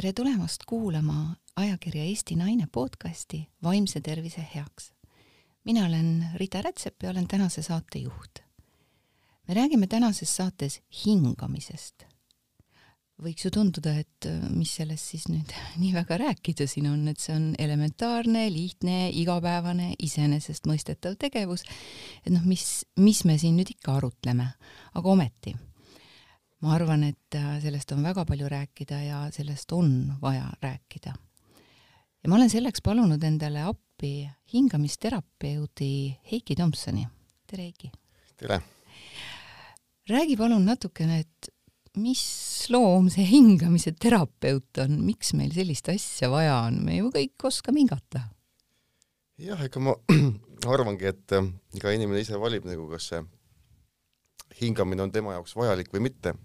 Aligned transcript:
tere 0.00 0.12
tulemast 0.16 0.62
kuulama 0.64 1.36
ajakirja 1.60 2.04
Eesti 2.08 2.36
Naine 2.36 2.64
podcasti 2.72 3.48
Vaimse 3.62 4.00
tervise 4.00 4.46
heaks. 4.54 4.92
mina 5.64 5.84
olen 5.86 6.26
Rita 6.34 6.62
Rätsep 6.62 7.02
ja 7.02 7.10
olen 7.10 7.28
tänase 7.28 7.62
saate 7.62 7.98
juht. 7.98 8.38
me 9.48 9.54
räägime 9.54 9.86
tänases 9.86 10.36
saates 10.36 10.80
hingamisest. 11.06 11.94
võiks 13.22 13.44
ju 13.44 13.50
tunduda, 13.50 13.92
et 13.98 14.26
äh, 14.26 14.50
mis 14.50 14.74
sellest 14.74 15.04
siis 15.04 15.28
nüüd 15.28 15.52
nii 15.82 15.92
väga 15.92 16.16
rääkida 16.16 16.66
siin 16.66 16.88
on, 16.88 17.08
et 17.08 17.20
see 17.20 17.36
on 17.36 17.54
elementaarne, 17.58 18.48
lihtne, 18.52 19.10
igapäevane, 19.10 19.94
iseenesestmõistetav 19.98 21.20
tegevus. 21.20 21.68
et 22.24 22.32
noh, 22.32 22.46
mis, 22.48 22.86
mis 22.96 23.24
me 23.24 23.36
siin 23.38 23.60
nüüd 23.60 23.76
ikka 23.76 23.98
arutleme, 24.00 24.54
aga 24.94 25.12
ometi 25.18 25.56
ma 26.60 26.74
arvan, 26.76 27.04
et 27.08 27.36
äh, 27.38 27.54
sellest 27.62 27.92
on 27.94 28.02
väga 28.04 28.26
palju 28.28 28.48
rääkida 28.52 28.98
ja 29.04 29.20
sellest 29.32 29.72
on 29.72 30.12
vaja 30.20 30.50
rääkida. 30.62 31.14
ja 32.22 32.28
ma 32.28 32.36
olen 32.36 32.50
selleks 32.52 32.82
palunud 32.84 33.22
endale 33.24 33.62
appi 33.64 34.28
hingamisterapeudi 34.52 36.18
Heiki 36.32 36.56
Tomsoni. 36.56 37.06
tere, 37.46 37.62
Heiki! 37.62 37.92
tere! 38.36 38.60
räägi 40.08 40.36
palun 40.36 40.64
natukene, 40.66 41.20
et 41.20 41.50
mis 41.96 42.66
loom 42.70 43.08
see 43.10 43.24
hingamise 43.24 43.94
terapeut 43.96 44.82
on, 44.84 45.00
miks 45.06 45.32
meil 45.34 45.54
sellist 45.54 45.88
asja 45.88 46.28
vaja 46.30 46.60
on, 46.66 46.82
me 46.84 47.00
ju 47.00 47.08
kõik 47.14 47.48
oskame 47.48 47.80
hingata. 47.80 48.26
jah, 49.40 49.64
ega 49.64 49.80
ma 49.80 49.96
arvangi, 50.76 51.08
et 51.08 51.38
äh, 51.40 51.48
iga 51.80 51.96
inimene 51.96 52.20
ise 52.20 52.36
valib 52.36 52.68
nagu, 52.68 52.84
kas 52.92 53.08
see 53.14 53.24
hingamine 54.60 55.08
on 55.08 55.12
tema 55.14 55.38
jaoks 55.38 55.56
vajalik 55.56 55.88
või 55.94 56.10
mitte 56.10 56.36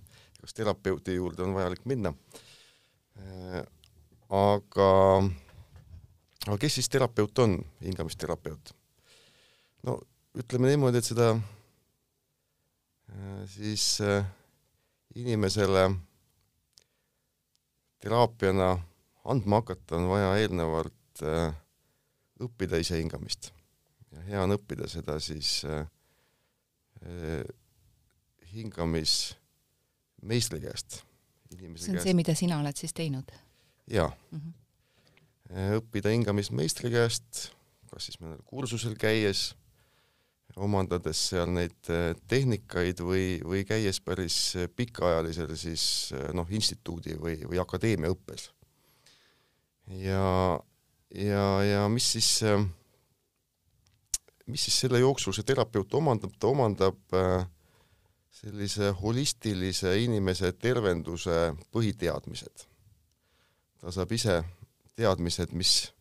kas 0.46 0.54
terapeuti 0.54 1.16
juurde 1.16 1.42
on 1.42 1.56
vajalik 1.56 1.86
minna. 1.90 2.12
Äh, 3.18 3.64
aga, 4.30 4.90
aga 6.46 6.58
kes 6.62 6.76
siis 6.78 6.90
terapeut 6.94 7.40
on, 7.42 7.58
hingamisterapeut? 7.82 8.76
no 9.86 9.96
ütleme 10.38 10.70
niimoodi, 10.70 10.98
et 11.02 11.08
seda 11.08 11.28
äh, 11.34 11.42
siis 13.50 14.02
äh, 14.06 14.22
inimesele 15.18 15.88
teraapiana 18.06 18.70
andma 19.26 19.62
hakata, 19.64 19.98
on 19.98 20.06
vaja 20.12 20.30
eelnevalt 20.44 21.24
õppida 22.46 22.78
ise 22.84 23.00
hingamist. 23.00 23.50
ja 24.12 24.20
hea 24.28 24.44
on 24.44 24.52
õppida 24.58 24.86
seda 24.92 25.16
siis 25.24 25.64
hingamis 28.52 29.14
meistri 30.26 30.62
käest. 30.64 31.02
see 31.52 31.68
on 31.68 31.76
käest. 31.76 32.04
see, 32.04 32.14
mida 32.18 32.36
sina 32.36 32.60
oled 32.60 32.78
siis 32.78 32.94
teinud? 32.94 33.32
jaa 33.92 34.10
mm. 34.32 34.40
-hmm. 34.40 35.78
õppida 35.80 36.14
hingamismeistri 36.14 36.92
käest, 36.92 37.52
kas 37.92 38.10
siis 38.10 38.20
mõnel 38.20 38.42
kursusel 38.46 38.96
käies, 38.98 39.54
omandades 40.56 41.20
seal 41.30 41.52
neid 41.52 41.90
äh, 41.92 42.14
tehnikaid 42.28 43.02
või, 43.04 43.42
või 43.44 43.66
käies 43.68 44.00
päris 44.02 44.56
pikaajalisel 44.76 45.56
siis 45.60 46.14
äh, 46.16 46.32
noh, 46.34 46.48
instituudi 46.50 47.18
või, 47.20 47.40
või 47.46 47.60
akadeemia 47.62 48.14
õppes. 48.14 48.50
ja, 49.88 50.60
ja, 51.14 51.64
ja 51.64 51.90
mis 51.90 52.12
siis, 52.12 52.42
mis 54.46 54.64
siis 54.64 54.80
selle 54.80 55.00
jooksul 55.00 55.36
see 55.36 55.44
terapeut 55.44 55.94
omandab, 55.94 56.34
ta 56.40 56.48
omandab 56.48 56.98
äh, 57.14 57.46
sellise 58.36 58.92
holistilise 59.00 59.96
inimese 60.04 60.52
tervenduse 60.60 61.54
põhiteadmised. 61.74 62.66
ta 63.80 63.92
saab 63.94 64.12
ise 64.12 64.42
teadmised, 64.96 65.54
mis, 65.54 65.92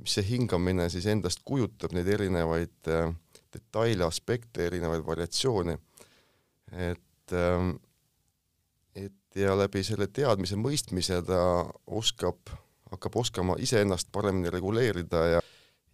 mis 0.00 0.16
see 0.16 0.26
hingamine 0.32 0.88
siis 0.90 1.06
endast 1.10 1.44
kujutab, 1.44 1.92
neid 1.94 2.08
erinevaid 2.08 2.90
äh, 2.90 3.12
detaile, 3.52 4.06
aspekte, 4.06 4.66
erinevaid 4.66 5.04
variatsioone, 5.06 5.78
et 6.88 7.36
äh, 7.36 7.70
et 8.98 9.38
ja 9.38 9.54
läbi 9.54 9.84
selle 9.86 10.08
teadmise 10.10 10.58
mõistmise 10.58 11.20
ta 11.22 11.40
oskab, 11.86 12.50
hakkab 12.90 13.16
oskama 13.22 13.54
iseennast 13.62 14.10
paremini 14.12 14.50
reguleerida 14.50 15.26
ja 15.36 15.42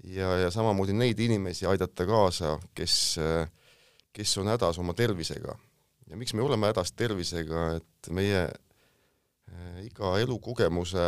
ja, 0.06 0.30
ja 0.38 0.50
samamoodi 0.50 0.94
neid 0.96 1.20
inimesi 1.20 1.66
aidata 1.66 2.06
kaasa, 2.08 2.56
kes 2.74 3.18
äh, 3.20 3.48
kes 4.16 4.38
on 4.40 4.48
hädas 4.48 4.78
oma 4.80 4.94
tervisega. 4.96 5.56
ja 6.06 6.16
miks 6.16 6.34
me 6.34 6.42
oleme 6.42 6.70
hädas 6.70 6.92
tervisega, 6.96 7.68
et 7.80 8.10
meie 8.14 8.46
äh, 8.46 9.78
iga 9.84 10.16
elukogemuse 10.22 11.06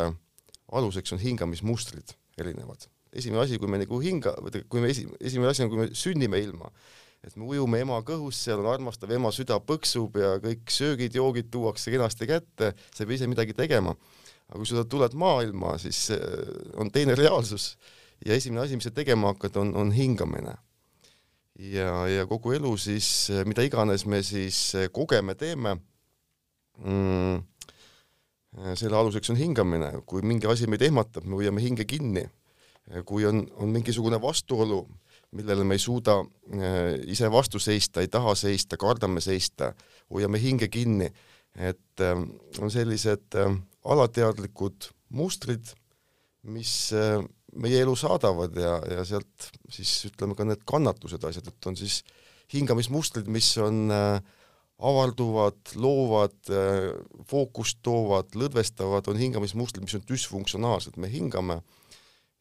aluseks 0.73 1.15
on 1.15 1.23
hingamismustrid 1.23 2.17
erinevad. 2.39 2.89
esimene 3.13 3.43
asi, 3.43 3.59
kui 3.59 3.71
me 3.71 3.81
nagu 3.81 4.01
hinga, 4.05 4.35
kui 4.69 4.83
me 4.85 4.91
esi, 4.93 5.07
esimene 5.21 5.53
asi 5.53 5.65
on, 5.65 5.71
kui 5.73 5.81
me 5.81 5.89
sünnime 5.97 6.41
ilma, 6.45 6.69
et 7.25 7.37
me 7.37 7.49
ujume 7.49 7.81
ema 7.83 7.99
kõhus, 8.07 8.43
seal 8.45 8.61
on 8.61 8.69
armastav 8.75 9.11
ema 9.17 9.33
süda 9.35 9.57
põksub 9.65 10.19
ja 10.21 10.37
kõik 10.43 10.69
söögid-joogid 10.71 11.49
tuuakse 11.51 11.95
kenasti 11.95 12.29
kätte, 12.29 12.75
sa 12.93 13.05
ei 13.05 13.09
pea 13.09 13.21
ise 13.23 13.31
midagi 13.31 13.57
tegema. 13.57 13.97
aga 14.49 14.61
kui 14.61 14.69
sa 14.69 14.85
tuled 14.85 15.17
maailma, 15.17 15.77
siis 15.81 16.11
äh, 16.13 16.21
on 16.77 16.93
teine 16.93 17.17
reaalsus 17.17 17.77
ja 18.27 18.35
esimene 18.35 18.67
asi, 18.67 18.77
mis 18.77 18.89
sa 18.91 18.93
tegema 18.93 19.33
hakkad, 19.33 19.57
on, 19.57 19.75
on 19.77 19.93
hingamine 19.93 20.59
ja, 21.59 21.93
ja 22.09 22.27
kogu 22.31 22.55
elu 22.57 22.73
siis, 22.81 23.29
mida 23.49 23.65
iganes 23.67 24.07
me 24.07 24.23
siis 24.23 24.73
kogeme, 24.95 25.35
teeme 25.39 25.75
mm,, 26.79 27.43
selle 28.79 28.97
aluseks 28.99 29.33
on 29.35 29.39
hingamine, 29.39 29.93
kui 30.07 30.23
mingi 30.27 30.49
asi 30.51 30.69
meid 30.71 30.83
ehmatab, 30.87 31.27
me 31.27 31.39
hoiame 31.39 31.63
hinge 31.63 31.87
kinni. 31.89 32.27
kui 33.05 33.27
on, 33.29 33.43
on 33.61 33.69
mingisugune 33.69 34.17
vastuolu, 34.17 34.87
millele 35.37 35.65
me 35.65 35.77
ei 35.77 35.83
suuda 35.83 36.23
ise 37.05 37.29
vastu 37.31 37.61
seista, 37.61 38.01
ei 38.01 38.09
taha 38.09 38.33
seista, 38.35 38.79
kardame 38.81 39.21
seista, 39.21 39.75
hoiame 40.09 40.41
hinge 40.41 40.71
kinni, 40.73 41.11
et 41.53 42.01
on 42.01 42.71
sellised 42.73 43.37
alateadlikud 43.85 44.89
mustrid, 45.13 45.69
mis 46.49 46.95
meie 47.63 47.83
elu 47.83 47.95
saadavad 47.99 48.57
ja, 48.59 48.79
ja 48.97 49.05
sealt 49.07 49.51
siis 49.73 49.93
ütleme 50.11 50.37
ka 50.39 50.47
need 50.47 50.65
kannatused, 50.69 51.25
asjad, 51.25 51.51
et 51.51 51.71
on 51.71 51.77
siis 51.79 52.03
hingamismustrid, 52.55 53.29
mis 53.33 53.51
on 53.63 53.89
äh, 53.93 54.21
avalduvad, 54.79 55.75
loovad 55.77 56.53
äh,, 56.55 56.93
fookust 57.29 57.81
toovad, 57.83 58.33
lõdvestavad, 58.39 59.11
on 59.11 59.21
hingamismustrid, 59.21 59.85
mis 59.85 59.99
on 59.99 60.07
düsfunktsionaalsed, 60.09 60.97
me 61.01 61.11
hingame 61.13 61.61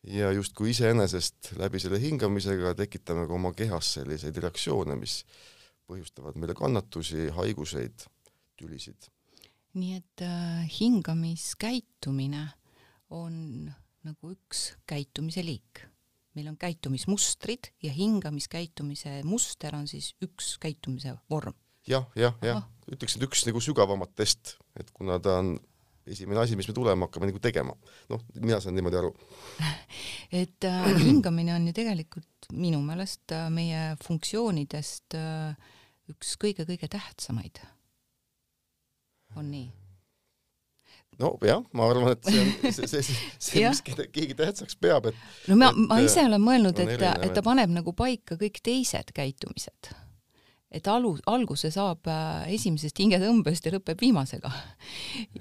ja 0.07 0.31
justkui 0.31 0.71
iseenesest 0.71 1.53
läbi 1.59 1.81
selle 1.81 1.99
hingamisega 2.01 2.75
tekitame 2.77 3.25
ka 3.27 3.35
oma 3.35 3.51
kehas 3.57 3.95
selliseid 3.97 4.37
reaktsioone, 4.43 4.95
mis 4.99 5.23
põhjustavad 5.87 6.37
meile 6.39 6.55
kannatusi, 6.57 7.29
haiguseid, 7.35 8.07
tülisid. 8.59 9.09
nii 9.77 9.97
et 9.97 10.21
äh, 10.25 10.63
hingamiskäitumine 10.79 12.47
on 13.13 13.73
nagu 14.05 14.33
üks 14.33 14.73
käitumise 14.89 15.43
liik. 15.45 15.85
meil 16.37 16.51
on 16.51 16.57
käitumismustrid 16.57 17.71
ja 17.81 17.91
hingamiskäitumise 17.91 19.23
muster 19.25 19.75
on 19.75 19.87
siis 19.89 20.13
üks 20.21 20.57
käitumise 20.61 21.15
vorm 21.29 21.55
ja,. 21.87 22.03
jah, 22.03 22.05
jah, 22.15 22.35
jah, 22.45 22.67
ütleks, 22.91 23.17
et 23.17 23.25
üks 23.25 23.45
nagu 23.47 23.61
sügavamatest, 23.63 24.57
et 24.79 24.91
kuna 24.93 25.17
ta 25.23 25.39
on 25.41 25.55
esimene 26.07 26.39
asi, 26.39 26.55
mis 26.55 26.67
me 26.69 26.75
tulema 26.75 27.07
hakkame 27.07 27.29
nagu 27.31 27.41
tegema. 27.43 27.73
noh, 28.11 28.21
mina 28.39 28.59
saan 28.63 28.77
niimoodi 28.77 28.99
aru 28.99 29.11
et 30.41 30.67
äh, 30.67 30.91
hingamine 31.01 31.55
on 31.55 31.67
ju 31.69 31.75
tegelikult 31.75 32.51
minu 32.53 32.79
meelest 32.85 33.33
äh, 33.35 33.49
meie 33.53 33.95
funktsioonidest 34.05 35.17
äh, 35.17 35.73
üks 36.11 36.37
kõige-kõige 36.39 36.89
tähtsamaid. 36.91 37.63
on 39.35 39.51
nii? 39.51 39.67
Nojah, 41.21 41.63
ma 41.73 41.87
arvan, 41.89 42.11
et 42.13 42.27
see 42.27 42.41
on 42.41 42.49
see, 42.75 42.87
see, 42.87 43.03
see, 43.03 43.21
see 43.39 43.69
mis 43.69 44.01
keegi 44.13 44.35
tähtsaks 44.37 44.77
peab, 44.81 45.09
et 45.11 45.49
no 45.49 45.57
ma, 45.59 45.71
ma 45.73 46.01
ise 46.03 46.25
olen 46.27 46.43
mõelnud, 46.43 46.81
et, 46.83 46.97
et 47.01 47.31
ta 47.33 47.45
paneb 47.45 47.73
nagu 47.73 47.93
paika 47.97 48.37
kõik 48.39 48.59
teised 48.65 49.13
käitumised. 49.17 49.91
et 50.77 50.87
alu, 50.91 51.15
alguse 51.31 51.71
saab 51.73 52.09
äh, 52.11 52.49
esimesest 52.57 52.99
hingetõmbest 53.01 53.65
ja 53.65 53.73
lõpeb 53.73 54.03
viimasega. 54.03 54.51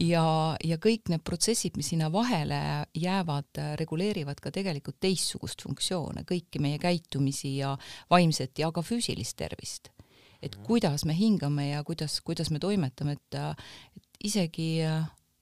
ja, 0.00 0.25
ja 0.64 0.78
kõik 0.82 1.12
need 1.12 1.25
protsessid, 1.26 1.76
mis 1.76 1.90
sinna 1.93 2.08
vahele 2.12 2.61
jäävad, 2.94 3.50
äh, 3.61 3.75
reguleerivad 3.81 4.40
ka 4.40 4.55
tegelikult 4.55 5.00
teistsugust 5.00 5.67
funktsioone, 5.67 6.25
kõiki 6.28 6.62
meie 6.62 6.81
käitumisi 6.81 7.58
ja 7.58 7.76
vaimset 8.11 8.56
ja 8.62 8.73
ka 8.73 8.87
füüsilist 8.87 9.37
tervist 9.37 9.93
et 10.44 10.56
kuidas 10.62 11.05
me 11.08 11.14
hingame 11.17 11.70
ja 11.70 11.84
kuidas, 11.84 12.20
kuidas 12.20 12.50
me 12.52 12.61
toimetame, 12.62 13.17
et, 13.17 13.38
et 13.96 14.26
isegi 14.28 14.69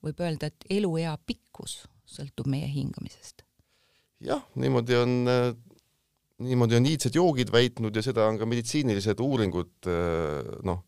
võib 0.04 0.20
öelda, 0.24 0.50
et 0.50 0.66
eluea 0.78 1.16
pikkus 1.26 1.82
sõltub 2.04 2.48
meie 2.50 2.68
hingamisest. 2.68 3.44
jah, 4.24 4.44
niimoodi 4.60 4.96
on, 5.00 5.14
niimoodi 6.44 6.76
on 6.78 6.86
iidsed 6.88 7.16
joogid 7.16 7.52
väitnud 7.52 7.96
ja 7.96 8.04
seda 8.04 8.28
on 8.28 8.38
ka 8.40 8.48
meditsiinilised 8.48 9.20
uuringud 9.20 9.88
noh, 10.68 10.82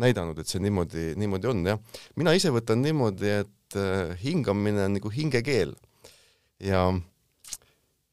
näidanud, 0.00 0.38
et 0.40 0.48
see 0.48 0.62
niimoodi, 0.62 1.12
niimoodi 1.20 1.50
on, 1.50 1.64
jah. 1.66 1.80
mina 2.16 2.34
ise 2.36 2.52
võtan 2.54 2.82
niimoodi, 2.84 3.32
et 3.42 3.78
äh, 3.78 4.12
hingamine 4.22 4.86
on 4.86 4.96
nagu 4.96 5.12
hingekeel 5.12 5.74
ja 6.62 6.86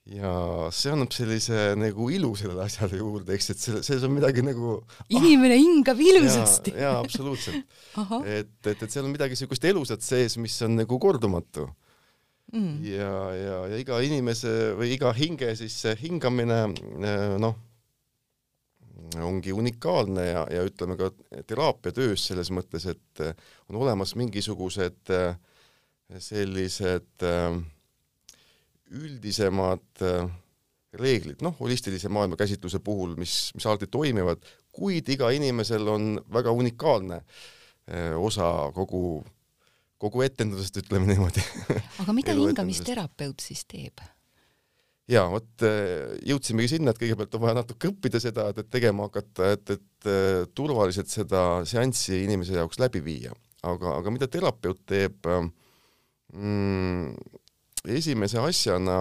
ja 0.09 0.31
see 0.73 0.91
annab 0.93 1.11
sellise 1.13 1.73
nagu 1.77 2.09
ilu 2.13 2.31
sellele 2.37 2.63
asjale 2.65 2.97
juurde, 2.99 3.35
eks, 3.35 3.51
et 3.53 3.61
selles, 3.61 3.85
selles 3.85 4.05
on 4.07 4.15
midagi 4.15 4.43
nagu 4.45 4.79
inimene 5.13 5.57
ah, 5.57 5.61
hingab 5.61 6.01
ilusasti. 6.01 6.73
jaa, 6.77 6.97
absoluutselt. 7.03 7.77
Et, 8.39 8.51
et, 8.63 8.79
et 8.79 8.91
seal 8.91 9.03
on 9.03 9.11
midagi 9.11 9.35
niisugust 9.35 9.65
elusat 9.67 10.03
sees, 10.05 10.37
mis 10.39 10.55
on 10.63 10.77
nagu 10.79 10.99
kordumatu. 11.01 11.67
Mm.. 12.49 12.79
ja, 12.81 13.15
ja, 13.37 13.57
ja 13.69 13.77
iga 13.77 13.99
inimese 14.01 14.51
või 14.77 14.95
iga 14.95 15.11
hinge 15.13 15.51
siis 15.59 15.75
hingamine 15.99 16.61
noh, 17.37 17.57
ongi 19.21 19.53
unikaalne 19.53 20.25
ja, 20.25 20.45
ja 20.49 20.63
ütleme 20.65 20.97
ka 20.97 21.11
teraapiatöös 21.49 22.23
selles 22.31 22.49
mõttes, 22.55 22.87
et 22.89 23.21
on 23.69 23.77
olemas 23.83 24.15
mingisugused 24.17 25.13
sellised 26.17 27.27
äh, 27.27 27.59
üldisemad 28.89 30.03
äh, 30.05 30.29
reeglid, 30.99 31.43
noh, 31.45 31.55
holistilise 31.59 32.09
maailmakäsitluse 32.13 32.81
puhul, 32.83 33.15
mis, 33.19 33.51
mis 33.55 33.65
alati 33.69 33.89
toimivad, 33.91 34.41
kuid 34.73 35.09
iga 35.13 35.29
inimesel 35.35 35.87
on 35.91 36.15
väga 36.33 36.53
unikaalne 36.55 37.19
äh, 37.19 38.15
osa 38.17 38.71
kogu, 38.75 39.21
kogu 40.01 40.23
etendusest, 40.25 40.81
ütleme 40.81 41.09
niimoodi. 41.11 41.43
aga 42.01 42.15
mida 42.17 42.35
hingamisterapeut 42.39 43.45
siis 43.45 43.65
teeb? 43.69 44.01
ja 45.09 45.25
vot 45.29 45.65
äh, 45.65 46.15
jõudsimegi 46.29 46.75
sinna, 46.75 46.93
et 46.93 47.01
kõigepealt 47.01 47.37
on 47.37 47.45
vaja 47.45 47.59
natuke 47.61 47.91
õppida 47.91 48.21
seda, 48.21 48.49
et, 48.49 48.63
et 48.63 48.71
tegema 48.73 49.09
hakata, 49.09 49.53
et, 49.57 49.75
et 49.77 50.09
turvaliselt 50.57 51.09
seda 51.11 51.65
seanssi 51.69 52.23
inimese 52.23 52.57
jaoks 52.57 52.81
läbi 52.81 53.03
viia. 53.05 53.35
aga, 53.61 53.99
aga 53.99 54.13
mida 54.15 54.29
terapeut 54.31 54.81
teeb 54.89 55.29
mm,? 56.33 57.13
Esimese 57.87 58.39
asjana 58.39 58.99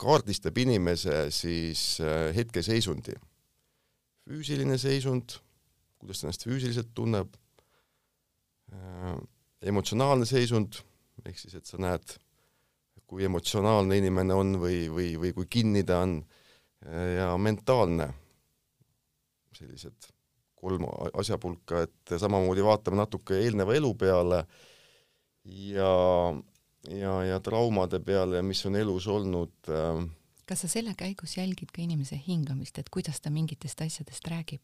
kaardistab 0.00 0.56
inimese 0.58 1.26
siis 1.34 2.00
äh, 2.00 2.30
hetkeseisundi, 2.36 3.16
füüsiline 4.28 4.78
seisund, 4.80 5.36
kuidas 6.00 6.20
ta 6.20 6.28
ennast 6.28 6.46
füüsiliselt 6.46 6.94
tunneb, 6.96 7.34
äh, 8.72 9.16
emotsionaalne 9.68 10.28
seisund, 10.28 10.80
ehk 11.24 11.36
siis 11.38 11.58
et 11.58 11.68
sa 11.68 11.80
näed, 11.82 12.16
kui 13.10 13.26
emotsionaalne 13.26 13.98
inimene 13.98 14.36
on 14.36 14.54
või, 14.62 14.86
või, 14.92 15.12
või 15.20 15.34
kui 15.36 15.50
kinni 15.50 15.84
ta 15.84 16.00
on, 16.06 16.20
äh, 16.86 17.16
ja 17.18 17.34
mentaalne, 17.36 18.08
sellised 19.56 20.08
kolm 20.60 20.86
asjapulka, 21.16 21.84
et 21.84 22.14
samamoodi 22.20 22.64
vaatame 22.64 23.00
natuke 23.00 23.36
eelneva 23.40 23.74
elu 23.76 23.90
peale 24.00 24.44
ja 25.44 25.92
ja, 26.88 27.14
ja 27.24 27.40
traumade 27.44 28.00
peale, 28.00 28.42
mis 28.42 28.64
on 28.66 28.76
elus 28.76 29.08
olnud 29.10 29.68
äh, 29.68 30.04
kas 30.46 30.64
sa 30.64 30.68
selle 30.68 30.94
käigus 30.98 31.36
jälgid 31.36 31.72
ka 31.74 31.82
inimese 31.82 32.18
hingamist, 32.26 32.78
et 32.78 32.88
kuidas 32.90 33.20
ta 33.20 33.30
mingitest 33.30 33.80
asjadest 33.80 34.30
räägib? 34.30 34.62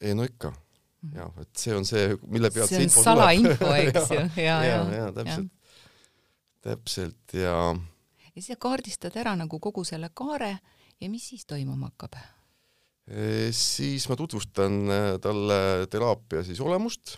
ei 0.00 0.14
no 0.14 0.24
ikka. 0.24 0.50
Mm 0.50 0.68
jah, 1.16 1.30
et 1.40 1.56
see 1.56 1.76
on 1.76 1.86
see, 1.88 2.10
mille 2.28 2.50
pealt 2.52 2.68
see, 2.68 2.80
see 2.82 2.88
info 2.88 3.04
salainfo, 3.04 3.70
eks 3.80 4.10
ju, 4.12 4.24
ja, 4.42 4.58
ja, 4.66 4.74
ja, 4.74 4.82
ja 4.98 5.06
täpselt, 5.16 5.78
täpselt 6.66 7.34
ja 7.36 7.54
ja 7.72 8.34
siis 8.34 8.50
sa 8.52 8.58
kaardistad 8.60 9.16
ära 9.20 9.32
nagu 9.38 9.60
kogu 9.62 9.84
selle 9.88 10.12
kaare 10.14 10.52
ja 11.00 11.08
mis 11.08 11.30
siis 11.32 11.48
toimuma 11.48 11.90
hakkab? 11.90 12.20
Siis 13.56 14.04
ma 14.06 14.14
tutvustan 14.20 14.76
äh, 14.92 15.08
talle 15.24 15.88
teraapia 15.90 16.44
siis 16.46 16.60
olemust 16.62 17.16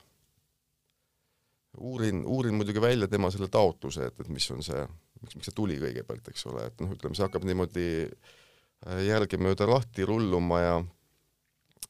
uurin, 1.79 2.25
uurin 2.27 2.55
muidugi 2.55 2.81
välja 2.81 3.09
tema 3.09 3.31
selle 3.31 3.49
taotluse, 3.49 4.11
et, 4.11 4.21
et 4.21 4.29
mis 4.33 4.49
on 4.55 4.63
see, 4.65 4.83
miks, 5.21 5.37
miks 5.37 5.51
see 5.51 5.57
tuli 5.57 5.79
kõigepealt, 5.81 6.33
eks 6.33 6.47
ole, 6.51 6.67
et 6.69 6.83
noh, 6.85 6.93
ütleme, 6.95 7.17
see 7.17 7.27
hakkab 7.27 7.47
niimoodi 7.49 7.87
äh, 8.07 9.03
järgemööda 9.09 9.69
lahti 9.71 10.07
rulluma 10.09 10.61
ja 10.63 10.75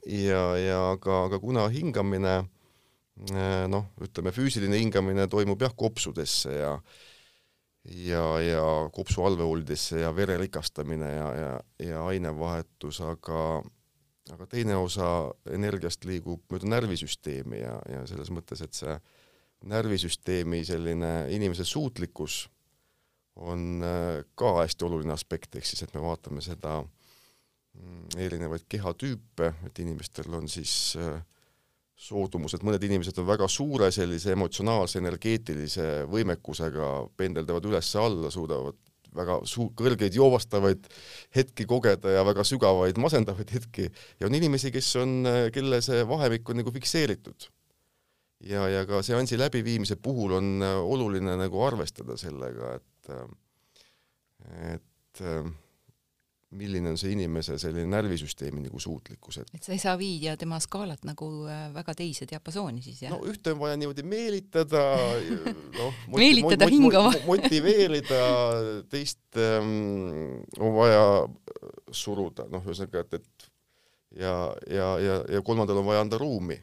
ja, 0.06 0.43
ja 0.58 0.81
aga, 0.93 1.25
aga 1.29 1.40
kuna 1.43 1.69
hingamine 1.73 2.37
äh, 2.43 3.64
noh, 3.70 3.90
ütleme 4.02 4.34
füüsiline 4.34 4.81
hingamine 4.82 5.29
toimub 5.31 5.62
jah, 5.62 5.75
kopsudesse 5.76 6.55
ja 6.58 6.76
ja, 7.82 8.26
ja 8.38 8.64
kopsu 8.94 9.25
alveoldisse 9.26 10.05
ja 10.05 10.12
vere 10.14 10.37
rikastamine 10.38 11.08
ja, 11.11 11.31
ja, 11.34 11.55
ja 11.82 12.05
ainevahetus, 12.06 13.00
aga 13.02 13.62
aga 14.31 14.46
teine 14.46 14.76
osa 14.79 15.32
energiast 15.50 16.06
liigub 16.06 16.44
mööda 16.52 16.69
närvisüsteemi 16.70 17.58
ja, 17.58 17.75
ja 17.90 18.05
selles 18.06 18.31
mõttes, 18.31 18.62
et 18.62 18.79
see 18.79 18.94
närvisüsteemi 19.69 20.64
selline 20.67 21.12
inimese 21.35 21.64
suutlikkus 21.64 22.47
on 23.37 23.82
äh, 23.85 24.25
ka 24.35 24.59
hästi 24.61 24.85
oluline 24.85 25.14
aspekt, 25.14 25.56
ehk 25.56 25.67
siis 25.67 25.85
et 25.85 25.94
me 25.97 26.03
vaatame 26.05 26.43
seda 26.44 26.81
mm, 26.82 28.19
erinevaid 28.20 28.67
kehatüüpe, 28.69 29.53
et 29.67 29.82
inimestel 29.85 30.35
on 30.37 30.50
siis 30.53 30.97
äh, 31.00 31.23
soodumused, 31.97 32.64
mõned 32.67 32.82
inimesed 32.85 33.19
on 33.23 33.29
väga 33.29 33.49
suure 33.49 33.91
sellise 33.94 34.35
emotsionaalse, 34.35 35.00
energeetilise 35.00 35.88
võimekusega, 36.12 36.91
pendeldavad 37.17 37.70
üles-alla, 37.70 38.32
suudavad 38.35 38.76
väga 39.17 39.38
suu-, 39.49 39.70
kõrgeid 39.79 40.17
joovastavaid 40.17 40.88
hetki 41.37 41.67
kogeda 41.69 42.17
ja 42.17 42.26
väga 42.26 42.44
sügavaid 42.49 43.00
masendavaid 43.00 43.56
hetki. 43.56 43.88
Ja 44.20 44.29
on 44.29 44.37
inimesi, 44.37 44.73
kes 44.75 44.93
on, 45.00 45.20
äh, 45.29 45.49
kelle 45.55 45.81
see 45.85 46.05
vahemik 46.08 46.53
on 46.53 46.61
nagu 46.61 46.75
fikseeritud 46.75 47.49
ja, 48.47 48.67
ja 48.69 48.85
ka 48.89 49.03
seansi 49.05 49.39
läbiviimise 49.41 49.97
puhul 50.03 50.39
on 50.39 50.53
äh, 50.62 50.79
oluline 50.83 51.37
nagu 51.41 51.65
arvestada 51.65 52.17
sellega, 52.21 52.77
et 52.79 53.12
äh, 53.12 53.27
et 54.75 55.21
äh, 55.23 55.44
milline 56.53 56.91
on 56.91 56.99
see 57.00 57.15
inimese 57.15 57.55
selline 57.61 57.87
närvisüsteemi 57.89 58.61
nagu 58.65 58.81
suutlikkus, 58.83 59.39
et 59.41 59.53
et 59.56 59.65
sa 59.65 59.73
ei 59.73 59.81
saa 59.81 59.94
viia 59.99 60.35
tema 60.37 60.59
skaalat 60.61 61.06
nagu 61.09 61.29
väga 61.73 61.94
teise 61.97 62.27
diapasooni 62.29 62.83
siis, 62.85 63.05
jah? 63.05 63.15
no 63.15 63.23
ühte 63.31 63.55
on 63.55 63.62
vaja 63.62 63.79
niimoodi 63.81 64.05
meelitada, 64.05 64.83
noh 65.79 66.03
meelitada 66.12 66.67
mot, 66.67 66.75
hingama 66.75 67.15
motiveerida, 67.29 68.21
teist 68.93 69.41
ähm, 69.41 70.43
on 70.59 70.77
vaja 70.77 71.06
suruda, 71.93 72.49
noh, 72.53 72.67
ühesõnaga, 72.67 73.06
et, 73.06 73.23
et 73.23 73.49
ja, 74.21 74.37
ja, 74.69 74.93
ja, 75.00 75.17
ja 75.39 75.47
kolmandal 75.47 75.81
on 75.81 75.89
vaja 75.89 76.05
anda 76.05 76.21
ruumi 76.21 76.59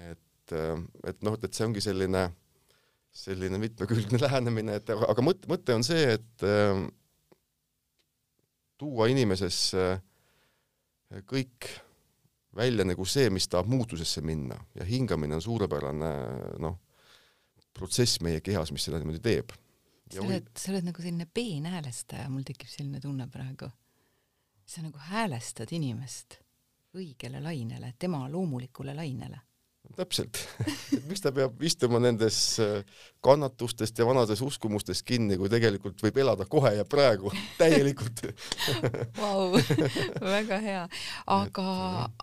et, 0.00 0.52
äh, 0.52 0.78
et 1.08 1.22
noh, 1.22 1.36
et 1.42 1.54
see 1.54 1.66
ongi 1.66 1.82
selline, 1.84 2.26
selline 3.12 3.60
mitmekülgne 3.60 4.20
lähenemine, 4.24 4.78
et 4.80 4.92
aga, 4.94 5.10
aga 5.12 5.24
mõte, 5.24 5.50
mõte 5.50 5.76
on 5.76 5.84
see, 5.86 6.16
et 6.16 6.46
äh, 6.48 6.84
tuua 8.80 9.08
inimesesse 9.12 9.88
äh, 9.92 11.24
kõik 11.28 11.70
välja 12.56 12.84
nagu 12.84 13.04
see, 13.08 13.30
mis 13.32 13.48
tahab 13.48 13.70
muutusesse 13.72 14.24
minna 14.24 14.58
ja 14.76 14.84
hingamine 14.84 15.38
on 15.38 15.44
suurepärane 15.44 16.12
noh, 16.60 16.78
protsess 17.72 18.20
meie 18.24 18.42
kehas, 18.44 18.72
mis 18.72 18.84
seda 18.84 19.00
niimoodi 19.00 19.22
teeb. 19.24 19.54
sa 20.12 20.20
oled, 20.20 20.50
sa 20.58 20.74
oled 20.74 20.90
nagu 20.90 21.04
selline 21.04 21.28
peenhäälestaja, 21.32 22.28
mul 22.28 22.44
tekib 22.44 22.68
selline 22.68 23.00
tunne 23.00 23.28
praegu. 23.32 23.70
sa 24.66 24.82
nagu 24.84 25.00
häälestad 25.08 25.72
inimest 25.72 26.38
õigele 26.96 27.40
lainele, 27.40 27.94
tema 27.98 28.26
loomulikule 28.28 28.92
lainele 28.94 29.40
täpselt 29.96 30.38
et 30.96 31.04
miks 31.08 31.22
ta 31.24 31.32
peab 31.34 31.60
istuma 31.64 32.00
nendes 32.02 32.38
äh, 32.62 32.82
kannatustest 33.22 33.98
ja 33.98 34.06
vanades 34.06 34.42
uskumustest 34.44 35.04
kinni, 35.06 35.38
kui 35.40 35.50
tegelikult 35.52 36.00
võib 36.02 36.18
elada 36.24 36.46
kohe 36.50 36.74
ja 36.78 36.86
praegu 36.88 37.32
täielikult 37.60 38.24
Vau, 39.22 39.52
väga 40.20 40.58
hea. 40.64 40.82
aga, 41.30 41.68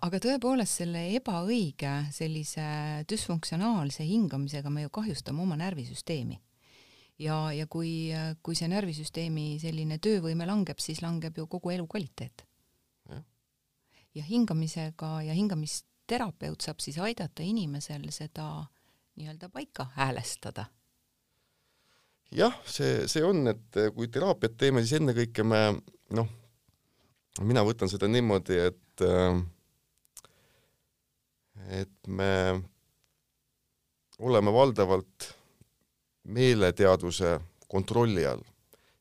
aga 0.06 0.22
tõepoolest 0.22 0.82
selle 0.82 1.06
ebaõige, 1.16 1.94
sellise 2.14 2.66
düsfunktsionaalse 3.10 4.06
hingamisega 4.06 4.72
me 4.72 4.86
ju 4.86 4.94
kahjustame 5.00 5.42
oma 5.42 5.58
närvisüsteemi. 5.60 6.40
ja, 7.18 7.40
ja 7.52 7.66
kui, 7.66 8.12
kui 8.42 8.56
see 8.56 8.68
närvisüsteemi 8.70 9.58
selline 9.62 9.98
töövõime 9.98 10.46
langeb, 10.48 10.80
siis 10.80 11.02
langeb 11.02 11.36
ju 11.38 11.46
kogu 11.46 11.76
elukvaliteet. 11.76 12.46
ja 14.14 14.24
hingamisega 14.26 15.22
ja 15.22 15.34
hingamist 15.34 15.89
terapeut 16.10 16.66
saab 16.66 16.82
siis 16.82 16.98
aidata 16.98 17.44
inimesel 17.46 18.08
seda 18.14 18.50
nii-öelda 19.16 19.50
paika 19.52 19.88
häälestada? 19.96 20.66
jah, 22.30 22.54
see, 22.66 23.06
see 23.10 23.24
on, 23.26 23.42
et 23.50 23.80
kui 23.94 24.10
teraapiat 24.12 24.58
teeme, 24.58 24.84
siis 24.84 25.00
ennekõike 25.00 25.44
me 25.46 25.62
noh, 26.14 26.28
mina 27.46 27.64
võtan 27.66 27.90
seda 27.90 28.10
niimoodi, 28.10 28.58
et 28.70 29.04
et 31.80 32.08
me 32.08 32.30
oleme 34.20 34.52
valdavalt 34.52 35.26
meeleteadvuse 36.30 37.34
kontrolli 37.70 38.24
all 38.26 38.42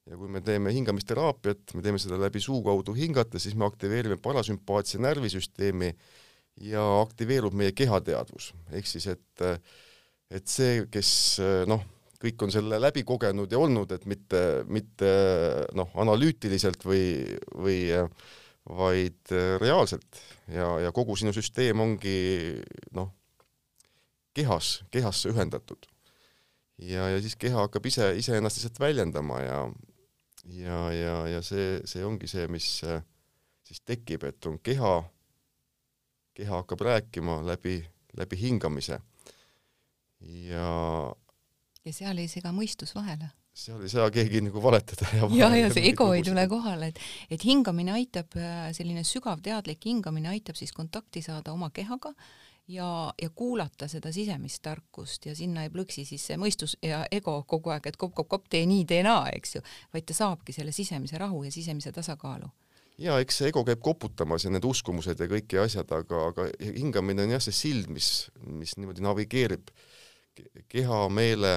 ja 0.10 0.18
kui 0.18 0.30
me 0.32 0.42
teeme 0.42 0.74
hingamisteraapiat, 0.74 1.75
me 1.78 1.84
teeme 1.86 2.01
seda 2.01 2.18
läbi 2.20 2.42
suu 2.42 2.63
kaudu 2.66 2.96
hingates, 2.98 3.46
siis 3.46 3.56
me 3.58 3.68
aktiveerime 3.68 4.18
parasümpaatse 4.22 5.01
närvisüsteemi 5.01 5.92
ja 6.62 6.84
aktiveerub 7.01 7.56
meie 7.56 7.74
kehateadvus, 7.75 8.51
ehk 8.75 8.89
siis 8.89 9.08
et, 9.13 9.44
et 10.32 10.50
see, 10.50 10.84
kes 10.92 11.12
noh, 11.70 11.84
kõik 12.20 12.44
on 12.44 12.51
selle 12.51 12.80
läbi 12.82 13.06
kogenud 13.08 13.51
ja 13.51 13.62
olnud, 13.62 13.92
et 13.96 14.06
mitte, 14.10 14.42
mitte 14.68 15.12
noh, 15.78 15.94
analüütiliselt 16.04 16.84
või, 16.86 17.38
või 17.56 17.80
vaid 18.70 19.32
reaalselt 19.62 20.20
ja, 20.51 20.74
ja 20.84 20.92
kogu 20.96 21.16
sinu 21.18 21.32
süsteem 21.36 21.80
ongi 21.80 22.18
noh, 22.98 23.13
kehas, 24.36 24.82
kehasse 24.92 25.32
ühendatud. 25.32 25.88
ja, 26.78 27.08
ja 27.16 27.22
siis 27.24 27.39
keha 27.39 27.66
hakkab 27.66 27.88
ise, 27.88 28.12
iseennast 28.20 28.60
lihtsalt 28.60 28.84
väljendama 28.84 29.39
ja 29.42 29.62
ja, 30.50 30.92
ja, 30.94 31.16
ja 31.28 31.42
see, 31.46 31.80
see 31.88 32.04
ongi 32.06 32.28
see, 32.30 32.48
mis 32.51 32.68
siis 33.70 33.82
tekib, 33.86 34.24
et 34.25 34.46
on 34.50 34.58
keha, 34.63 34.94
keha 36.39 36.62
hakkab 36.62 36.86
rääkima 36.88 37.41
läbi, 37.46 37.81
läbi 38.17 38.39
hingamise. 38.39 39.00
ja 40.19 40.69
ja 41.86 41.93
seal 41.96 42.17
ei 42.19 42.27
sega 42.27 42.51
mõistus 42.55 42.91
vahele. 42.96 43.29
seal 43.60 43.81
ei 43.84 43.91
saa 43.91 44.10
keegi 44.13 44.41
nagu 44.46 44.62
valetada 44.63 45.08
ja 45.15 45.29
ja, 45.36 45.50
ja 45.58 45.72
see 45.74 45.89
ego 45.89 46.12
ei 46.15 46.24
tule 46.24 46.46
kohale, 46.51 46.91
et, 46.93 47.00
et 47.31 47.43
hingamine 47.43 47.96
aitab, 47.96 48.36
selline 48.75 49.03
sügav 49.08 49.41
teadlik 49.43 49.84
hingamine 49.86 50.31
aitab 50.31 50.60
siis 50.60 50.72
kontakti 50.75 51.24
saada 51.25 51.55
oma 51.55 51.72
kehaga 51.75 52.13
ja, 52.69 52.89
ja 53.22 53.29
kuulata 53.29 53.89
seda 53.91 54.13
sisemist 54.15 54.62
tarkust 54.63 55.25
ja 55.25 55.36
sinna 55.36 55.65
ei 55.65 55.74
plõksi 55.74 56.05
siis 56.08 56.27
see 56.29 56.39
mõistus 56.39 56.77
ja 56.86 57.01
ego 57.12 57.41
kogu 57.48 57.74
aeg, 57.74 57.89
et 57.89 58.00
kopp-kopp-kopp, 58.00 58.48
tee 58.50 58.65
nii, 58.69 58.86
tee 58.88 59.03
naa, 59.03 59.27
eks 59.34 59.58
ju, 59.58 59.65
vaid 59.93 60.08
ta 60.08 60.15
saabki 60.15 60.55
selle 60.55 60.75
sisemise 60.75 61.19
rahu 61.19 61.43
ja 61.48 61.51
sisemise 61.51 61.91
tasakaalu 61.96 62.51
ja 63.00 63.18
eks 63.24 63.39
see 63.39 63.50
ego 63.51 63.63
käib 63.68 63.82
koputamas 63.84 64.46
ja 64.46 64.51
need 64.51 64.65
uskumused 64.68 65.20
ja 65.20 65.27
kõik 65.32 65.56
ja 65.56 65.65
asjad, 65.68 65.91
aga, 65.96 66.24
aga 66.32 66.48
hingamine 66.62 67.25
on 67.25 67.36
jah, 67.36 67.44
see 67.44 67.56
sild, 67.56 67.89
mis, 67.94 68.29
mis 68.44 68.75
niimoodi 68.79 69.03
navigeerib 69.06 69.72
keha, 70.72 71.01
meele 71.12 71.53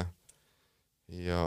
ja 1.22 1.42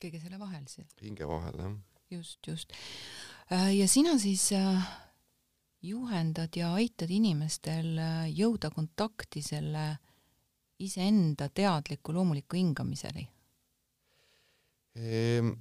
kõige 0.00 0.20
selle 0.22 0.40
vahel 0.40 0.66
seal. 0.70 0.88
hinge 1.02 1.28
vahel, 1.28 1.62
jah. 1.64 1.78
just, 2.16 2.38
just. 2.46 2.76
Äh, 3.52 3.72
ja 3.78 3.88
sina 3.88 4.16
siis 4.20 4.50
äh, 4.56 4.84
juhendad 5.84 6.56
ja 6.56 6.74
aitad 6.76 7.12
inimestel 7.12 7.96
äh, 7.98 8.28
jõuda 8.36 8.72
kontakti 8.74 9.42
selle 9.44 9.94
iseenda 10.80 11.50
teadliku 11.52 12.14
loomuliku 12.16 12.56
hingamiseni 12.56 13.26
ehm,? 14.96 15.52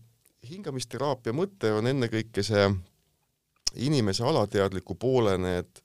Hingamisteraapia 0.49 1.33
mõte 1.35 1.71
on 1.75 1.87
ennekõike 1.87 2.43
see 2.43 2.69
inimese 3.75 4.23
alateadliku 4.23 4.95
poole 4.95 5.37
need 5.37 5.81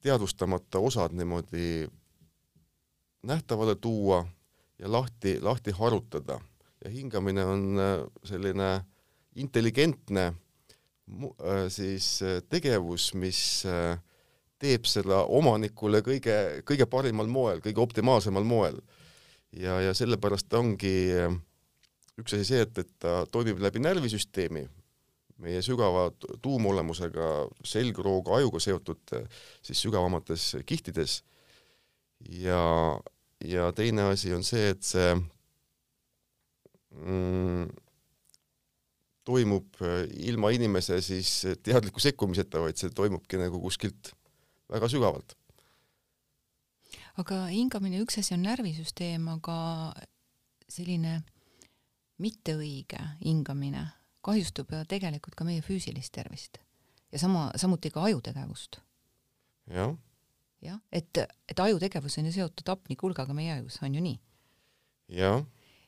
teadvustamata 0.00 0.78
osad 0.78 1.12
niimoodi 1.12 1.88
nähtavale 3.26 3.74
tuua 3.74 4.22
ja 4.78 4.92
lahti, 4.92 5.40
lahti 5.40 5.70
harutada. 5.70 6.40
ja 6.84 6.90
hingamine 6.90 7.44
on 7.44 7.78
äh, 7.78 8.06
selline 8.24 8.80
intelligentne 9.34 10.32
Äh, 11.18 11.68
siis 11.68 12.22
äh, 12.22 12.42
tegevus, 12.48 13.14
mis 13.14 13.64
äh, 13.66 13.98
teeb 14.60 14.86
selle 14.86 15.24
omanikule 15.26 16.02
kõige, 16.06 16.34
kõige 16.68 16.86
parimal 16.86 17.26
moel, 17.30 17.62
kõige 17.64 17.82
optimaalsemal 17.82 18.46
moel. 18.46 18.78
ja, 19.52 19.80
ja 19.82 19.94
sellepärast 19.94 20.52
ongi 20.54 21.10
üks 22.20 22.36
asi 22.36 22.46
see, 22.52 22.60
et, 22.66 22.78
et 22.82 22.92
ta 23.02 23.24
toimib 23.32 23.60
läbi 23.62 23.82
närvisüsteemi, 23.82 24.64
meie 25.40 25.62
sügava 25.64 26.10
tuumolemusega, 26.44 27.28
selgrooga, 27.64 28.36
ajuga 28.40 28.60
seotud 28.60 29.14
siis 29.64 29.80
sügavamates 29.80 30.52
kihtides. 30.68 31.22
ja, 32.28 32.62
ja 33.44 33.70
teine 33.72 34.10
asi 34.12 34.34
on 34.36 34.44
see, 34.44 34.68
et 34.74 34.84
see 34.84 35.14
mm, 36.92 37.70
toimub 39.24 39.80
äh, 39.84 40.04
ilma 40.28 40.52
inimese 40.54 41.00
siis 41.04 41.32
teadliku 41.64 42.02
sekkumiseta, 42.02 42.60
vaid 42.60 42.80
see 42.80 42.92
toimubki 42.94 43.40
nagu 43.40 43.60
kuskilt 43.62 44.12
väga 44.70 44.88
sügavalt. 44.90 45.36
aga 47.20 47.44
hingamine, 47.50 48.00
üks 48.04 48.20
asi 48.20 48.34
on 48.36 48.44
närvisüsteem, 48.46 49.26
aga 49.28 49.56
selline 50.70 51.20
mitteõige 52.20 53.00
hingamine 53.24 53.86
kahjustab 54.24 54.72
ju 54.74 54.84
tegelikult 54.88 55.36
ka 55.38 55.46
meie 55.48 55.64
füüsilist 55.64 56.12
tervist 56.12 56.60
ja 57.12 57.18
sama, 57.18 57.48
samuti 57.56 57.90
ka 57.90 58.04
ajutegevust. 58.08 58.80
jah. 59.70 59.96
jah, 60.62 60.80
et, 60.92 61.24
et 61.48 61.60
ajutegevus 61.60 62.18
on 62.18 62.28
ju 62.28 62.36
seotud 62.36 62.74
hapnikulgaga 62.74 63.34
meie 63.36 63.58
ajus, 63.58 63.80
on 63.82 63.96
ju 63.96 64.04
nii? 64.04 64.20
jah 65.20 65.40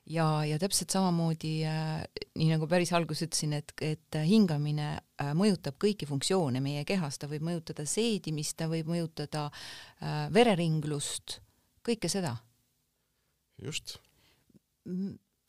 ja, 0.06 0.26
ja 0.46 0.58
täpselt 0.58 0.90
samamoodi 0.90 1.52
äh, 1.68 2.02
nii 2.38 2.50
nagu 2.52 2.66
päris 2.70 2.92
alguses 2.96 3.28
ütlesin, 3.28 3.54
et, 3.58 3.74
et 3.84 4.18
hingamine 4.26 4.88
äh, 4.96 5.32
mõjutab 5.38 5.78
kõiki 5.82 6.08
funktsioone 6.10 6.62
meie 6.64 6.84
kehas, 6.88 7.20
ta 7.20 7.30
võib 7.30 7.44
mõjutada 7.46 7.86
seedimist, 7.88 8.56
ta 8.58 8.68
võib 8.72 8.90
mõjutada 8.90 9.48
äh, 9.50 10.26
vereringlust, 10.34 11.38
kõike 11.86 12.10
seda. 12.12 12.36
just. 13.62 13.98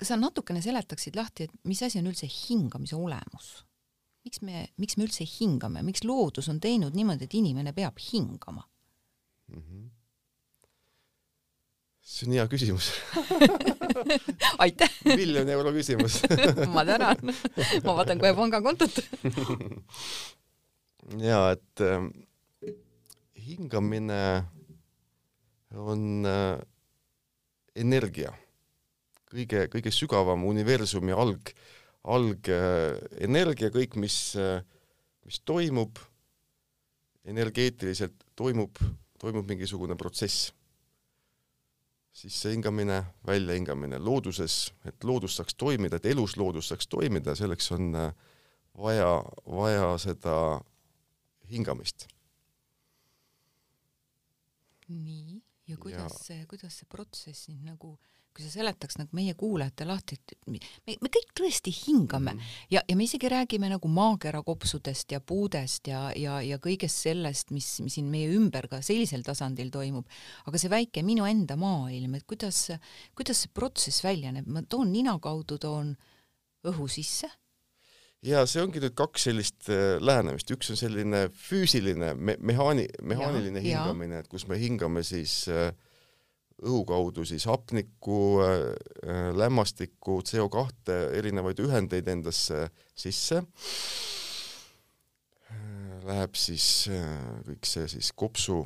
Kas 0.03 0.11
sa 0.11 0.19
natukene 0.19 0.59
seletaksid 0.61 1.15
lahti, 1.15 1.47
et 1.47 1.53
mis 1.63 1.79
asi 1.87 2.01
on 2.03 2.11
üldse 2.11 2.27
hingamise 2.27 2.99
olemus? 2.99 3.63
miks 4.23 4.39
me, 4.39 4.67
miks 4.79 4.95
me 4.95 5.03
üldse 5.07 5.25
hingame, 5.27 5.81
miks 5.83 6.03
loodus 6.07 6.47
on 6.51 6.61
teinud 6.63 6.95
niimoodi, 6.95 7.27
et 7.27 7.35
inimene 7.35 7.73
peab 7.75 7.99
hingama? 8.11 8.63
Mm? 9.51 9.59
-hmm 9.59 9.91
see 12.03 12.27
on 12.27 12.33
hea 12.35 12.43
küsimus. 12.51 12.89
Aitäh! 14.63 14.91
Miljoni 15.05 15.53
euro 15.55 15.71
küsimus. 15.71 16.17
Ma 16.75 16.83
tänan. 16.85 17.15
ma 17.83 17.95
vaatan 17.95 18.19
kohe 18.19 18.33
pangakontot. 18.35 18.99
Ja 21.19 21.51
et 21.51 21.81
äh, 21.83 22.05
hingamine 23.35 24.43
on 25.75 26.25
äh, 26.25 26.61
energia, 27.75 28.31
kõige, 29.33 29.65
kõige 29.73 29.91
sügavam 29.93 30.45
universumi 30.45 31.15
alg, 31.17 31.51
algenergia 32.03 33.73
kõik, 33.73 33.97
mis 33.99 34.35
mis 35.25 35.39
toimub 35.45 35.99
energeetiliselt, 37.23 38.25
toimub, 38.35 38.79
toimub 39.19 39.47
mingisugune 39.47 39.95
protsess 39.99 40.51
sissehingamine, 42.13 42.99
väljahingamine 43.25 43.97
looduses, 43.97 44.67
et 44.85 45.03
loodus 45.07 45.39
saaks 45.39 45.55
toimida, 45.57 45.97
et 45.97 46.11
elus 46.11 46.35
loodus 46.37 46.69
saaks 46.69 46.85
toimida, 46.91 47.33
selleks 47.35 47.71
on 47.73 47.87
vaja, 48.77 49.13
vaja 49.49 49.95
seda 50.03 50.35
hingamist. 51.49 52.07
nii, 54.93 55.39
ja 55.65 55.77
kuidas 55.81 56.19
kuidas 56.51 56.75
see 56.77 56.85
protsess 56.91 57.47
nüüd 57.49 57.63
nagu 57.65 57.95
äh, 57.95 58.12
kui 58.33 58.45
sa 58.45 58.49
seletaks 58.49 58.97
nagu 58.97 59.13
meie 59.17 59.35
kuulajatele 59.37 59.93
lahti, 59.93 60.17
et 60.17 60.47
me, 60.49 60.59
me 61.01 61.11
kõik 61.13 61.33
tõesti 61.37 61.73
hingame. 61.73 62.33
Mm. 62.33 62.53
Ja, 62.73 62.81
ja 62.89 62.97
me 62.97 63.05
isegi 63.05 63.29
räägime 63.31 63.69
nagu 63.71 63.91
maakera 63.91 64.41
kopsudest 64.45 65.13
ja 65.13 65.21
puudest 65.21 65.89
ja, 65.91 66.07
ja, 66.17 66.39
ja 66.41 66.57
kõigest 66.63 67.05
sellest, 67.05 67.53
mis, 67.53 67.67
mis 67.85 67.99
siin 67.99 68.09
meie 68.11 68.31
ümber 68.33 68.67
ka 68.71 68.81
sellisel 68.85 69.25
tasandil 69.25 69.69
toimub, 69.73 70.09
aga 70.49 70.61
see 70.61 70.71
väike 70.73 71.05
minu 71.05 71.27
enda 71.29 71.57
maailm, 71.59 72.17
et 72.17 72.25
kuidas, 72.29 72.65
kuidas 73.17 73.45
see 73.45 73.53
protsess 73.53 74.03
välja 74.05 74.33
näeb, 74.33 74.49
ma 74.49 74.65
toon 74.65 74.91
nina 74.93 75.15
kaudu, 75.21 75.59
toon 75.61 75.93
õhu 76.67 76.89
sisse. 76.91 77.29
Ja 78.23 78.45
see 78.47 78.61
ongi 78.63 78.79
nüüd 78.79 78.95
kaks 78.95 79.25
sellist 79.27 79.67
äh, 79.67 79.97
lähenemist, 79.99 80.51
üks 80.55 80.71
on 80.71 80.79
selline 80.79 81.25
füüsiline 81.35 82.13
me, 82.15 82.37
mehaani-, 82.39 82.87
mehaaniline 83.03 83.59
ja, 83.59 83.81
hingamine, 83.83 84.21
et 84.23 84.29
kus 84.31 84.47
me 84.47 84.55
hingame 84.61 85.03
siis 85.03 85.41
äh, 85.51 85.73
õhu 86.63 86.81
kaudu 86.87 87.25
siis 87.27 87.45
hapnikku, 87.49 88.17
äh, 88.43 89.29
lämmastikku, 89.35 90.21
CO2, 90.27 90.97
erinevaid 91.19 91.61
ühendeid 91.63 92.09
endasse 92.11 92.67
sisse. 92.95 93.43
Läheb 96.03 96.35
siis 96.35 96.89
äh, 96.91 97.07
kõik 97.47 97.69
see 97.69 97.87
siis 97.95 98.11
kopsu, 98.15 98.63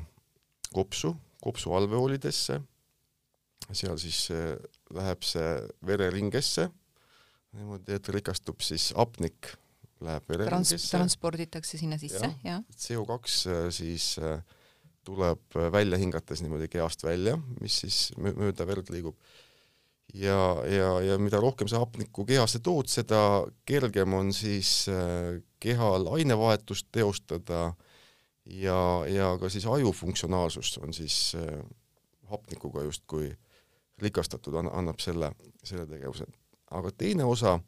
kopsu, 0.74 1.14
kopsu 1.44 1.74
alveoolidesse. 1.78 2.62
seal 3.72 3.98
siis 4.00 4.30
äh, 4.32 4.56
läheb 4.96 5.24
see 5.28 5.56
vereringesse 5.86 6.70
niimoodi, 7.58 7.96
et 7.98 8.10
rikastub 8.14 8.62
siis 8.66 8.92
hapnik, 8.98 9.54
läheb 10.04 10.30
vereringesse 10.30 10.78
Trans. 10.78 10.90
transporditakse 10.94 11.80
sinna 11.80 11.98
sisse, 12.02 12.22
jah 12.22 12.36
ja.? 12.46 12.58
CO2 12.78 13.72
siis 13.74 14.16
äh, 14.22 14.42
tuleb 15.08 15.58
välja 15.72 16.00
hingates 16.00 16.44
niimoodi 16.44 16.68
kehast 16.72 17.04
välja, 17.06 17.38
mis 17.62 17.82
siis 17.84 18.00
mööda 18.20 18.68
verd 18.68 18.92
liigub. 18.92 19.16
ja, 20.14 20.40
ja, 20.68 20.92
ja 21.04 21.18
mida 21.20 21.40
rohkem 21.44 21.68
sa 21.68 21.82
hapnikku 21.84 22.26
kehasse 22.28 22.60
tood, 22.64 22.88
seda 22.92 23.20
kergem 23.68 24.14
on 24.16 24.32
siis 24.36 24.88
äh, 24.92 25.40
kehal 25.60 26.08
ainevahetust 26.16 26.88
teostada 26.92 27.74
ja, 28.46 28.80
ja 29.12 29.34
ka 29.40 29.50
siis 29.52 29.68
aju 29.68 29.92
funktsionaalsus 29.92 30.78
on 30.84 30.96
siis 30.96 31.36
äh, 31.36 31.60
hapnikuga 32.32 32.84
justkui 32.88 33.32
rikastatud, 34.02 34.56
annab 34.62 35.00
selle, 35.02 35.32
selle 35.64 35.88
tegevuse. 35.90 36.28
aga 36.72 36.92
teine 36.92 37.26
osa 37.26 37.60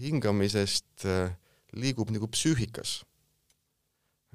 hingamisest 0.00 1.06
äh, 1.08 1.32
liigub 1.72 2.10
nagu 2.12 2.28
psüühikas. 2.28 3.02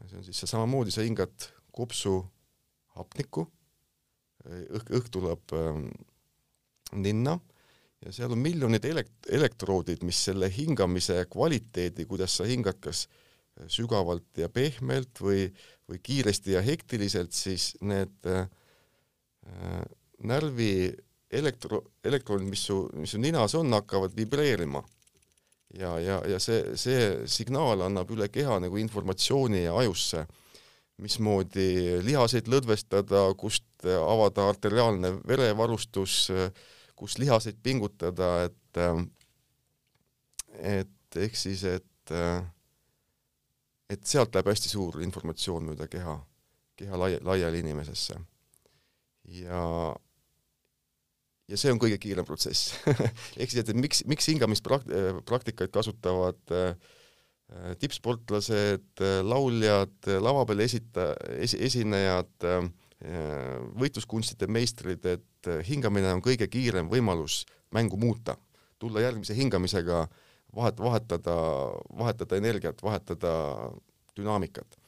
see 0.07 0.17
on 0.17 0.24
siis 0.24 0.39
see 0.39 0.50
samamoodi, 0.50 0.91
sa 0.93 1.01
hingad 1.01 1.50
kopsu 1.77 2.17
hapnikku, 2.98 3.46
õhk, 4.48 4.89
õhk 4.98 5.13
tuleb 5.13 5.53
ähm, 5.57 5.88
ninna 6.98 7.38
ja 8.05 8.13
seal 8.13 8.34
on 8.34 8.41
miljonid 8.41 8.86
elekt-, 8.86 9.29
elektroodid, 9.34 10.03
mis 10.07 10.19
selle 10.29 10.50
hingamise 10.53 11.24
kvaliteedi, 11.31 12.05
kuidas 12.10 12.38
sa 12.39 12.48
hingad, 12.48 12.79
kas 12.81 13.05
sügavalt 13.74 14.38
ja 14.38 14.50
pehmelt 14.53 15.22
või, 15.22 15.48
või 15.89 16.01
kiiresti 16.03 16.53
ja 16.53 16.62
hektiliselt, 16.62 17.34
siis 17.34 17.72
need 17.81 18.29
äh, 18.29 18.46
närvi 20.27 20.91
elektro, 21.34 21.81
elektronid, 22.05 22.48
mis 22.51 22.67
su, 22.69 22.84
mis 22.96 23.15
su 23.15 23.22
ninas 23.22 23.55
on, 23.57 23.74
hakkavad 23.74 24.13
vibreerima. 24.15 24.84
ja, 25.74 25.98
ja, 26.00 26.22
ja 26.25 26.39
see, 26.39 26.77
see 26.79 27.27
signaal 27.27 27.81
annab 27.86 28.12
üle 28.13 28.29
keha 28.31 28.60
nagu 28.63 28.77
informatsiooni 28.77 29.65
ajusse, 29.67 30.24
mismoodi 31.01 32.01
lihaseid 32.06 32.48
lõdvestada, 32.50 33.27
kust 33.38 33.86
avada 33.86 34.48
arteriaalne 34.50 35.13
verevarustus, 35.27 36.27
kus 36.98 37.18
lihaseid 37.22 37.60
pingutada, 37.63 38.48
et 38.48 38.82
et 40.58 41.20
ehk 41.22 41.38
siis, 41.38 41.63
et 41.70 42.13
et 43.88 44.04
sealt 44.04 44.34
läheb 44.36 44.50
hästi 44.51 44.72
suur 44.72 45.00
informatsioon 45.06 45.70
mööda 45.70 45.88
keha, 45.92 46.18
keha 46.80 47.00
laia, 47.00 47.22
laiali 47.24 47.62
inimesesse. 47.63 48.18
ja, 49.38 49.62
ja 51.48 51.60
see 51.60 51.72
on 51.72 51.80
kõige 51.84 51.98
kiirem 52.00 52.25
protsess 52.27 52.74
ehk 53.39 53.51
siis, 53.51 53.62
et, 53.63 53.74
miks, 53.75 54.04
miks 54.08 54.30
hingamispraktikaid 54.32 55.72
kasutavad 55.74 56.56
äh, 56.56 56.75
tippsportlased, 57.80 59.00
lauljad, 59.24 60.10
lava 60.20 60.44
peal 60.50 60.66
esita- 60.66 61.13
es,, 61.39 61.54
esinejad 61.54 62.48
äh,, 62.48 62.68
võitluskunstide 63.77 64.50
meistrid, 64.50 65.06
et 65.06 65.50
hingamine 65.68 66.10
on 66.16 66.24
kõige 66.25 66.48
kiirem 66.50 66.89
võimalus 66.92 67.44
mängu 67.72 67.96
muuta, 68.01 68.36
tulla 68.82 69.04
järgmise 69.04 69.36
hingamisega 69.38 70.00
äh, 70.01 70.16
vahet, 70.56 70.80
vahetada, 70.80 71.36
vahetada 71.98 72.39
energiat, 72.39 72.84
vahetada 72.84 73.32
dünaamikat. 74.18 74.80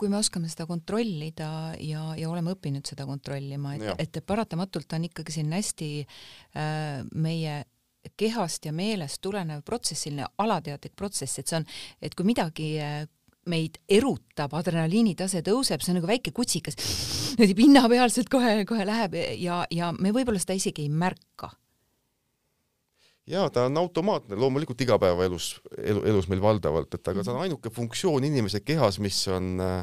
Kui 0.00 0.08
me 0.08 0.16
oskame 0.16 0.48
seda 0.48 0.64
kontrollida 0.64 1.48
ja, 1.84 2.14
ja 2.16 2.28
oleme 2.30 2.54
õppinud 2.54 2.88
seda 2.88 3.04
kontrollima, 3.08 3.74
et, 3.76 4.06
et 4.16 4.20
paratamatult 4.24 4.94
on 4.96 5.04
ikkagi 5.10 5.34
selline 5.34 5.58
hästi 5.60 5.90
äh, 6.00 7.02
meie 7.12 7.58
kehast 8.16 8.64
ja 8.68 8.72
meelest 8.72 9.20
tulenev 9.22 9.62
protsess, 9.66 10.06
selline 10.06 10.26
alateadlik 10.38 10.96
protsess, 10.96 11.38
et 11.38 11.48
see 11.48 11.60
on, 11.60 11.68
et 12.02 12.14
kui 12.14 12.26
midagi 12.28 12.74
äh, 12.82 13.04
meid 13.48 13.78
erutab, 13.88 14.52
adrenaliinitase 14.58 15.42
tõuseb, 15.46 15.82
see 15.82 15.94
on 15.94 16.00
nagu 16.00 16.10
väike 16.10 16.34
kutsikas, 16.36 16.76
niimoodi 17.38 17.56
pinnapealselt 17.56 18.28
kohe-kohe 18.32 18.84
läheb 18.88 19.16
ja, 19.40 19.62
ja 19.70 19.92
me 19.96 20.12
võib-olla 20.12 20.40
seda 20.42 20.58
isegi 20.58 20.84
ei 20.84 20.92
märka 20.92 21.50
jaa, 23.28 23.48
ta 23.52 23.66
on 23.68 23.76
automaatne, 23.76 24.36
loomulikult 24.40 24.80
igapäevaelus, 24.80 25.50
elu, 25.78 26.02
elus 26.08 26.28
meil 26.32 26.42
valdavalt, 26.42 26.94
et 26.94 27.10
aga 27.10 27.22
ta 27.22 27.32
on 27.32 27.38
mhm. 27.38 27.44
ainuke 27.48 27.72
funktsioon 27.74 28.24
inimese 28.24 28.62
kehas, 28.64 29.00
mis 29.04 29.20
on 29.32 29.58
äh, 29.64 29.82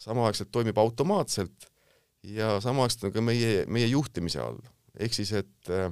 samaaegselt 0.00 0.52
toimib 0.52 0.78
automaatselt 0.78 1.68
ja 2.22 2.58
samaaegselt 2.60 3.08
on 3.08 3.16
ka 3.16 3.24
meie, 3.24 3.64
meie 3.66 3.90
juhtimise 3.90 4.42
all. 4.42 4.60
ehk 4.98 5.14
siis, 5.16 5.32
et 5.32 5.70
äh, 5.72 5.90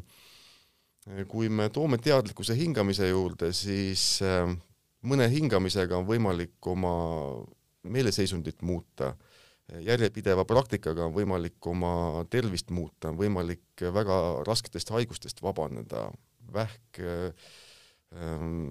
kui 1.30 1.48
me 1.48 1.68
toome 1.72 1.98
teadlikkuse 2.02 2.56
hingamise 2.58 3.08
juurde, 3.08 3.52
siis 3.56 4.20
äh, 4.24 4.50
mõne 5.08 5.28
hingamisega 5.32 5.96
on 5.98 6.06
võimalik 6.08 6.68
oma 6.68 6.92
meeleseisundit 7.88 8.62
muuta, 8.66 9.14
järjepideva 9.84 10.44
praktikaga 10.48 11.06
on 11.06 11.14
võimalik 11.14 11.66
oma 11.68 12.24
tervist 12.30 12.70
muuta, 12.74 13.10
on 13.12 13.18
võimalik 13.20 13.84
väga 13.94 14.18
rasketest 14.48 14.90
haigustest 14.94 15.42
vabaneda 15.44 16.08
vähk 16.52 17.00
ähm, 17.04 18.62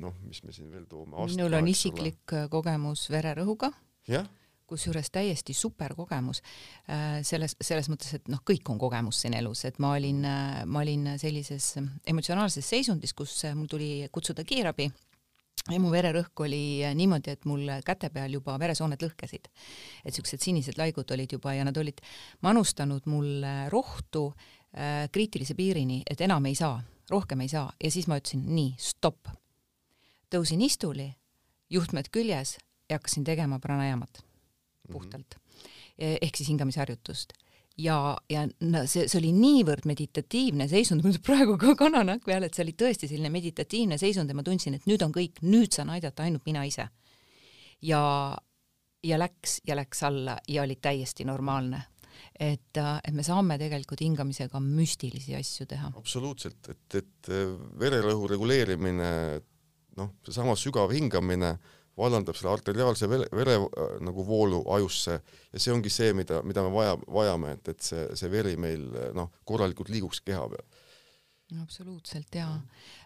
noh, 0.00 0.16
mis 0.28 0.42
me 0.44 0.52
siin 0.52 0.70
veel 0.72 0.84
toome. 0.88 1.16
minul 1.32 1.56
on 1.56 1.68
isiklik. 1.72 2.20
Äh, 2.32 2.50
kogemus 2.52 3.08
vererõhuga. 3.12 3.72
jah 4.08 4.28
kusjuures 4.66 5.10
täiesti 5.14 5.54
super 5.54 5.94
kogemus 5.94 6.42
äh, 6.90 7.22
selles, 7.26 7.56
selles 7.60 7.90
mõttes, 7.92 8.16
et 8.18 8.28
noh, 8.32 8.42
kõik 8.46 8.68
on 8.72 8.80
kogemus 8.82 9.22
siin 9.22 9.36
elus, 9.38 9.64
et 9.68 9.80
ma 9.82 9.94
olin, 9.96 10.22
äh, 10.26 10.62
ma 10.66 10.84
olin 10.84 11.12
sellises 11.20 11.74
emotsionaalses 12.06 12.66
seisundis, 12.74 13.14
kus 13.16 13.38
mul 13.54 13.70
tuli 13.70 13.90
kutsuda 14.12 14.44
kiirabi 14.46 14.90
ja 15.66 15.80
mu 15.82 15.90
vererõhk 15.90 16.44
oli 16.46 16.82
niimoodi, 16.94 17.32
et 17.34 17.46
mul 17.48 17.70
käte 17.86 18.10
peal 18.14 18.36
juba 18.38 18.54
veresooned 18.60 19.02
lõhkesid. 19.02 19.48
et 20.04 20.14
siuksed 20.14 20.42
sinised 20.42 20.78
laigud 20.78 21.10
olid 21.10 21.32
juba 21.32 21.54
ja 21.56 21.64
nad 21.66 21.76
olid 21.76 21.98
manustanud 22.46 23.08
mulle 23.10 23.56
rohtu 23.72 24.28
äh, 24.28 24.66
Äh, 24.76 25.08
kriitilise 25.12 25.54
piirini, 25.54 26.02
et 26.10 26.20
enam 26.20 26.44
ei 26.44 26.54
saa, 26.54 26.82
rohkem 27.08 27.40
ei 27.40 27.48
saa 27.48 27.70
ja 27.80 27.88
siis 27.90 28.04
ma 28.10 28.18
ütlesin 28.20 28.42
nii, 28.52 28.74
stopp. 28.76 29.30
tõusin 30.28 30.60
istuli, 30.60 31.06
juhtmed 31.72 32.10
küljes 32.12 32.58
ja 32.90 32.98
hakkasin 32.98 33.24
tegema 33.24 33.56
pranajamat. 33.58 34.25
Puhtalt 34.92 35.36
mm 35.36 35.50
-hmm. 35.50 36.18
ehk 36.20 36.36
siis 36.36 36.48
hingamisharjutust 36.48 37.32
ja, 37.78 38.16
ja 38.30 38.46
no 38.60 38.84
see, 38.88 39.06
see 39.08 39.20
oli 39.20 39.32
niivõrd 39.36 39.86
meditatiivne 39.88 40.68
seisund, 40.68 41.04
mul 41.04 41.18
praegu 41.24 41.56
ka 41.60 41.74
kananahk 41.78 42.24
peal, 42.26 42.46
et 42.46 42.56
see 42.56 42.64
oli 42.64 42.76
tõesti 42.78 43.08
selline 43.10 43.30
meditatiivne 43.32 43.98
seisund 44.00 44.30
ja 44.30 44.36
ma 44.36 44.44
tundsin, 44.46 44.78
et 44.78 44.86
nüüd 44.88 45.02
on 45.04 45.12
kõik, 45.14 45.42
nüüd 45.44 45.76
saan 45.76 45.92
aidata 45.94 46.26
ainult 46.26 46.46
mina 46.48 46.64
ise. 46.64 46.88
ja, 47.82 48.00
ja 49.04 49.18
läks 49.18 49.60
ja 49.66 49.76
läks 49.76 50.02
alla 50.02 50.38
ja 50.48 50.62
oli 50.62 50.78
täiesti 50.80 51.24
normaalne 51.24 51.82
et, 52.40 52.76
äh, 52.80 52.96
et 53.04 53.14
me 53.14 53.22
saame 53.24 53.58
tegelikult 53.60 54.00
hingamisega 54.00 54.60
müstilisi 54.60 55.36
asju 55.36 55.66
teha. 55.68 55.92
absoluutselt, 55.96 56.68
et, 56.68 56.94
et 57.02 57.30
äh, 57.32 57.52
vererõhu 57.80 58.28
reguleerimine, 58.30 59.10
noh, 59.96 60.14
seesama 60.24 60.56
sügav 60.56 60.92
hingamine 60.92 61.56
vallandab 61.98 62.36
selle 62.36 62.52
arteriaalse 62.52 63.08
vere, 63.08 63.28
vere 63.32 63.56
äh, 63.60 63.96
nagu 64.04 64.26
voolu 64.26 64.62
ajusse 64.76 65.16
ja 65.16 65.60
see 65.60 65.72
ongi 65.74 65.92
see, 65.92 66.12
mida, 66.16 66.42
mida 66.44 66.64
me 66.66 66.74
vaja, 66.74 66.98
vajame, 67.18 67.56
et, 67.56 67.72
et 67.74 67.88
see, 67.90 68.04
see 68.18 68.32
veri 68.32 68.56
meil 68.60 68.86
noh, 69.16 69.32
korralikult 69.44 69.92
liiguks 69.92 70.20
keha 70.26 70.44
peal. 70.52 70.70
absoluutselt 71.62 72.34
jaa 72.34 72.54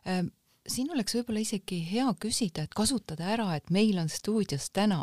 mm 0.05 0.37
siin 0.71 0.91
oleks 0.95 1.15
võib-olla 1.17 1.43
isegi 1.43 1.81
hea 1.89 2.07
küsida, 2.21 2.65
et 2.65 2.75
kasutada 2.77 3.27
ära, 3.35 3.49
et 3.59 3.71
meil 3.75 3.99
on 4.01 4.09
stuudios 4.11 4.69
täna 4.75 5.03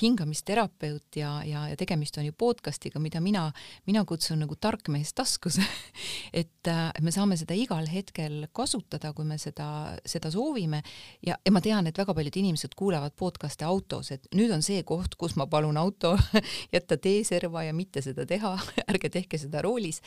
hingamisterapeut 0.00 1.18
ja, 1.20 1.38
ja, 1.46 1.66
ja 1.70 1.76
tegemist 1.78 2.18
on 2.18 2.26
ju 2.26 2.34
podcast'iga, 2.36 3.00
mida 3.02 3.20
mina, 3.22 3.46
mina 3.86 4.02
kutsun 4.08 4.42
nagu 4.42 4.56
tark 4.60 4.90
mees 4.92 5.14
taskus. 5.16 5.60
Et 6.36 6.68
äh, 6.68 6.90
me 7.00 7.12
saame 7.14 7.36
seda 7.38 7.54
igal 7.56 7.86
hetkel 7.88 8.48
kasutada, 8.56 9.12
kui 9.16 9.24
me 9.28 9.38
seda, 9.40 9.96
seda 10.08 10.30
soovime. 10.32 10.82
Ja, 11.24 11.36
ja 11.38 11.52
ma 11.54 11.62
tean, 11.64 11.86
et 11.88 11.96
väga 11.96 12.12
paljud 12.16 12.36
inimesed 12.42 12.74
kuulavad 12.76 13.14
podcast'e 13.16 13.64
autos, 13.64 14.10
et 14.12 14.26
nüüd 14.36 14.52
on 14.52 14.64
see 14.64 14.82
koht, 14.86 15.14
kus 15.16 15.36
ma 15.38 15.46
palun 15.50 15.78
auto 15.80 16.14
jätta 16.74 16.98
teeserva 17.00 17.64
ja 17.64 17.74
mitte 17.76 18.02
seda 18.04 18.26
teha. 18.28 18.52
Ärge 18.90 19.10
tehke 19.14 19.40
seda 19.40 19.62
roolis. 19.64 20.02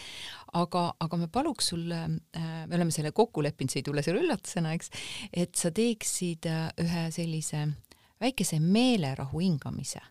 aga, 0.53 0.89
aga 0.99 1.17
me 1.17 1.29
paluks 1.31 1.71
sul 1.71 1.89
äh,, 1.93 2.07
me 2.67 2.75
oleme 2.75 2.93
selle 2.93 3.13
kokku 3.15 3.43
leppinud, 3.45 3.71
see 3.71 3.81
ei 3.81 3.87
tule 3.87 4.03
sulle 4.05 4.23
üllatusena, 4.23 4.73
eks, 4.77 4.88
et 5.33 5.55
sa 5.55 5.71
teeksid 5.71 6.47
äh, 6.49 6.69
ühe 6.83 7.07
sellise 7.15 7.67
väikese 8.19 8.59
meelerahu 8.59 9.39
hingamise, 9.39 10.01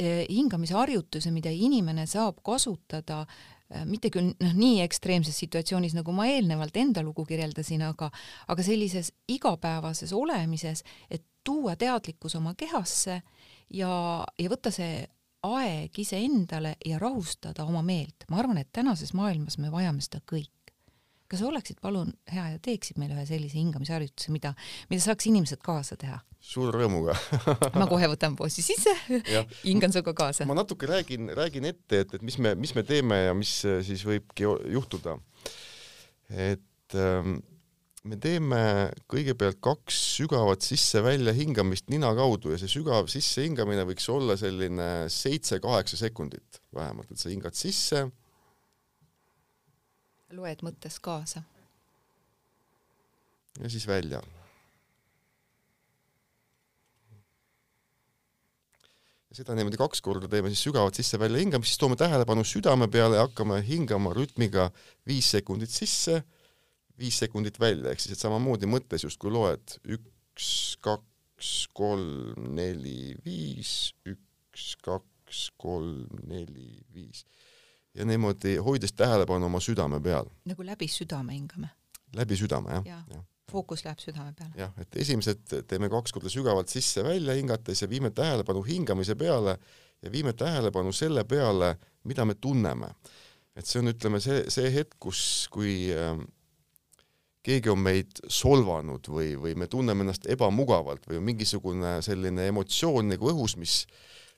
äh, 0.00 0.24
hingamisharjutuse, 0.28 1.30
mida 1.30 1.50
inimene 1.54 2.06
saab 2.10 2.42
kasutada 2.44 3.22
äh, 3.22 3.84
mitte 3.88 4.10
küll 4.14 4.32
noh, 4.32 4.54
nii 4.58 4.80
ekstreemses 4.84 5.38
situatsioonis, 5.44 5.96
nagu 5.98 6.14
ma 6.16 6.26
eelnevalt 6.30 6.76
enda 6.76 7.04
lugu 7.04 7.24
kirjeldasin, 7.28 7.84
aga, 7.88 8.10
aga 8.48 8.66
sellises 8.66 9.12
igapäevases 9.28 10.12
olemises, 10.16 10.84
et 11.10 11.24
tuua 11.44 11.76
teadlikkus 11.76 12.36
oma 12.38 12.54
kehasse 12.58 13.22
ja, 13.74 13.92
ja 14.38 14.52
võtta 14.52 14.70
see 14.74 15.02
aeg 15.42 15.98
iseendale 15.98 16.76
ja 16.86 16.98
rahustada 17.02 17.64
oma 17.66 17.82
meelt. 17.82 18.28
ma 18.30 18.38
arvan, 18.38 18.60
et 18.62 18.70
tänases 18.72 19.12
maailmas 19.14 19.58
me 19.58 19.72
vajame 19.72 20.04
seda 20.04 20.22
kõik 20.22 20.61
kas 21.32 21.40
sa 21.40 21.48
oleksid 21.48 21.80
palun 21.80 22.12
hea 22.28 22.50
ja 22.54 22.60
teeksid 22.62 23.00
meile 23.00 23.16
ühe 23.16 23.24
sellise 23.28 23.56
hingamisharjutuse, 23.56 24.32
mida, 24.34 24.52
mida 24.92 25.04
saaks 25.04 25.30
inimesed 25.30 25.62
kaasa 25.64 25.96
teha? 26.00 26.20
suure 26.42 26.74
rõõmuga 26.74 27.14
ma 27.80 27.86
kohe 27.86 28.08
võtan 28.10 28.34
poisi 28.36 28.64
sisse 28.66 28.92
hingan 29.62 29.94
sinuga 29.94 30.12
kaasa. 30.18 30.46
ma 30.50 30.58
natuke 30.58 30.90
räägin, 30.90 31.30
räägin 31.38 31.70
ette, 31.70 32.02
et, 32.02 32.16
et 32.18 32.26
mis 32.26 32.36
me, 32.42 32.56
mis 32.58 32.74
me 32.76 32.84
teeme 32.86 33.22
ja 33.28 33.36
mis 33.38 33.60
äh, 33.68 33.78
siis 33.86 34.02
võibki 34.06 34.48
juhtuda. 34.74 35.16
et 36.34 36.98
ähm, 36.98 37.38
me 38.08 38.18
teeme 38.18 38.62
kõigepealt 39.10 39.60
kaks 39.62 39.98
sügavat 40.18 40.66
sisse-välja 40.66 41.34
hingamist 41.36 41.88
nina 41.92 42.10
kaudu 42.18 42.52
ja 42.52 42.58
see 42.60 42.70
sügav 42.74 43.06
sissehingamine 43.12 43.86
võiks 43.88 44.08
olla 44.10 44.36
selline 44.40 44.90
seitse-kaheksa 45.12 46.00
sekundit 46.00 46.60
vähemalt, 46.74 47.12
et 47.12 47.22
sa 47.22 47.30
hingad 47.30 47.56
sisse. 47.58 48.08
Loed 50.32 50.64
mõttes 50.66 50.98
kaasa. 51.00 51.42
ja 53.60 53.70
siis 53.70 53.86
välja. 53.86 54.22
ja 59.30 59.36
seda 59.36 59.54
niimoodi 59.56 59.80
kaks 59.80 60.00
korda 60.04 60.28
teeme 60.28 60.50
siis 60.52 60.64
sügavat 60.66 60.96
sisse-välja 60.98 61.40
hingamist, 61.40 61.72
siis 61.72 61.80
toome 61.80 61.96
tähelepanu 61.96 62.44
südame 62.44 62.88
peale 62.92 63.16
ja 63.16 63.26
hakkame 63.28 63.62
hingama 63.64 64.12
rütmiga 64.16 64.70
viis 65.08 65.30
sekundit 65.32 65.72
sisse 65.72 66.22
viis 67.02 67.18
sekundit 67.22 67.58
välja, 67.60 67.92
ehk 67.92 68.02
siis 68.02 68.16
et 68.16 68.22
samamoodi 68.22 68.68
mõttes 68.70 69.04
justkui 69.06 69.32
loed 69.32 69.76
üks, 69.96 70.76
kaks, 70.84 71.52
kolm, 71.76 72.52
neli, 72.56 73.14
viis, 73.24 73.92
üks, 74.08 74.72
kaks, 74.84 75.46
kolm, 75.60 76.20
neli, 76.28 76.82
viis. 76.94 77.24
Ja 77.94 78.04
niimoodi 78.08 78.56
hoides 78.56 78.92
tähelepanu 78.92 79.46
oma 79.46 79.60
südame 79.60 80.00
peal. 80.00 80.30
nagu 80.44 80.66
läbi 80.66 80.88
südame 80.88 81.36
hingame? 81.36 81.68
läbi 82.16 82.36
südame, 82.36 82.72
jah 82.80 82.86
ja. 82.86 83.02
ja 83.14 83.24
fookus 83.52 83.84
läheb 83.84 84.00
südame 84.00 84.32
peale. 84.36 84.52
jah, 84.56 84.72
et 84.80 84.96
esimesed 85.04 85.56
teeme 85.68 85.90
kaks 85.92 86.14
korda 86.14 86.32
sügavalt 86.32 86.72
sisse-välja 86.72 87.36
hingates 87.38 87.82
ja 87.84 87.88
viime 87.90 88.10
tähelepanu 88.10 88.62
hingamise 88.66 89.16
peale 89.18 89.58
ja 90.02 90.12
viime 90.12 90.32
tähelepanu 90.32 90.92
selle 90.92 91.24
peale, 91.24 91.76
mida 92.04 92.24
me 92.24 92.34
tunneme. 92.34 92.94
et 93.56 93.68
see 93.68 93.82
on, 93.82 93.90
ütleme, 93.92 94.20
see, 94.24 94.44
see 94.50 94.70
hetk, 94.72 94.96
kus, 95.02 95.48
kui 95.52 95.90
äh, 95.92 96.16
keegi 97.44 97.68
on 97.72 97.82
meid 97.84 98.22
solvanud 98.30 99.08
või, 99.12 99.34
või 99.36 99.56
me 99.58 99.68
tunneme 99.68 100.06
ennast 100.06 100.28
ebamugavalt 100.30 101.04
või 101.10 101.18
on 101.20 101.26
mingisugune 101.26 101.98
selline 102.06 102.48
emotsioon 102.48 103.12
nagu 103.12 103.28
õhus, 103.34 103.58
mis 103.60 103.82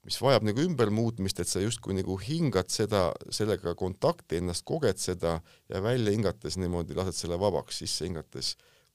mis 0.05 0.19
vajab 0.21 0.45
nagu 0.45 0.61
ümbermuutmist, 0.61 1.41
et 1.41 1.49
sa 1.49 1.63
justkui 1.63 1.97
nagu 1.97 2.17
hingad 2.21 2.69
seda, 2.73 3.07
sellega 3.33 3.75
kontakti, 3.79 4.39
ennast 4.41 4.67
koged 4.69 5.01
seda 5.01 5.39
ja 5.73 5.81
välja 5.85 6.13
hingates 6.13 6.59
niimoodi 6.61 6.97
lased 6.97 7.17
selle 7.17 7.39
vabaks, 7.41 7.81
sisse 7.83 8.09
hingates. 8.09 8.55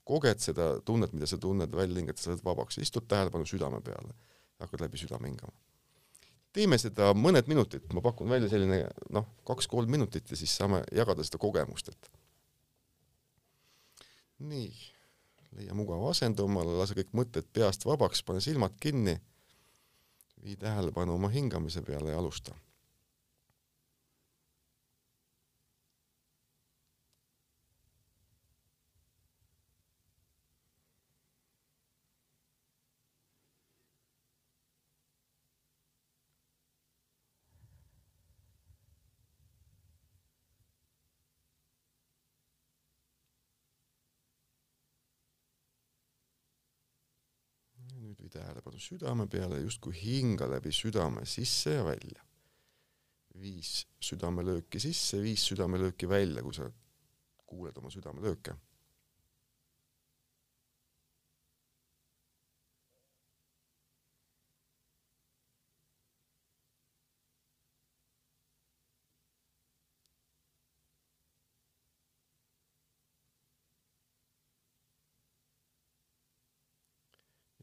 Koged 0.10 0.41
seda 0.41 0.72
tunnet, 0.86 1.13
mida 1.13 1.30
sa 1.30 1.38
tunned, 1.41 1.74
välja 1.76 2.02
hingates 2.02 2.30
lased 2.30 2.45
vabaks, 2.45 2.78
istud 2.82 3.10
tähelepanu 3.10 3.50
südame 3.50 3.82
peale, 3.86 4.13
hakkad 4.62 4.86
läbi 4.86 5.02
südame 5.02 5.32
hingama. 5.32 5.56
teeme 6.54 6.78
seda 6.82 7.12
mõned 7.13 7.45
minutid, 7.48 7.84
ma 7.93 8.02
pakun 8.02 8.30
välja 8.30 8.50
selline 8.50 8.80
noh, 9.13 9.28
kaks-kolm 9.45 9.91
minutit 9.91 10.32
ja 10.32 10.38
siis 10.38 10.56
saame 10.58 10.82
jagada 10.98 11.24
seda 11.24 11.38
kogemust, 11.38 11.91
et 11.93 12.10
nii, 14.39 14.72
leia 15.58 15.76
mugav 15.78 16.04
asend 16.10 16.39
omale, 16.41 16.74
lase 16.80 16.95
kõik 16.98 17.12
mõtted 17.17 17.48
peast 17.54 17.86
vabaks, 17.86 18.24
pane 18.26 18.41
silmad 18.43 18.76
kinni, 18.82 19.19
vii 20.43 20.56
tähelepanu 20.56 21.13
oma 21.13 21.28
hingamise 21.28 21.82
peale 21.82 22.12
ja 22.12 22.19
alusta 22.19 22.56
juhi 48.30 48.46
tähelepanu 48.46 48.80
südame 48.80 49.28
peale, 49.28 49.60
justkui 49.62 49.94
hinga 49.94 50.48
läbi 50.50 50.72
südame 50.72 51.26
sisse 51.26 51.74
ja 51.74 51.86
välja. 51.86 52.24
viis 53.39 53.86
südamelööki 54.04 54.80
sisse, 54.80 55.22
viis 55.22 55.46
südamelööki 55.48 56.10
välja, 56.10 56.42
kui 56.44 56.54
sa 56.54 56.65
kuuled 57.48 57.78
oma 57.78 57.89
südamelööke 57.89 58.56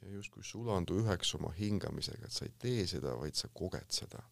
ja 0.07 0.16
justkui 0.27 0.45
sulandu 0.45 0.97
üheks 1.03 1.35
oma 1.39 1.53
hingamisega, 1.55 2.27
et 2.27 2.33
sa 2.35 2.47
ei 2.47 2.55
tee 2.59 2.87
seda, 2.91 3.15
vaid 3.21 3.39
sa 3.39 3.49
koged 3.55 4.01
seda. 4.01 4.25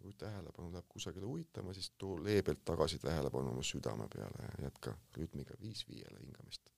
kui 0.00 0.14
tähelepanu 0.16 0.72
läheb 0.72 0.86
kusagile 0.88 1.26
uitama, 1.28 1.74
siis 1.76 1.90
too 1.98 2.16
leebelt 2.24 2.64
tagasi 2.64 2.98
tähelepanu 2.98 3.52
oma 3.52 3.62
südame 3.62 4.08
peale 4.14 4.46
ja 4.46 4.64
jätka 4.64 4.96
rütmiga 5.16 5.58
viis 5.60 5.84
viiele 5.88 6.22
hingamist 6.22 6.70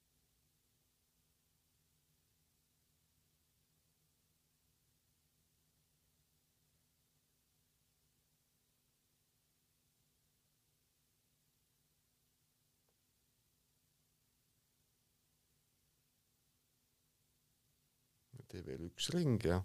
tee 18.52 18.64
veel 18.66 18.86
üks 18.90 19.08
ring 19.14 19.40
ja, 19.48 19.58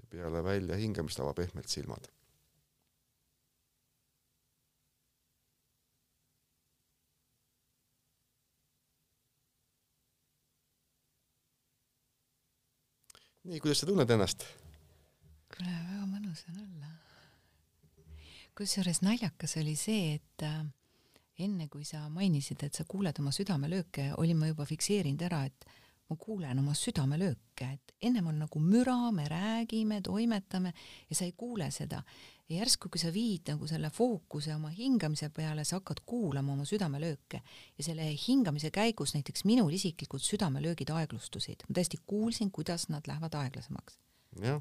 ja 0.00 0.10
peale 0.10 0.40
väljahingamist 0.44 1.20
ava 1.20 1.34
pehmelt 1.36 1.68
silmad. 1.68 2.08
nii, 13.42 13.58
kuidas 13.60 13.82
sa 13.82 13.86
tunned 13.88 14.10
ennast? 14.14 14.44
kuule, 15.52 15.72
väga 15.72 16.04
mõnus 16.06 16.44
on 16.52 16.60
olla. 16.62 16.92
kusjuures 18.56 19.02
naljakas 19.02 19.56
oli 19.60 19.74
see, 19.76 20.14
et 20.14 20.44
äh, 20.46 20.62
enne 21.42 21.66
kui 21.72 21.84
sa 21.84 22.04
mainisid, 22.12 22.62
et 22.62 22.78
sa 22.78 22.86
kuuled 22.88 23.18
oma 23.18 23.32
südamelööke, 23.34 24.12
olin 24.22 24.38
ma 24.38 24.50
juba 24.52 24.66
fikseerinud 24.68 25.26
ära, 25.26 25.42
et 25.50 25.66
ma 26.12 26.18
kuulen 26.20 26.60
oma 26.60 26.74
südamelööke, 26.76 27.68
et 27.72 27.94
ennem 28.04 28.28
on 28.30 28.42
nagu 28.44 28.60
müra, 28.62 29.10
me 29.14 29.24
räägime, 29.30 30.02
toimetame 30.04 30.72
ja 31.08 31.16
sa 31.16 31.26
ei 31.26 31.32
kuule 31.36 31.70
seda. 31.72 32.02
ja 32.50 32.58
järsku, 32.58 32.90
kui 32.92 33.00
sa 33.00 33.08
viid 33.14 33.48
nagu 33.48 33.66
selle 33.70 33.88
fookuse 33.90 34.52
oma 34.54 34.68
hingamise 34.74 35.30
peale, 35.32 35.64
sa 35.64 35.78
hakkad 35.78 36.02
kuulama 36.04 36.52
oma 36.52 36.66
südamelööke 36.68 37.40
ja 37.78 37.84
selle 37.86 38.10
hingamise 38.26 38.70
käigus 38.74 39.14
näiteks 39.14 39.46
minul 39.48 39.72
isiklikult 39.72 40.24
südamelöögid 40.26 40.90
aeglustusid, 40.92 41.64
ma 41.68 41.78
tõesti 41.78 42.02
kuulsin, 42.06 42.50
kuidas 42.50 42.88
nad 42.92 43.08
lähevad 43.08 43.38
aeglasemaks. 43.40 43.98
jah, 44.42 44.60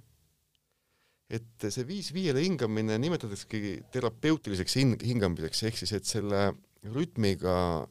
et 1.32 1.68
see 1.68 1.88
viis 1.88 2.14
viiele 2.16 2.44
hingamine 2.44 2.98
nimetataksegi 3.02 3.82
terapeutiliseks 3.92 4.78
hing-, 4.80 5.00
hingamiseks, 5.04 5.64
ehk 5.68 5.82
siis 5.82 5.96
et 5.98 6.08
selle 6.08 6.52
rütmiga 6.84 7.88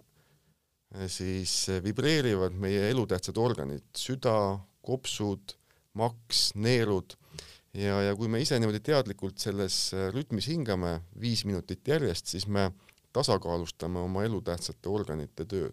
siis 1.07 1.69
äh, 1.69 1.83
vibreerivad 1.85 2.57
meie 2.59 2.89
elutähtsad 2.91 3.39
organid, 3.39 3.87
süda, 3.97 4.59
kopsud, 4.83 5.55
maks, 5.99 6.51
neerud 6.55 7.15
ja, 7.75 8.01
ja 8.03 8.17
kui 8.19 8.29
me 8.31 8.41
ise 8.43 8.59
niimoodi 8.59 8.81
teadlikult 8.85 9.39
selles 9.43 9.79
äh, 9.95 10.09
rütmis 10.15 10.49
hingame 10.51 10.99
viis 11.21 11.45
minutit 11.47 11.87
järjest, 11.89 12.33
siis 12.35 12.47
me 12.47 12.71
tasakaalustame 13.15 14.03
oma 14.03 14.25
elutähtsate 14.27 14.91
organite 14.91 15.47
töö. 15.47 15.71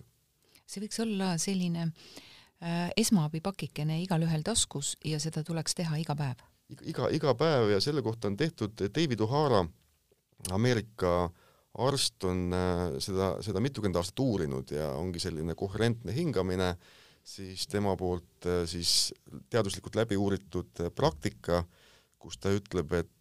see 0.68 0.84
võiks 0.84 1.02
olla 1.02 1.34
selline 1.42 1.88
äh, 1.88 2.92
esmaabipakikene 2.98 4.02
igalühel 4.04 4.46
taskus 4.46 4.96
ja 5.06 5.20
seda 5.20 5.44
tuleks 5.44 5.76
teha 5.76 5.98
iga 5.98 6.16
päev? 6.16 6.46
iga, 6.82 7.10
iga 7.10 7.34
päev 7.34 7.72
ja 7.74 7.82
selle 7.82 8.06
kohta 8.06 8.28
on 8.28 8.38
tehtud 8.38 8.78
David 8.94 9.22
O'Hara, 9.26 9.66
Ameerika 10.54 11.14
äh, 11.26 11.47
arst 11.78 12.24
on 12.28 12.54
äh, 12.56 12.86
seda, 13.04 13.36
seda 13.46 13.62
mitukümmend 13.64 14.00
aastat 14.00 14.22
uurinud 14.24 14.72
ja 14.74 14.90
ongi 14.98 15.22
selline 15.22 15.56
koherentne 15.58 16.16
hingamine, 16.16 16.72
siis 17.28 17.68
tema 17.70 17.96
poolt 18.00 18.48
äh, 18.50 18.64
siis 18.70 19.12
teaduslikult 19.52 19.98
läbi 20.00 20.18
uuritud 20.18 20.84
äh, 20.84 20.92
praktika, 20.96 21.64
kus 22.18 22.40
ta 22.42 22.52
ütleb, 22.54 22.98
et 22.98 23.14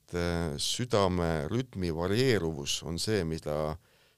südame 0.62 1.48
rütmi 1.50 1.88
varieeruvus 1.90 2.78
on 2.86 2.94
see, 3.02 3.24
mida 3.26 3.74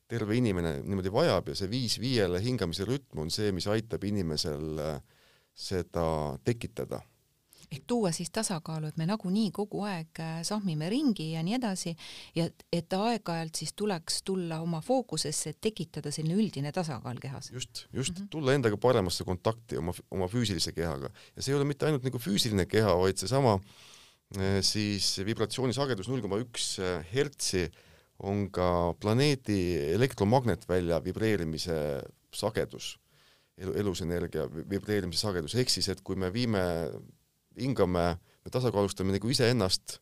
terve 0.09 0.37
inimene 0.37 0.83
niimoodi 0.85 1.09
vajab 1.13 1.49
ja 1.49 1.55
see 1.57 1.71
viis 1.73 1.97
viiele 1.97 2.43
hingamise 2.45 2.85
rütm 2.85 3.23
on 3.25 3.33
see, 3.33 3.49
mis 3.57 3.67
aitab 3.73 4.05
inimesel 4.05 4.83
seda 5.57 6.05
tekitada 6.45 7.01
ehk 7.73 7.85
tuua 7.87 8.13
siis 8.17 8.31
tasakaalu, 8.35 8.89
et 8.89 9.01
me 9.01 9.07
nagunii 9.09 9.51
kogu 9.55 9.83
aeg 9.89 10.21
äh, 10.25 10.39
sahmime 10.47 10.89
ringi 10.93 11.33
ja 11.35 11.43
nii 11.45 11.57
edasi 11.59 11.95
ja 12.37 12.49
et 12.73 12.95
aeg-ajalt 12.97 13.61
siis 13.61 13.75
tuleks 13.77 14.23
tulla 14.29 14.61
oma 14.65 14.81
fookusesse, 14.85 15.53
et 15.53 15.61
tekitada 15.69 16.13
selline 16.15 16.39
üldine 16.39 16.73
tasakaal 16.73 17.21
kehas. 17.21 17.51
just, 17.53 17.87
just 17.93 18.15
mm 18.15 18.25
-hmm. 18.25 18.29
tulla 18.31 18.55
endaga 18.55 18.77
paremasse 18.77 19.25
kontakti 19.25 19.77
oma, 19.77 19.93
oma 20.11 20.29
füüsilise 20.29 20.73
kehaga 20.73 21.11
ja 21.37 21.43
see 21.43 21.53
ei 21.53 21.59
ole 21.59 21.65
mitte 21.65 21.87
ainult 21.87 22.05
nagu 22.05 22.19
füüsiline 22.19 22.67
keha, 22.67 22.95
vaid 22.97 23.17
seesama 23.17 23.59
äh, 24.39 24.63
siis 24.63 25.19
vibratsioonisagedus 25.25 26.09
null 26.09 26.23
koma 26.23 26.41
üks 26.41 26.79
äh, 26.79 27.05
hertsi 27.13 27.69
on 28.19 28.49
ka 28.51 28.95
planeedi 29.01 29.93
elektromagnetvälja 29.95 31.05
vibreerimise 31.05 32.03
sagedus, 32.35 32.97
elu, 33.59 33.75
elusenergia 33.83 34.49
vibreerimise 34.51 35.23
sagedus, 35.23 35.55
ehk 35.55 35.71
siis 35.71 35.89
et 35.93 36.03
kui 36.03 36.19
me 36.19 36.33
viime 36.35 36.63
hingame, 37.61 38.07
me 38.45 38.53
tasakaalustame 38.53 39.15
nagu 39.15 39.31
iseennast 39.31 39.99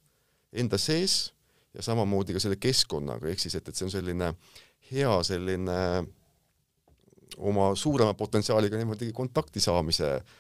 enda 0.53 0.79
sees 0.79 1.33
ja 1.75 1.83
samamoodi 1.83 2.37
ka 2.37 2.43
selle 2.43 2.57
keskkonnaga, 2.61 3.29
ehk 3.29 3.43
siis 3.43 3.59
et, 3.59 3.69
et 3.69 3.77
see 3.77 3.89
on 3.89 3.93
selline 3.93 4.33
hea 4.91 5.13
selline 5.27 5.79
oma 7.37 7.73
suurema 7.75 8.15
potentsiaaliga 8.15 8.79
niimoodi 8.79 9.11
kontakti 9.13 9.61
saamise 9.61 10.13
äh, 10.15 10.35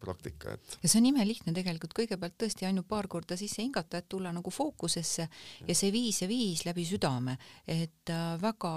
praktika, 0.00 0.54
et. 0.54 0.76
ja 0.82 0.90
see 0.90 1.00
on 1.00 1.08
imelihtne 1.10 1.54
tegelikult, 1.56 1.94
kõigepealt 1.96 2.36
tõesti 2.40 2.68
ainult 2.68 2.88
paar 2.90 3.08
korda 3.10 3.36
sisse 3.40 3.62
hingata, 3.62 4.00
et 4.00 4.08
tulla 4.10 4.32
nagu 4.34 4.52
fookusesse 4.52 5.26
ja, 5.26 5.74
see 5.76 5.92
viis 5.94 6.22
ja 6.22 6.28
viis 6.30 6.64
läbi 6.66 6.86
südame, 6.88 7.36
et 7.66 8.12
äh, 8.12 8.24
väga 8.42 8.72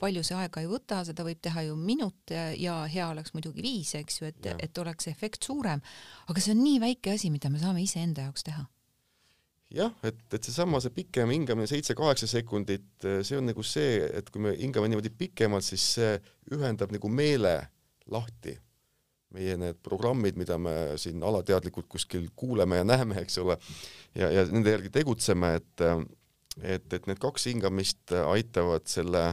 palju 0.00 0.24
see 0.26 0.38
aega 0.38 0.64
ei 0.64 0.70
võta, 0.70 1.02
seda 1.06 1.26
võib 1.26 1.40
teha 1.44 1.66
ju 1.68 1.78
minut 1.78 2.34
ja, 2.34 2.50
ja 2.58 2.82
hea 2.90 3.08
oleks 3.12 3.34
muidugi 3.36 3.64
viis, 3.64 3.94
eks 3.98 4.20
ju, 4.20 4.30
et, 4.32 4.52
et 4.58 4.84
oleks 4.84 5.10
efekt 5.12 5.44
suurem, 5.46 5.82
aga 6.28 6.44
see 6.44 6.54
on 6.54 6.62
nii 6.64 6.80
väike 6.84 7.16
asi, 7.18 7.32
mida 7.34 7.52
me 7.52 7.62
saame 7.62 7.84
iseenda 7.84 8.28
jaoks 8.28 8.46
teha. 8.48 8.66
Jah, 9.74 9.90
et, 10.06 10.20
et 10.36 10.46
seesama, 10.46 10.78
see 10.82 10.92
pikem 10.94 11.32
hingamine, 11.34 11.66
seitse-kaheksa 11.66 12.28
sekundit, 12.30 12.86
see 13.02 13.38
on 13.40 13.48
nagu 13.48 13.64
see, 13.66 14.04
et 14.06 14.28
kui 14.30 14.44
me 14.44 14.52
hingame 14.54 14.90
niimoodi 14.92 15.10
pikemalt, 15.18 15.66
siis 15.66 15.86
see 15.96 16.12
ühendab 16.54 16.94
nagu 16.94 17.10
meele 17.10 17.56
lahti 18.12 18.54
meie 19.34 19.56
need 19.58 19.80
programmid, 19.82 20.38
mida 20.38 20.58
me 20.60 20.74
siin 21.00 21.22
alateadlikult 21.26 21.88
kuskil 21.90 22.28
kuuleme 22.38 22.80
ja 22.80 22.86
näeme, 22.86 23.18
eks 23.24 23.38
ole, 23.42 23.56
ja, 24.14 24.30
ja 24.30 24.44
nende 24.50 24.76
järgi 24.76 24.92
tegutseme, 24.94 25.56
et 25.60 25.86
et, 26.62 26.86
et 26.92 27.08
need 27.10 27.18
kaks 27.22 27.48
hingamist 27.50 28.14
aitavad 28.14 28.86
selle, 28.90 29.24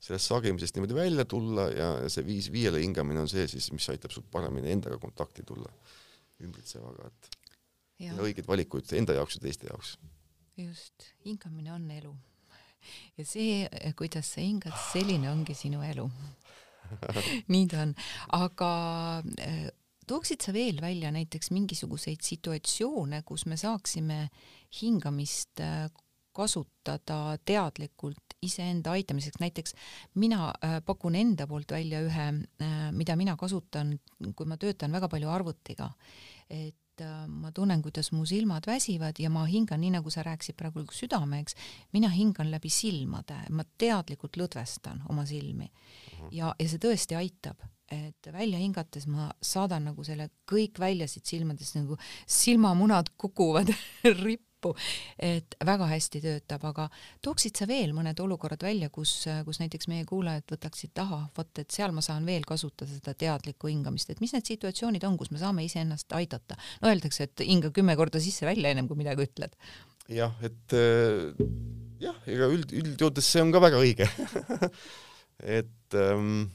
sellest 0.00 0.30
sagimisest 0.30 0.76
niimoodi 0.76 0.96
välja 0.96 1.26
tulla 1.28 1.66
ja 1.68 1.90
see 2.12 2.24
viis 2.24 2.48
viiele 2.52 2.80
hingamine 2.80 3.20
on 3.20 3.28
see 3.28 3.44
siis, 3.50 3.68
mis 3.74 3.88
aitab 3.92 4.14
sul 4.14 4.24
paremini 4.32 4.72
endaga 4.72 4.96
kontakti 5.02 5.44
tulla 5.46 5.68
ümbritsevaga, 6.40 7.10
et 7.10 7.36
ja. 8.06 8.16
õigeid 8.16 8.48
valikuid 8.48 8.94
enda 8.96 9.18
jaoks 9.18 9.36
ja 9.36 9.44
teiste 9.44 9.68
jaoks. 9.68 9.98
just, 10.56 11.10
hingamine 11.26 11.74
on 11.76 11.84
elu. 11.98 12.14
ja 13.20 13.28
see, 13.28 13.66
kuidas 13.96 14.32
sa 14.34 14.40
hingad, 14.40 14.76
selline 14.92 15.28
ongi 15.32 15.56
sinu 15.58 15.84
elu 15.84 16.08
nii 17.52 17.66
ta 17.70 17.84
on, 17.84 17.94
aga 18.36 18.70
äh, 19.40 19.68
tooksid 20.08 20.44
sa 20.44 20.54
veel 20.54 20.80
välja 20.82 21.12
näiteks 21.14 21.52
mingisuguseid 21.54 22.24
situatsioone, 22.26 23.22
kus 23.26 23.46
me 23.50 23.58
saaksime 23.60 24.26
hingamist 24.80 25.62
äh, 25.64 25.86
kasutada 26.36 27.38
teadlikult 27.44 28.36
iseenda 28.40 28.94
aitamiseks, 28.96 29.40
näiteks 29.42 29.74
mina 30.22 30.52
äh, 30.64 30.78
pakun 30.86 31.18
enda 31.18 31.46
poolt 31.50 31.72
välja 31.74 32.00
ühe, 32.06 32.28
mida 32.96 33.16
mina 33.18 33.34
kasutan, 33.36 33.96
kui 34.36 34.48
ma 34.48 34.56
töötan 34.56 34.94
väga 34.94 35.10
palju 35.12 35.28
arvutiga, 35.28 35.90
et 36.48 36.76
ma 37.28 37.48
tunnen, 37.56 37.80
kuidas 37.80 38.10
mu 38.12 38.26
silmad 38.28 38.66
väsivad 38.68 39.16
ja 39.18 39.30
ma 39.32 39.46
hingan, 39.48 39.80
nii 39.80 39.94
nagu 39.94 40.10
sa 40.12 40.20
rääkisid 40.24 40.56
praegu 40.58 40.84
südameks, 40.92 41.56
mina 41.96 42.10
hingan 42.12 42.50
läbi 42.52 42.68
silmade, 42.72 43.38
ma 43.56 43.64
teadlikult 43.80 44.36
lõdvestan 44.36 45.00
oma 45.08 45.24
silmi 45.28 45.70
ja, 46.34 46.54
ja 46.58 46.68
see 46.68 46.82
tõesti 46.82 47.16
aitab, 47.18 47.62
et 47.90 48.30
välja 48.32 48.60
hingates 48.60 49.08
ma 49.10 49.30
saadan 49.42 49.88
nagu 49.90 50.04
selle 50.06 50.30
kõik 50.48 50.78
välja 50.80 51.08
siit 51.10 51.26
silmadest, 51.26 51.74
nagu 51.78 51.98
silmamunad 52.30 53.10
kukuvad 53.18 53.72
rippu, 54.24 54.74
et 55.18 55.56
väga 55.66 55.88
hästi 55.90 56.22
töötab, 56.22 56.66
aga 56.70 56.86
tooksid 57.24 57.58
sa 57.58 57.66
veel 57.70 57.94
mõned 57.96 58.20
olukorrad 58.22 58.62
välja, 58.62 58.90
kus, 58.94 59.24
kus 59.46 59.60
näiteks 59.62 59.90
meie 59.90 60.06
kuulajad 60.08 60.46
võtaksid 60.54 60.94
taha, 60.94 61.24
vot 61.36 61.62
et 61.62 61.74
seal 61.74 61.94
ma 61.96 62.04
saan 62.04 62.28
veel 62.28 62.46
kasutada 62.46 62.90
seda 62.92 63.16
teadlikku 63.18 63.72
hingamist, 63.72 64.12
et 64.12 64.22
mis 64.22 64.34
need 64.36 64.46
situatsioonid 64.52 65.04
on, 65.08 65.18
kus 65.18 65.34
me 65.34 65.42
saame 65.42 65.66
iseennast 65.66 66.12
aidata? 66.18 66.58
no 66.82 66.92
öeldakse, 66.92 67.26
et 67.26 67.46
hinga 67.46 67.74
kümme 67.74 67.98
korda 67.98 68.22
sisse-välja 68.22 68.70
ennem 68.70 68.88
kui 68.90 69.00
midagi 69.00 69.26
ütled. 69.26 69.58
jah, 70.10 70.34
et 70.46 70.78
äh, 70.78 71.34
jah, 72.00 72.18
ega 72.30 72.50
üld, 72.54 72.70
üldjoontes 72.70 73.26
see 73.26 73.42
on 73.42 73.50
ka 73.54 73.62
väga 73.66 73.82
õige 73.82 74.06
et 75.42 75.94
ähm, 75.94 76.48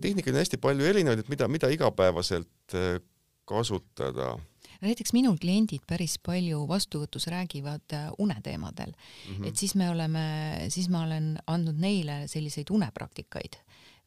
tehnikaid 0.00 0.34
on 0.34 0.42
hästi 0.42 0.60
palju 0.62 0.86
erinevaid, 0.86 1.24
et 1.24 1.30
mida, 1.32 1.48
mida 1.48 1.70
igapäevaselt 1.72 2.74
äh, 2.74 3.00
kasutada. 3.44 4.38
näiteks 4.80 5.12
minul 5.12 5.36
kliendid 5.40 5.84
päris 5.88 6.18
palju 6.18 6.64
vastuvõtus 6.68 7.26
räägivad 7.32 7.92
äh, 7.92 8.10
uneteemadel 8.18 8.92
mm, 8.92 9.36
-hmm. 9.36 9.48
et 9.48 9.56
siis 9.56 9.74
me 9.74 9.90
oleme, 9.90 10.24
siis 10.68 10.88
ma 10.88 11.04
olen 11.04 11.38
andnud 11.46 11.80
neile 11.80 12.28
selliseid 12.28 12.70
unepraktikaid 12.70 13.56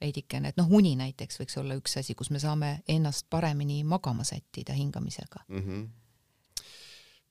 veidikene, 0.02 0.50
et 0.50 0.58
noh, 0.58 0.68
uni 0.70 0.96
näiteks 0.96 1.40
võiks 1.40 1.58
olla 1.60 1.76
üks 1.76 1.98
asi, 1.98 2.16
kus 2.16 2.30
me 2.30 2.40
saame 2.40 2.82
ennast 2.88 3.26
paremini 3.30 3.84
magama 3.84 4.24
sättida 4.24 4.74
hingamisega 4.74 5.46
mm. 5.48 5.64
-hmm 5.64 5.88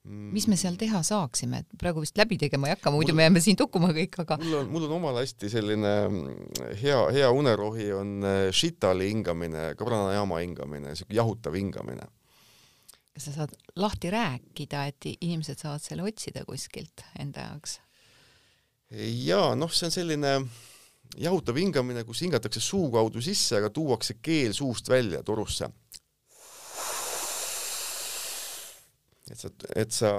mis 0.07 0.47
me 0.51 0.57
seal 0.59 0.77
teha 0.79 1.01
saaksime, 1.07 1.63
et 1.63 1.79
praegu 1.81 2.03
vist 2.05 2.19
läbi 2.19 2.39
tegema 2.39 2.69
ei 2.69 2.77
hakka, 2.77 2.93
muidu 2.95 3.13
mul, 3.13 3.19
me 3.19 3.27
jääme 3.27 3.43
siin 3.43 3.59
tukkuma 3.59 3.91
kõik, 3.97 4.19
aga 4.23 4.39
mul 4.43 4.59
on, 4.61 4.69
mul 4.75 4.87
on 4.87 4.95
omal 4.99 5.19
hästi 5.21 5.51
selline 5.51 5.95
hea, 6.83 6.99
hea 7.17 7.31
unerohi 7.35 7.89
on 7.97 8.13
äh, 8.27 8.43
shitali 8.55 9.11
hingamine, 9.11 9.73
pranajama 9.81 10.39
hingamine, 10.45 10.95
siuke 10.99 11.17
jahutav 11.17 11.59
hingamine. 11.59 12.07
kas 13.17 13.31
sa 13.31 13.35
saad 13.41 13.57
lahti 13.81 14.13
rääkida, 14.13 14.85
et 14.93 15.11
inimesed 15.17 15.63
saavad 15.63 15.83
selle 15.83 16.07
otsida 16.07 16.45
kuskilt 16.47 17.07
enda 17.19 17.49
jaoks? 17.51 17.81
jaa, 19.27 19.55
noh, 19.59 19.73
see 19.75 19.89
on 19.89 19.95
selline 19.95 20.37
jahutav 21.19 21.59
hingamine, 21.59 22.05
kus 22.07 22.23
hingatakse 22.23 22.63
suu 22.63 22.91
kaudu 22.95 23.23
sisse, 23.25 23.59
aga 23.59 23.73
tuuakse 23.75 24.21
keel 24.23 24.55
suust 24.55 24.89
välja 24.93 25.23
torusse 25.27 25.71
et 29.31 29.41
sa, 29.41 29.51
et 29.75 29.93
sa 29.93 30.11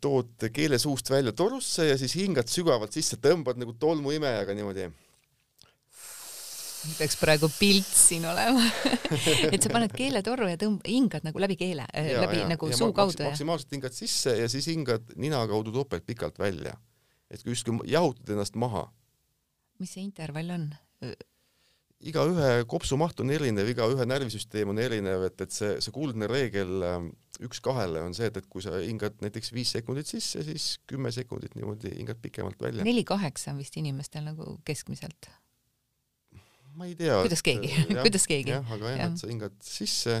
tood 0.00 0.46
keele 0.52 0.78
suust 0.80 1.10
välja 1.12 1.34
torusse 1.36 1.88
ja 1.90 1.96
siis 2.00 2.14
hingad 2.16 2.48
sügavalt 2.50 2.94
sisse, 2.94 3.18
tõmbad 3.20 3.58
nagu 3.60 3.74
tolmuimejaga 3.80 4.54
niimoodi. 4.56 4.86
peaks 6.98 7.16
praegu 7.16 7.48
pilt 7.58 7.88
siin 7.88 8.26
olema 8.28 8.64
et 9.52 9.60
sa 9.62 9.70
paned 9.72 9.92
keele 9.96 10.20
torru 10.24 10.48
ja 10.50 10.58
tõmb-, 10.60 10.84
hingad 10.88 11.24
nagu 11.24 11.40
läbi 11.40 11.56
keele, 11.60 11.86
äh, 11.96 12.10
läbi 12.20 12.42
ja, 12.42 12.48
nagu 12.48 12.68
ja 12.68 12.76
suu 12.76 12.92
kaudu 12.96 13.22
ja 13.22 13.30
maksimaalselt 13.30 13.72
hingad 13.76 13.96
sisse 13.96 14.36
ja 14.40 14.48
siis 14.52 14.68
hingad 14.72 15.14
nina 15.16 15.40
kaudu 15.48 15.72
topelt 15.72 16.06
pikalt 16.06 16.38
välja. 16.38 16.76
et 17.30 17.44
justkui 17.44 17.88
jahutad 17.88 18.34
ennast 18.36 18.56
maha. 18.56 18.90
mis 19.78 19.94
see 19.96 20.04
intervall 20.04 20.50
on? 20.50 20.68
Igaühe 22.04 22.48
kopsumaht 22.68 23.20
on 23.22 23.32
erinev, 23.32 23.68
igaühe 23.72 24.06
närvisüsteem 24.06 24.72
on 24.72 24.80
erinev, 24.82 25.24
et, 25.28 25.40
et 25.44 25.54
see, 25.54 25.70
see 25.84 25.94
kuldne 25.94 26.28
reegel 26.30 26.84
ähm, 26.86 27.08
üks 27.44 27.62
kahele 27.64 28.02
on 28.04 28.14
see, 28.16 28.28
et, 28.30 28.36
et 28.40 28.48
kui 28.50 28.64
sa 28.64 28.76
hingad 28.82 29.16
näiteks 29.24 29.52
viis 29.54 29.72
sekundit 29.74 30.10
sisse, 30.10 30.44
siis 30.46 30.68
kümme 30.90 31.12
sekundit 31.14 31.56
niimoodi 31.58 31.94
hingad 31.96 32.20
pikemalt 32.22 32.60
välja. 32.62 32.86
neli 32.86 33.04
kaheksa 33.08 33.54
on 33.54 33.62
vist 33.62 33.78
inimestel 33.80 34.26
nagu 34.26 34.58
keskmiselt. 34.68 35.30
ma 36.74 36.88
ei 36.90 36.96
tea. 36.98 37.18
kuidas 37.24 37.44
keegi, 37.46 37.72
kuidas 38.04 38.28
keegi. 38.30 38.54
jah, 38.56 38.76
aga 38.76 38.94
jah, 38.94 39.04
et 39.08 39.24
sa 39.24 39.32
hingad 39.32 39.58
sisse. 39.64 40.20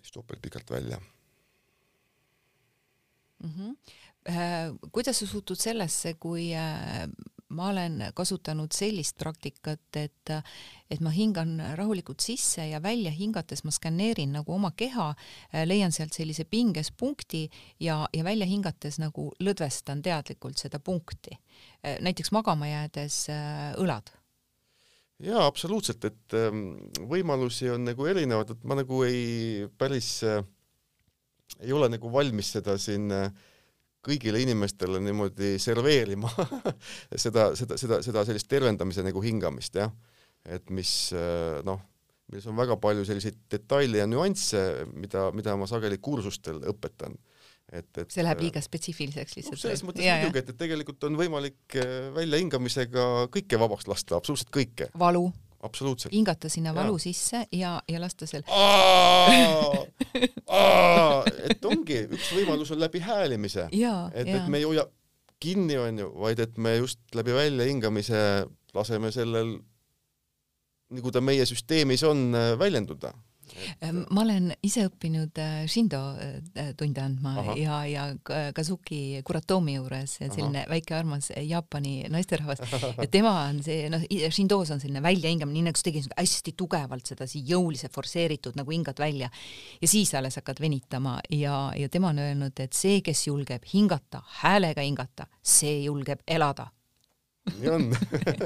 siis 0.00 0.14
topelt 0.16 0.40
pikalt 0.42 0.70
välja 0.72 0.96
mm. 3.38 3.50
-hmm 3.50 3.74
Äh, 3.84 4.09
kuidas 4.92 5.20
sa 5.22 5.26
suhtud 5.26 5.58
sellesse, 5.60 6.14
kui 6.20 6.50
äh, 6.56 7.06
ma 7.50 7.68
olen 7.70 7.98
kasutanud 8.14 8.72
sellist 8.74 9.16
praktikat, 9.18 9.82
et, 9.98 10.32
et 10.90 11.00
ma 11.02 11.10
hingan 11.14 11.56
rahulikult 11.78 12.22
sisse 12.22 12.68
ja 12.70 12.82
välja 12.82 13.10
hingates 13.14 13.64
ma 13.66 13.74
skaneerin 13.74 14.36
nagu 14.38 14.54
oma 14.54 14.72
keha, 14.76 15.10
äh, 15.54 15.66
leian 15.66 15.92
sealt 15.92 16.16
sellise 16.16 16.44
pingespunkti 16.44 17.46
ja, 17.80 18.04
ja 18.12 18.24
välja 18.24 18.46
hingates 18.46 19.00
nagu 19.02 19.30
lõdvestan 19.40 20.02
teadlikult 20.02 20.58
seda 20.58 20.78
punkti. 20.78 21.36
näiteks 21.82 22.32
magama 22.32 22.68
jäädes 22.68 23.26
õlad 23.80 24.10
jaa, 25.20 25.44
absoluutselt, 25.46 26.04
et 26.04 26.36
ähm, 26.36 26.78
võimalusi 27.08 27.68
on 27.72 27.84
nagu 27.88 28.06
erinevad, 28.08 28.54
et 28.54 28.64
ma 28.64 28.76
nagu 28.78 29.02
ei 29.04 29.66
päris 29.78 30.20
äh, 30.24 30.40
ei 31.60 31.72
ole 31.76 31.90
nagu 31.92 32.12
valmis 32.12 32.52
seda 32.56 32.76
siin 32.80 33.10
äh, 33.14 33.30
kõigile 34.06 34.40
inimestele 34.42 35.00
niimoodi 35.02 35.56
serveerima 35.60 36.30
seda, 37.24 37.50
seda, 37.58 37.78
seda, 37.80 38.00
seda 38.04 38.24
sellist 38.28 38.48
tervendamise 38.50 39.04
nagu 39.06 39.22
hingamist, 39.24 39.76
jah. 39.80 39.92
et 40.44 40.70
mis 40.74 40.92
äh, 41.16 41.60
noh, 41.66 41.82
milles 42.30 42.46
on 42.48 42.56
väga 42.58 42.78
palju 42.80 43.04
selliseid 43.08 43.42
detaile 43.50 44.00
ja 44.02 44.08
nüansse, 44.08 44.86
mida, 44.94 45.28
mida 45.36 45.56
ma 45.58 45.68
sageli 45.70 46.00
kursustel 46.02 46.62
õpetan 46.72 47.18
et, 47.70 47.90
et 48.02 48.08
see 48.10 48.24
läheb 48.24 48.40
liiga 48.46 48.62
spetsiifiliseks 48.64 49.36
lihtsalt 49.36 49.58
no,. 49.58 49.62
selles 49.62 49.84
mõttes 49.86 50.06
muidugi, 50.06 50.42
et, 50.42 50.54
et 50.54 50.58
tegelikult 50.64 51.06
on 51.10 51.20
võimalik 51.20 51.78
väljahingamisega 52.16 53.06
kõike 53.34 53.60
vabaks 53.60 53.86
lasta, 53.90 54.18
absoluutselt 54.18 54.50
kõike. 54.54 54.90
valu 54.98 55.28
absoluutselt. 55.60 56.12
hingata 56.12 56.48
sinna 56.48 56.74
valu 56.74 56.98
ja. 56.98 56.98
sisse 56.98 57.46
ja, 57.52 57.82
ja 57.88 58.00
lasta 58.00 58.26
seal. 58.26 58.42
et 61.50 61.64
ongi, 61.64 62.04
üks 62.10 62.32
võimalus 62.36 62.72
on 62.74 62.80
läbi 62.80 63.02
häälimise. 63.04 63.68
et, 64.14 64.28
et 64.28 64.48
me 64.48 64.62
ei 64.62 64.68
hoia 64.68 64.86
kinni, 65.40 65.78
onju, 65.80 66.12
vaid 66.20 66.40
et 66.44 66.58
me 66.58 66.76
just 66.76 67.00
läbi 67.16 67.34
väljahingamise 67.36 68.20
laseme 68.74 69.12
sellel, 69.14 69.58
nagu 70.90 71.12
ta 71.14 71.22
meie 71.24 71.46
süsteemis 71.48 72.04
on, 72.06 72.30
väljenduda 72.58 73.14
Ehm, 73.80 74.02
ma 74.10 74.24
olen 74.24 74.50
ise 74.66 74.84
õppinud 74.88 75.38
äh, 75.40 75.56
Shindo 75.70 76.00
äh, 76.20 76.72
tunde 76.78 77.02
andma 77.02 77.34
Aha. 77.42 77.56
ja, 77.58 77.78
ja 77.88 78.04
Kazuki 78.56 79.20
Kuratomi 79.26 79.76
juures, 79.76 80.16
selline 80.20 80.64
Aha. 80.64 80.70
väike 80.72 80.96
armas 80.98 81.30
Jaapani 81.34 82.08
naisterahvas 82.12 82.62
ja 83.04 83.08
tema 83.10 83.34
on 83.48 83.62
see, 83.66 83.88
noh, 83.92 84.04
Shindos 84.30 84.72
on 84.74 84.82
selline 84.82 85.02
väljahingamine, 85.04 85.58
nii 85.60 85.68
nagu 85.70 85.80
sa 85.80 85.88
tegid 85.88 86.10
hästi 86.16 86.54
tugevalt 86.58 87.12
sedasi 87.12 87.44
jõuliselt 87.48 87.94
forsseeritud 87.94 88.58
nagu 88.60 88.74
hingad 88.74 89.00
välja 89.02 89.30
ja 89.80 89.90
siis 89.90 90.14
alles 90.18 90.40
hakkad 90.40 90.62
venitama 90.62 91.18
ja, 91.34 91.70
ja 91.76 91.88
tema 91.92 92.14
on 92.14 92.22
öelnud, 92.22 92.58
et 92.60 92.76
see, 92.76 93.00
kes 93.04 93.26
julgeb 93.28 93.64
hingata, 93.72 94.22
häälega 94.42 94.84
hingata, 94.86 95.28
see 95.42 95.82
julgeb 95.84 96.22
elada 96.28 96.70
nii 97.48 97.70
on 97.72 97.86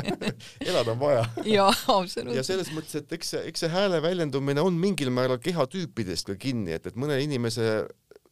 elada 0.68 0.92
on 0.92 1.00
vaja. 1.00 1.24
jaa, 1.44 1.70
absoluutselt. 1.72 2.36
ja 2.36 2.44
selles 2.46 2.70
mõttes, 2.74 2.96
et 3.00 3.12
eks 3.16 3.34
see, 3.34 3.42
eks 3.50 3.64
see 3.64 3.72
hääle 3.72 4.00
väljendumine 4.04 4.62
on 4.64 4.76
mingil 4.80 5.10
määral 5.14 5.40
kehatüüpidest 5.42 6.30
ka 6.30 6.38
kinni, 6.40 6.76
et, 6.76 6.86
et 6.86 6.98
mõne 6.98 7.18
inimese 7.22 7.84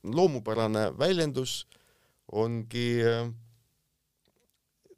loomupärane 0.03 0.89
väljendus 0.99 1.63
ongi, 2.33 3.03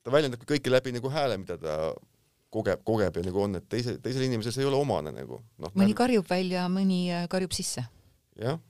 ta 0.04 0.12
väljendabki 0.12 0.48
kõike 0.54 0.72
läbi 0.72 0.94
nagu 0.94 1.10
hääle, 1.12 1.40
mida 1.40 1.58
ta 1.60 1.78
kogeb, 2.54 2.84
kogeb 2.86 3.16
ja 3.18 3.24
nagu 3.26 3.42
on, 3.42 3.58
et 3.58 3.66
teise, 3.68 3.96
teisel 4.04 4.28
inimesel 4.28 4.54
see 4.54 4.62
ei 4.62 4.70
ole 4.70 4.78
omane 4.78 5.12
nagu. 5.16 5.40
noh, 5.58 5.74
mõni 5.74 5.96
karjub 5.96 6.28
välja, 6.30 6.68
mõni 6.72 7.08
äh, 7.10 7.26
karjub 7.32 7.56
sisse. 7.56 7.88
jah 8.38 8.60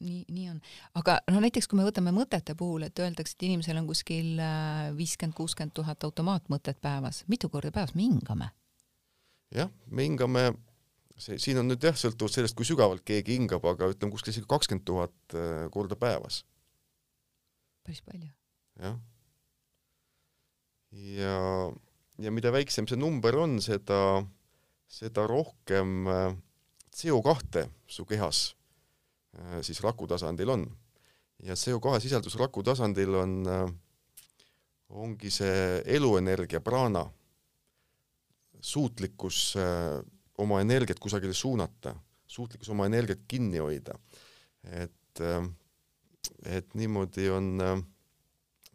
nii, 0.00 0.24
nii 0.28 0.50
on. 0.50 0.60
aga 0.98 1.18
no 1.30 1.40
näiteks 1.42 1.68
kui 1.70 1.78
me 1.78 1.86
võtame 1.86 2.12
mõtete 2.14 2.56
puhul, 2.58 2.86
et 2.88 2.98
öeldakse, 3.02 3.36
et 3.36 3.46
inimesel 3.48 3.78
on 3.80 3.88
kuskil 3.88 4.40
äh, 4.42 4.90
viiskümmend, 4.96 5.36
kuuskümmend 5.38 5.74
tuhat 5.76 6.04
automaatmõtet 6.06 6.80
päevas, 6.82 7.22
mitu 7.30 7.50
korda 7.52 7.72
päevas 7.74 7.94
me 7.94 8.06
hingame? 8.06 8.50
jah, 9.54 9.70
me 9.86 10.06
hingame, 10.08 10.44
see 11.20 11.38
siin 11.42 11.60
on 11.62 11.70
nüüd 11.70 11.84
jah, 11.84 11.96
sõltuvalt 11.98 12.34
sellest, 12.34 12.56
kui 12.58 12.66
sügavalt 12.66 13.04
keegi 13.06 13.38
hingab, 13.38 13.64
aga 13.70 13.92
ütleme 13.92 14.14
kuskil 14.14 14.34
isegi 14.34 14.50
kakskümmend 14.50 14.86
tuhat 14.88 15.38
äh, 15.38 15.66
korda 15.74 15.98
päevas. 15.98 16.42
päris 17.86 18.02
palju. 18.02 18.32
jah. 18.82 18.98
ja, 21.20 21.38
ja 22.18 22.34
mida 22.34 22.52
väiksem 22.54 22.90
see 22.90 22.98
number 22.98 23.38
on, 23.44 23.60
seda, 23.62 24.24
seda 24.90 25.28
rohkem 25.30 26.10
äh, 26.10 26.28
CO 26.94 27.22
kahte 27.26 27.68
su 27.90 28.06
kehas 28.06 28.52
siis 29.62 29.80
raku 29.82 30.06
tasandil 30.06 30.50
on. 30.54 30.64
ja 31.42 31.54
CO2 31.58 32.00
sisaldus 32.00 32.36
raku 32.38 32.62
tasandil 32.62 33.14
on, 33.18 33.32
äh, 33.50 33.64
ongi 34.94 35.30
see 35.34 35.82
eluenergia, 35.96 36.60
praana, 36.64 37.04
suutlikkus 38.60 39.56
äh, 39.60 39.98
oma 40.38 40.60
energiat 40.62 41.00
kusagile 41.02 41.34
suunata, 41.34 41.94
suutlikkus 42.26 42.70
oma 42.70 42.86
energiat 42.86 43.26
kinni 43.28 43.58
hoida. 43.58 43.98
et, 44.64 45.20
et 46.48 46.74
niimoodi 46.74 47.28
on 47.30 47.60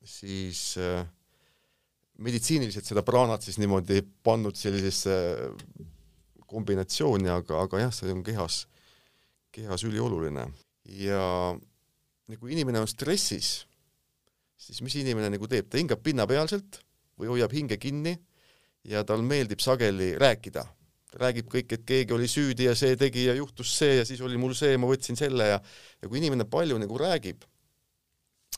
siis 0.06 0.78
meditsiiniliselt 2.22 2.86
seda 2.86 3.02
praanat 3.04 3.42
siis 3.42 3.58
niimoodi 3.58 4.04
pannud 4.24 4.56
sellisesse 4.56 5.16
kombinatsiooni, 6.50 7.30
aga, 7.34 7.64
aga 7.66 7.82
jah, 7.86 7.96
see 7.96 8.14
on 8.14 8.22
kehas 8.26 8.64
kehas 9.52 9.84
ülioluline. 9.88 10.48
Ja 11.00 11.56
kui 12.40 12.54
inimene 12.54 12.82
on 12.84 12.90
stressis, 12.90 13.64
siis 14.60 14.82
mis 14.86 14.96
inimene 15.00 15.32
nagu 15.34 15.48
teeb, 15.50 15.70
ta 15.70 15.80
hingab 15.80 16.02
pinnapealselt 16.06 16.82
või 17.20 17.32
hoiab 17.34 17.54
hinge 17.56 17.80
kinni 17.82 18.16
ja 18.88 19.04
tal 19.08 19.24
meeldib 19.26 19.62
sageli 19.64 20.14
rääkida. 20.20 20.66
ta 21.10 21.18
räägib 21.24 21.48
kõik, 21.50 21.74
et 21.74 21.86
keegi 21.90 22.14
oli 22.14 22.28
süüdi 22.30 22.68
ja 22.68 22.76
see 22.78 22.96
tegi 22.96 23.26
ja 23.26 23.34
juhtus 23.34 23.72
see 23.80 23.96
ja 23.98 24.06
siis 24.06 24.22
oli 24.22 24.38
mul 24.38 24.54
see, 24.54 24.78
ma 24.78 24.86
võtsin 24.86 25.18
selle 25.18 25.48
ja 25.48 25.60
ja 26.02 26.08
kui 26.08 26.20
inimene 26.20 26.46
palju 26.46 26.78
nagu 26.78 26.98
räägib, 27.02 27.42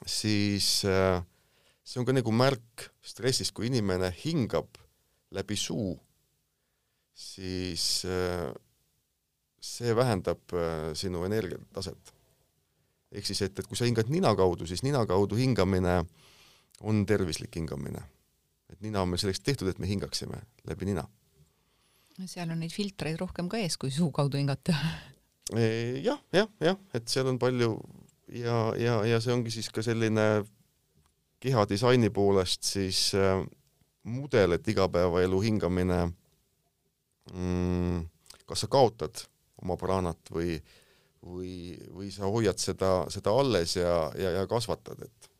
siis 0.06 0.84
äh, 0.84 1.24
see 1.84 2.02
on 2.02 2.06
ka 2.06 2.12
nagu 2.12 2.32
märk 2.32 2.90
stressist, 3.02 3.54
kui 3.56 3.70
inimene 3.72 4.12
hingab 4.26 4.78
läbi 5.32 5.56
suu, 5.56 5.96
siis 7.16 8.04
äh, 8.04 8.52
see 9.62 9.96
vähendab 9.96 10.54
äh, 10.54 10.92
sinu 10.98 11.24
energiataset. 11.26 12.14
ehk 13.12 13.26
siis, 13.28 13.42
et, 13.42 13.60
et 13.60 13.68
kui 13.68 13.78
sa 13.78 13.86
hingad 13.86 14.10
nina 14.10 14.32
kaudu, 14.36 14.66
siis 14.68 14.84
nina 14.84 15.04
kaudu 15.06 15.36
hingamine 15.36 16.02
on 16.82 17.06
tervislik 17.06 17.56
hingamine. 17.56 18.02
et 18.70 18.82
nina 18.82 19.02
on 19.02 19.10
meil 19.10 19.22
selleks 19.22 19.40
tehtud, 19.40 19.68
et 19.68 19.80
me 19.80 19.88
hingaksime 19.88 20.42
läbi 20.68 20.86
nina. 20.86 21.06
seal 22.26 22.50
on 22.50 22.60
neid 22.60 22.74
filtreid 22.74 23.20
rohkem 23.22 23.50
ka 23.50 23.58
ees, 23.62 23.78
kui 23.78 23.92
suu 23.92 24.12
kaudu 24.12 24.38
hingata 24.38 24.76
e, 25.56 26.02
jah, 26.06 26.22
jah, 26.34 26.50
jah, 26.62 26.78
et 26.94 27.08
seal 27.08 27.30
on 27.30 27.40
palju 27.40 27.76
ja, 28.32 28.74
ja, 28.78 29.02
ja 29.06 29.22
see 29.22 29.34
ongi 29.34 29.54
siis 29.54 29.70
ka 29.70 29.84
selline 29.86 30.44
kehadisaini 31.42 32.10
poolest 32.14 32.64
siis 32.64 33.12
äh, 33.18 33.42
mudel, 34.04 34.58
et 34.58 34.68
igapäevaelu 34.68 35.42
hingamine 35.42 36.00
mm, 37.34 38.06
kas 38.46 38.66
sa 38.66 38.72
kaotad 38.72 39.26
oma 39.62 39.78
praanat 39.80 40.32
või, 40.34 40.56
või, 41.26 41.78
või 41.94 42.12
sa 42.14 42.30
hoiad 42.32 42.62
seda, 42.62 42.94
seda 43.14 43.34
alles 43.34 43.76
ja, 43.78 43.96
ja, 44.18 44.38
ja 44.40 44.48
kasvatad, 44.50 45.06
et 45.06 45.32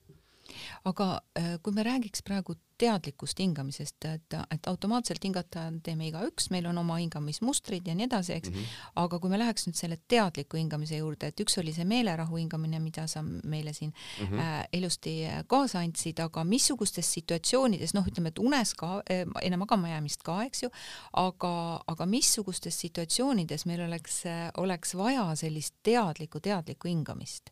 aga 0.88 1.08
äh, 1.38 1.56
kui 1.64 1.74
me 1.76 1.86
räägiks 1.86 2.24
praegu 2.26 2.56
teadlikust 2.82 3.40
hingamisest, 3.42 4.06
et, 4.10 4.36
et 4.54 4.68
automaatselt 4.70 5.24
hingata 5.24 5.68
teeme 5.86 6.08
igaüks, 6.10 6.50
meil 6.54 6.66
on 6.70 6.80
oma 6.82 6.98
hingamismustrid 7.02 7.88
ja 7.88 7.96
nii 7.98 8.08
edasi, 8.08 8.34
eks 8.38 8.50
mm, 8.50 8.58
-hmm. 8.58 8.88
aga 9.04 9.20
kui 9.22 9.32
me 9.32 9.40
läheks 9.40 9.68
nüüd 9.68 9.78
selle 9.78 9.98
teadliku 10.12 10.58
hingamise 10.58 10.98
juurde, 10.98 11.30
et 11.32 11.44
üks 11.44 11.58
oli 11.62 11.74
see 11.76 11.86
meelerahu 11.88 12.40
hingamine, 12.40 12.80
mida 12.84 13.08
sa 13.08 13.24
meile 13.24 13.74
siin 13.74 13.92
mm 13.92 14.26
-hmm. 14.28 14.40
äh, 14.40 14.68
ilusti 14.80 15.16
kaasa 15.48 15.80
andsid, 15.80 16.20
aga 16.20 16.44
missugustes 16.44 17.14
situatsioonides, 17.14 17.94
noh, 17.94 18.08
ütleme, 18.08 18.34
et 18.34 18.40
unes 18.40 18.74
ka 18.74 19.02
äh,, 19.12 19.26
enne 19.42 19.58
magama 19.58 19.90
jäämist 19.90 20.24
ka, 20.24 20.42
eks 20.44 20.64
ju, 20.64 20.70
aga, 21.14 21.82
aga 21.88 22.06
missugustes 22.06 22.80
situatsioonides 22.80 23.66
meil 23.66 23.82
oleks, 23.88 24.24
oleks 24.58 24.96
vaja 24.96 25.36
sellist 25.36 25.76
teadlikku, 25.84 26.40
teadlikku 26.40 26.88
hingamist 26.88 27.50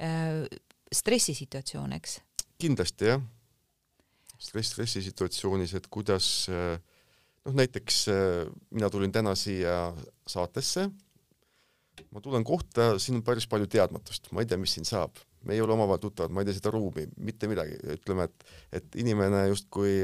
äh,? 0.00 0.46
stressisituatsioon, 0.90 1.92
eks 1.92 2.18
kindlasti 2.60 3.08
jah, 3.08 3.22
stress, 4.40 4.72
stressisituatsioonis, 4.74 5.76
et 5.78 5.86
kuidas 5.92 6.48
noh, 6.50 7.54
näiteks 7.54 8.02
mina 8.74 8.90
tulin 8.92 9.12
täna 9.12 9.34
siia 9.38 9.90
saatesse, 10.28 10.88
ma 12.10 12.22
tulen 12.24 12.44
kohta, 12.46 12.94
siin 12.98 13.20
on 13.20 13.24
päris 13.26 13.46
palju 13.50 13.68
teadmatust, 13.70 14.30
ma 14.34 14.42
ei 14.42 14.48
tea, 14.48 14.58
mis 14.60 14.74
siin 14.76 14.88
saab, 14.88 15.18
me 15.46 15.56
ei 15.56 15.62
ole 15.64 15.74
omavahel 15.76 16.02
tuttavad, 16.02 16.32
ma 16.34 16.42
ei 16.42 16.48
tea 16.48 16.58
seda 16.58 16.72
ruumi, 16.74 17.06
mitte 17.20 17.48
midagi, 17.50 17.76
ütleme, 17.96 18.26
et, 18.28 18.50
et 18.80 19.00
inimene 19.02 19.46
justkui, 19.50 19.94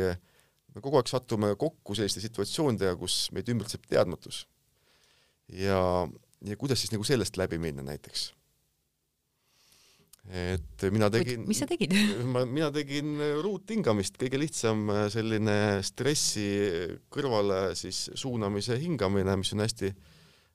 me 0.74 0.84
kogu 0.84 1.00
aeg 1.00 1.10
satume 1.10 1.54
kokku 1.60 1.96
selliste 1.96 2.22
situatsioonidega, 2.24 2.96
kus 3.00 3.26
meid 3.36 3.48
ümbritseb 3.52 3.88
teadmatus. 3.90 4.44
ja, 5.52 5.80
ja 6.44 6.56
kuidas 6.58 6.82
siis 6.82 6.92
nagu 6.92 7.04
sellest 7.06 7.36
läbi 7.40 7.58
minna 7.62 7.84
näiteks 7.86 8.30
et 10.26 10.84
mina 10.90 11.06
tegin 11.12 11.44
mis 11.46 11.60
sa 11.62 11.68
tegid 11.70 11.92
ma, 12.34 12.42
mina 12.48 12.72
tegin 12.74 13.14
ruuthingamist, 13.44 14.18
kõige 14.18 14.40
lihtsam 14.42 14.88
äh, 14.90 15.06
selline 15.12 15.56
stressi 15.86 16.48
kõrvale 17.12 17.76
siis 17.78 18.08
suunamise 18.18 18.78
hingamine, 18.82 19.36
mis 19.38 19.54
on 19.54 19.62
hästi 19.66 19.92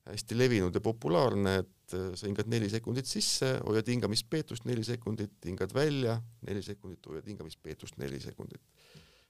hästi 0.09 0.37
levinud 0.37 0.75
ja 0.75 0.81
populaarne, 0.81 1.55
et 1.61 1.95
äh, 1.95 2.09
sa 2.17 2.27
hingad 2.27 2.49
neli 2.51 2.69
sekundit 2.71 3.09
sisse, 3.09 3.53
hoiad 3.67 3.87
hingamispeetust 3.87 4.65
neli 4.69 4.83
sekundit, 4.83 5.37
hingad 5.45 5.73
välja 5.75 6.17
neli 6.47 6.63
sekundit, 6.65 7.05
hoiad 7.05 7.27
hingamispeetust 7.27 7.99
neli 8.01 8.19
sekundit. 8.19 8.61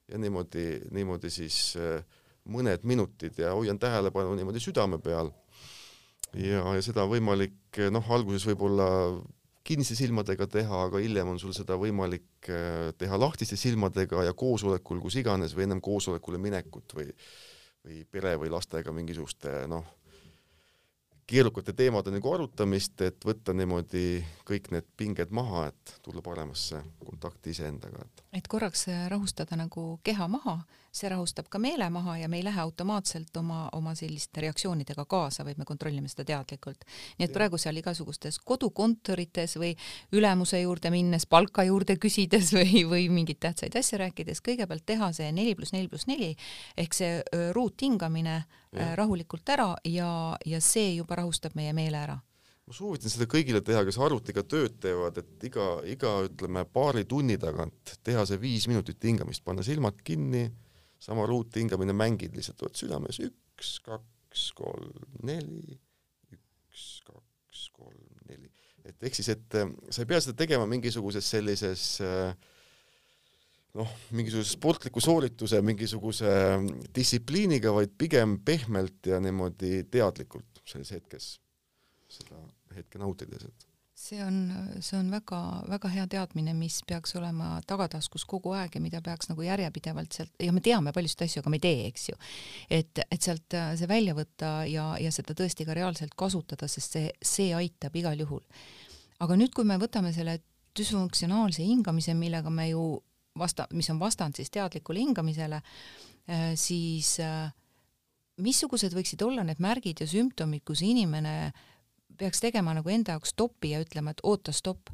ja 0.08 0.18
niimoodi, 0.18 0.82
niimoodi 0.92 1.30
siis 1.30 1.76
äh, 1.80 2.04
mõned 2.52 2.84
minutid 2.84 3.38
ja 3.40 3.54
hoian 3.54 3.80
tähelepanu 3.80 4.36
niimoodi 4.36 4.60
südame 4.60 5.00
peal. 5.00 5.32
ja, 6.34 6.64
ja 6.76 6.82
seda 6.82 7.04
on 7.04 7.12
võimalik 7.12 7.84
noh, 7.92 8.12
alguses 8.12 8.48
võib-olla 8.48 8.88
kinniste 9.64 9.96
silmadega 9.96 10.48
teha, 10.50 10.84
aga 10.88 11.00
hiljem 11.04 11.34
on 11.34 11.40
sul 11.40 11.54
seda 11.56 11.78
võimalik 11.80 12.50
äh, 12.50 12.92
teha 12.98 13.20
lahtiste 13.20 13.60
silmadega 13.60 14.26
ja 14.26 14.34
koosolekul, 14.38 15.02
kus 15.04 15.20
iganes 15.22 15.56
või 15.58 15.68
ennem 15.68 15.82
koosolekule 15.84 16.42
minekut 16.42 16.98
või 16.98 17.10
või 17.82 18.04
pere 18.06 18.36
või 18.38 18.52
lastega 18.54 18.94
mingisuguste 18.94 19.64
noh, 19.70 19.86
keerukate 21.32 21.74
teemade 21.74 22.12
nagu 22.14 22.34
arutamist, 22.34 23.00
et 23.06 23.26
võtta 23.26 23.56
niimoodi 23.56 24.22
kõik 24.48 24.72
need 24.74 24.88
pinged 24.98 25.32
maha, 25.34 25.68
et 25.72 25.96
tulla 26.04 26.24
paremasse 26.26 26.82
kontakti 27.06 27.56
iseendaga, 27.56 28.04
et. 28.06 28.24
et 28.42 28.50
korraks 28.52 28.88
rahustada 29.10 29.58
nagu 29.60 29.86
keha 30.04 30.28
maha, 30.32 30.60
see 30.92 31.10
rahustab 31.10 31.48
ka 31.50 31.60
meele 31.60 31.88
maha 31.90 32.18
ja 32.20 32.30
me 32.30 32.38
ei 32.40 32.44
lähe 32.44 32.60
automaatselt 32.62 33.38
oma, 33.40 33.70
oma 33.78 33.94
selliste 33.96 34.42
reaktsioonidega 34.44 35.06
kaasa, 35.10 35.46
vaid 35.48 35.60
me 35.62 35.66
kontrollime 35.66 36.12
seda 36.12 36.26
teadlikult. 36.28 36.84
nii 37.20 37.28
et 37.28 37.34
praegu 37.34 37.58
seal 37.62 37.78
igasugustes 37.80 38.40
kodukontorites 38.46 39.56
või 39.62 39.72
ülemuse 40.12 40.62
juurde 40.62 40.92
minnes, 40.92 41.26
palka 41.26 41.64
juurde 41.64 41.96
küsides 41.96 42.52
või, 42.58 42.84
või 42.88 43.08
mingeid 43.10 43.40
tähtsaid 43.40 43.76
asju 43.80 44.02
rääkides, 44.04 44.44
kõigepealt 44.44 44.86
teha 44.86 45.12
see 45.16 45.32
neli 45.32 45.56
pluss 45.56 45.74
neli 45.76 45.88
pluss 45.92 46.10
neli 46.12 46.34
ehk 46.78 46.98
see 46.98 47.22
ruuthingamine 47.56 48.42
rahulikult 48.96 49.50
ära 49.50 49.76
ja, 49.86 50.36
ja 50.46 50.60
see 50.64 50.96
juba 50.96 51.20
rahustab 51.22 51.56
meie 51.56 51.74
meele 51.76 51.98
ära. 52.04 52.18
Ma 52.68 52.76
soovitan 52.76 53.12
seda 53.12 53.26
kõigile 53.28 53.60
teha, 53.66 53.82
kes 53.84 53.98
arvutiga 54.00 54.44
tööd 54.48 54.78
teevad, 54.84 55.18
et 55.20 55.46
iga, 55.48 55.66
iga 55.92 56.12
ütleme 56.28 56.64
paari 56.72 57.04
tunni 57.10 57.36
tagant 57.42 57.96
teha 58.06 58.24
see 58.30 58.40
viis 58.40 58.68
minutit 58.70 59.02
hingamist, 59.04 59.44
panna 59.44 59.66
silmad 59.66 59.98
kinni, 60.06 60.46
sama 61.02 61.26
ruuthingamine, 61.30 61.96
mängid 61.98 62.36
lihtsalt, 62.38 62.62
oled 62.66 62.78
südames 62.78 63.20
üks, 63.26 63.76
kaks, 63.86 64.48
kolm, 64.58 64.94
neli, 65.26 65.78
üks, 66.36 66.86
kaks, 67.08 67.68
kolm, 67.76 68.22
neli. 68.30 68.52
et 68.86 69.08
ehk 69.08 69.18
siis, 69.18 69.32
et 69.34 69.60
äh, 69.60 69.70
sa 69.90 70.04
ei 70.04 70.10
pea 70.10 70.22
seda 70.24 70.38
tegema 70.44 70.68
mingisuguses 70.70 71.28
sellises 71.34 71.86
äh, 72.06 72.36
noh, 73.80 73.98
mingisuguse 74.14 74.54
sportliku 74.54 75.04
soorituse, 75.04 75.62
mingisuguse 75.66 76.30
äh, 76.30 76.70
distsipliiniga, 76.96 77.74
vaid 77.76 77.98
pigem 77.98 78.38
pehmelt 78.46 79.12
ja 79.12 79.22
niimoodi 79.24 79.86
teadlikult 79.92 80.62
selles 80.68 80.94
hetkes 80.94 81.34
seda 82.12 82.38
hetke 82.76 83.00
nautides, 83.02 83.48
et 83.48 83.71
see 84.02 84.24
on, 84.24 84.38
see 84.82 84.98
on 84.98 85.12
väga-väga 85.14 85.90
hea 85.94 86.06
teadmine, 86.10 86.54
mis 86.58 86.80
peaks 86.88 87.14
olema 87.20 87.54
tagataskus 87.70 88.26
kogu 88.30 88.56
aeg 88.58 88.76
ja 88.76 88.82
mida 88.82 89.02
peaks 89.06 89.30
nagu 89.30 89.46
järjepidevalt 89.46 90.18
sealt 90.18 90.42
ja 90.42 90.54
me 90.56 90.64
teame 90.66 90.94
paljusid 90.96 91.26
asju, 91.28 91.44
aga 91.44 91.54
me 91.54 91.60
ei 91.60 91.66
tee, 91.68 91.84
eks 91.92 92.08
ju. 92.10 92.18
et, 92.80 93.04
et 93.04 93.22
sealt 93.22 93.58
äh, 93.58 93.74
see 93.80 93.90
välja 93.92 94.16
võtta 94.18 94.52
ja, 94.70 94.88
ja 95.02 95.14
seda 95.14 95.36
tõesti 95.38 95.68
ka 95.68 95.78
reaalselt 95.78 96.16
kasutada, 96.18 96.70
sest 96.72 96.98
see, 96.98 97.14
see 97.22 97.54
aitab 97.58 97.96
igal 98.02 98.26
juhul. 98.26 98.42
aga 99.22 99.38
nüüd, 99.38 99.54
kui 99.54 99.70
me 99.70 99.78
võtame 99.82 100.14
selle 100.16 100.40
düsfunktsionaalse 100.78 101.62
hingamise, 101.68 102.16
millega 102.18 102.50
me 102.50 102.72
ju 102.72 102.86
vasta-, 103.38 103.70
mis 103.76 103.90
on 103.94 104.00
vastand 104.02 104.40
siis 104.40 104.50
teadlikule 104.50 105.04
hingamisele, 105.04 105.62
äh, 106.26 106.48
siis 106.58 107.20
äh, 107.22 107.52
missugused 108.42 108.98
võiksid 108.98 109.22
olla 109.28 109.46
need 109.46 109.62
märgid 109.62 110.02
ja 110.02 110.10
sümptomid, 110.10 110.66
kus 110.66 110.82
inimene 110.88 111.36
äh, 111.52 111.68
peaks 112.22 112.44
tegema 112.44 112.76
nagu 112.78 112.92
enda 112.94 113.16
jaoks 113.16 113.32
stopi 113.34 113.72
ja 113.74 113.80
ütlema, 113.82 114.14
et 114.14 114.22
oota, 114.24 114.52
stopp, 114.54 114.92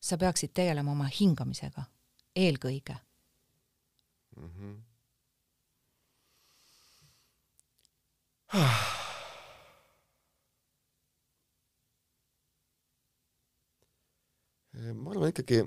sa 0.00 0.18
peaksid 0.20 0.52
tegelema 0.56 0.92
oma 0.92 1.06
hingamisega 1.08 1.82
eelkõige 2.36 2.96
mm. 4.36 4.50
-hmm. 4.50 4.74
ma 15.00 15.10
arvan 15.14 15.32
ikkagi, 15.32 15.58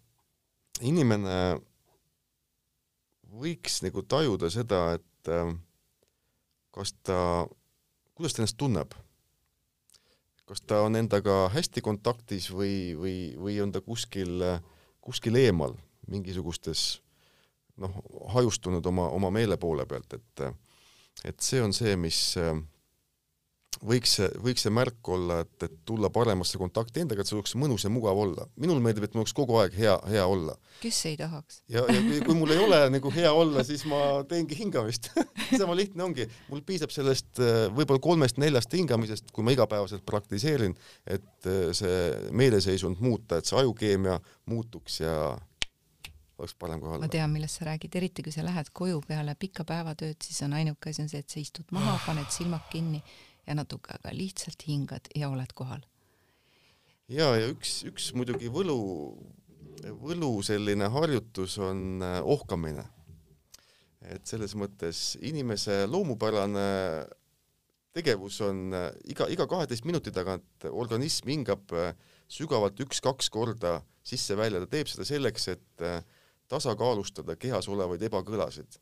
inimene 0.90 1.38
võiks 3.40 3.74
nagu 3.86 4.02
tajuda 4.02 4.50
seda, 4.50 4.98
et 4.98 5.22
äh, 5.30 5.54
kas 6.74 6.90
ta, 7.06 7.46
kuidas 8.14 8.34
ta 8.34 8.42
ennast 8.42 8.58
tunneb 8.58 8.90
kas 10.50 10.64
ta 10.66 10.80
on 10.82 10.98
endaga 10.98 11.44
hästi 11.54 11.82
kontaktis 11.86 12.48
või, 12.50 12.96
või, 12.98 13.14
või 13.38 13.60
on 13.62 13.70
ta 13.70 13.82
kuskil, 13.86 14.42
kuskil 14.98 15.38
eemal 15.38 15.76
mingisugustes 16.10 17.00
noh, 17.78 18.00
hajustunud 18.34 18.86
oma, 18.90 19.06
oma 19.14 19.30
meele 19.30 19.60
poole 19.62 19.86
pealt, 19.86 20.18
et 20.18 20.44
et 21.28 21.42
see 21.44 21.60
on 21.62 21.74
see, 21.76 21.94
mis 22.00 22.18
võiks 23.86 24.14
see, 24.18 24.28
võiks 24.44 24.64
see 24.64 24.72
märk 24.74 25.08
olla, 25.12 25.40
et, 25.44 25.54
et 25.64 25.74
tulla 25.88 26.10
paremasse 26.12 26.58
kontakti 26.60 27.02
endaga, 27.02 27.22
et 27.22 27.30
see 27.30 27.36
oleks 27.38 27.54
mõnus 27.58 27.84
ja 27.86 27.90
mugav 27.92 28.18
olla. 28.20 28.46
minul 28.60 28.80
meeldib, 28.84 29.06
et 29.06 29.14
mul 29.14 29.24
oleks 29.24 29.34
kogu 29.36 29.56
aeg 29.60 29.76
hea, 29.76 29.96
hea 30.12 30.24
olla. 30.26 30.56
kes 30.82 31.00
ei 31.08 31.16
tahaks? 31.20 31.62
ja, 31.72 31.84
ja 31.88 32.02
kui, 32.04 32.20
kui 32.26 32.36
mul 32.36 32.54
ei 32.54 32.62
ole 32.62 32.80
nagu 32.92 33.12
hea 33.14 33.32
olla, 33.32 33.64
siis 33.66 33.86
ma 33.88 34.22
teengi 34.28 34.58
hingamist 34.58 35.10
sama 35.60 35.76
lihtne 35.78 36.04
ongi. 36.04 36.28
mul 36.50 36.64
piisab 36.66 36.92
sellest 36.94 37.40
äh, 37.40 37.68
võib-olla 37.72 38.02
kolmest-neljast 38.04 38.76
hingamisest, 38.76 39.30
kui 39.32 39.46
ma 39.46 39.56
igapäevaselt 39.56 40.04
praktiseerin, 40.08 40.76
et 41.06 41.48
äh, 41.48 41.70
see 41.76 42.00
meeleseisund 42.36 43.00
muuta, 43.00 43.40
et 43.40 43.48
see 43.48 43.60
ajukeemia 43.62 44.20
muutuks 44.50 45.00
ja 45.00 45.14
oleks 46.40 46.54
parem 46.60 46.80
kohe 46.80 46.96
olla. 46.96 47.08
ma 47.08 47.12
tean, 47.12 47.32
millest 47.32 47.60
sa 47.60 47.70
räägid, 47.70 47.96
eriti 47.96 48.24
kui 48.26 48.32
sa 48.34 48.44
lähed 48.44 48.68
koju 48.76 49.00
peale 49.08 49.34
pikka 49.40 49.64
päevatööd, 49.68 50.20
siis 50.24 50.40
on 50.44 50.56
ainuke 50.60 50.92
asi 50.92 51.04
on 51.04 51.10
see, 51.12 51.24
et 51.24 51.32
sa 51.32 51.40
istud 51.40 51.72
maha, 51.76 51.96
paned 52.06 52.28
silmad 52.32 52.68
kinni 52.72 53.00
ja 53.46 53.56
natuke 53.58 53.94
aga 53.96 54.12
lihtsalt 54.14 54.64
hingad 54.68 55.10
ja 55.16 55.30
oled 55.30 55.52
kohal. 55.54 55.82
ja, 57.08 57.32
ja 57.36 57.50
üks, 57.50 57.80
üks 57.88 58.10
muidugi 58.16 58.50
võlu, 58.52 58.78
võlu 60.02 60.32
selline 60.46 60.90
harjutus 60.92 61.58
on 61.58 62.02
äh, 62.04 62.18
ohkamine. 62.22 62.86
et 64.00 64.26
selles 64.26 64.54
mõttes 64.56 65.16
inimese 65.20 65.84
loomupärane 65.86 67.06
tegevus 67.92 68.40
on 68.46 68.70
äh, 68.74 68.90
iga, 69.12 69.28
iga 69.28 69.46
kaheteist 69.50 69.84
minuti 69.84 70.12
tagant 70.14 70.68
organism 70.70 71.32
hingab 71.32 71.72
äh, 71.74 71.94
sügavalt 72.30 72.78
üks-kaks 72.80 73.30
korda 73.30 73.80
sisse-välja, 74.06 74.62
ta 74.62 74.70
teeb 74.70 74.88
seda 74.88 75.04
selleks, 75.04 75.48
et 75.50 75.82
tasakaalustada 76.48 77.34
kehas 77.38 77.66
olevaid 77.68 78.02
ebakõlasid 78.06 78.78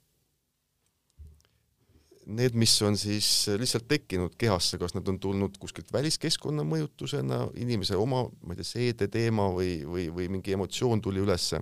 need, 2.29 2.57
mis 2.59 2.75
on 2.85 2.97
siis 3.01 3.49
lihtsalt 3.59 3.89
tekkinud 3.89 4.37
kehasse, 4.39 4.79
kas 4.81 4.95
nad 4.97 5.09
on 5.09 5.19
tulnud 5.23 5.59
kuskilt 5.61 5.93
väliskeskkonna 5.93 6.65
mõjutusena, 6.69 7.45
inimese 7.61 7.97
oma, 7.97 8.25
ma 8.45 8.55
ei 8.55 8.61
tea, 8.61 8.71
seedeteema 8.73 9.49
või, 9.55 9.79
või, 9.89 10.09
või 10.15 10.29
mingi 10.37 10.57
emotsioon 10.57 11.03
tuli 11.05 11.23
ülesse. 11.25 11.61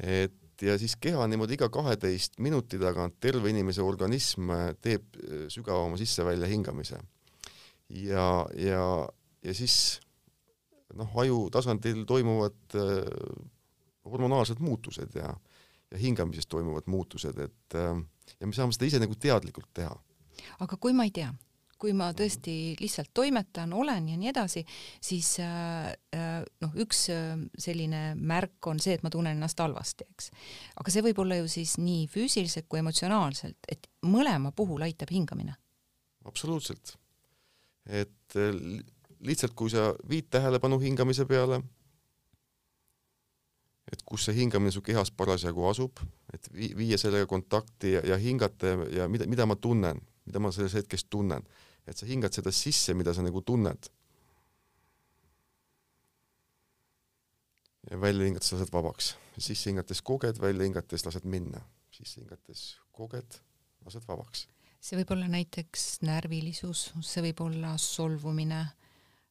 et 0.00 0.36
ja 0.62 0.76
siis 0.78 0.96
keha 1.00 1.24
niimoodi 1.28 1.56
iga 1.56 1.70
kaheteist 1.72 2.38
minuti 2.40 2.78
tagant 2.80 3.16
terve 3.20 3.48
inimese 3.48 3.82
organism 3.82 4.52
teeb 4.84 5.16
sügavama 5.48 5.96
sisse-välja 6.00 6.48
hingamise. 6.48 7.00
ja, 7.88 8.46
ja, 8.56 8.84
ja 9.44 9.54
siis 9.54 10.00
noh, 10.96 11.10
aju 11.22 11.44
tasandil 11.52 12.04
toimuvad 12.08 12.76
äh, 12.78 13.06
hormonaalsed 14.10 14.60
muutused 14.62 15.14
ja, 15.14 15.32
ja 15.90 16.00
hingamises 16.00 16.48
toimuvad 16.50 16.88
muutused, 16.90 17.38
et 17.38 17.78
äh, 17.78 17.94
ja 18.38 18.48
me 18.48 18.56
saame 18.56 18.76
seda 18.76 18.88
ise 18.88 19.00
nagu 19.02 19.16
teadlikult 19.18 19.70
teha. 19.74 19.94
aga 20.64 20.76
kui 20.80 20.94
ma 20.96 21.06
ei 21.08 21.14
tea, 21.14 21.30
kui 21.80 21.94
ma 21.96 22.10
tõesti 22.16 22.76
lihtsalt 22.80 23.12
toimetan, 23.16 23.72
olen 23.76 24.10
ja 24.12 24.18
nii 24.20 24.30
edasi, 24.30 24.62
siis 25.02 25.32
äh, 25.42 25.88
äh, 26.16 26.36
noh, 26.62 26.76
üks 26.84 27.06
äh, 27.14 27.34
selline 27.58 28.14
märk 28.16 28.68
on 28.70 28.80
see, 28.82 28.98
et 28.98 29.04
ma 29.06 29.12
tunnen 29.12 29.38
ennast 29.38 29.60
halvasti, 29.62 30.06
eks. 30.12 30.30
aga 30.82 30.92
see 30.92 31.04
võib 31.08 31.22
olla 31.24 31.40
ju 31.40 31.48
siis 31.50 31.78
nii 31.80 32.06
füüsiliselt 32.12 32.68
kui 32.68 32.82
emotsionaalselt, 32.82 33.58
et 33.68 33.90
mõlema 34.06 34.52
puhul 34.56 34.84
aitab 34.86 35.12
hingamine. 35.14 35.56
absoluutselt. 36.28 36.96
et 37.88 38.36
lihtsalt, 39.20 39.56
kui 39.56 39.72
sa 39.72 39.90
viid 40.08 40.28
tähelepanu 40.32 40.78
hingamise 40.80 41.24
peale 41.28 41.62
et 43.92 44.02
kus 44.06 44.26
see 44.28 44.36
hingamine 44.36 44.72
su 44.74 44.82
kehas 44.86 45.10
parasjagu 45.10 45.64
asub, 45.68 46.02
et 46.34 46.48
vii-, 46.54 46.72
viia 46.78 46.98
sellega 47.00 47.26
kontakti 47.30 47.96
ja, 47.96 48.02
ja 48.12 48.18
hingata 48.20 48.72
ja, 48.72 48.86
ja 49.00 49.08
mida, 49.08 49.26
mida 49.30 49.46
ma 49.46 49.56
tunnen, 49.56 50.00
mida 50.26 50.42
ma 50.42 50.52
selles 50.54 50.76
hetkes 50.78 51.06
tunnen. 51.10 51.46
et 51.88 51.96
sa 51.96 52.06
hingad 52.06 52.34
seda 52.36 52.52
sisse, 52.54 52.94
mida 52.94 53.14
sa 53.14 53.22
nagu 53.22 53.42
tunned. 53.42 53.90
ja 57.90 58.00
välja 58.00 58.24
hingates 58.28 58.52
lased 58.52 58.72
vabaks, 58.72 59.14
sisse 59.38 59.70
hingates 59.70 60.02
koged, 60.02 60.38
välja 60.40 60.62
hingates 60.68 61.06
lased 61.06 61.24
minna, 61.24 61.62
sisse 61.90 62.20
hingates 62.20 62.76
koged, 62.92 63.40
lased 63.84 64.06
vabaks. 64.06 64.46
see 64.80 65.00
võib 65.00 65.16
olla 65.16 65.26
näiteks 65.28 66.02
närvilisus, 66.06 66.92
see 67.02 67.24
võib 67.24 67.42
olla 67.48 67.74
solvumine 67.78 68.66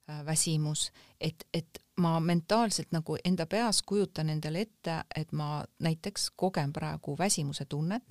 Äh, 0.09 0.25
väsimus, 0.25 0.91
et, 1.21 1.47
et 1.53 1.79
ma 1.99 2.15
mentaalselt 2.23 2.93
nagu 2.95 3.17
enda 3.25 3.45
peas 3.49 3.81
kujutan 3.87 4.29
endale 4.33 4.63
ette, 4.65 5.01
et 5.15 5.31
ma 5.35 5.59
näiteks 5.85 6.31
kogen 6.39 6.73
praegu 6.75 7.15
väsimuse 7.19 7.65
tunnet, 7.69 8.03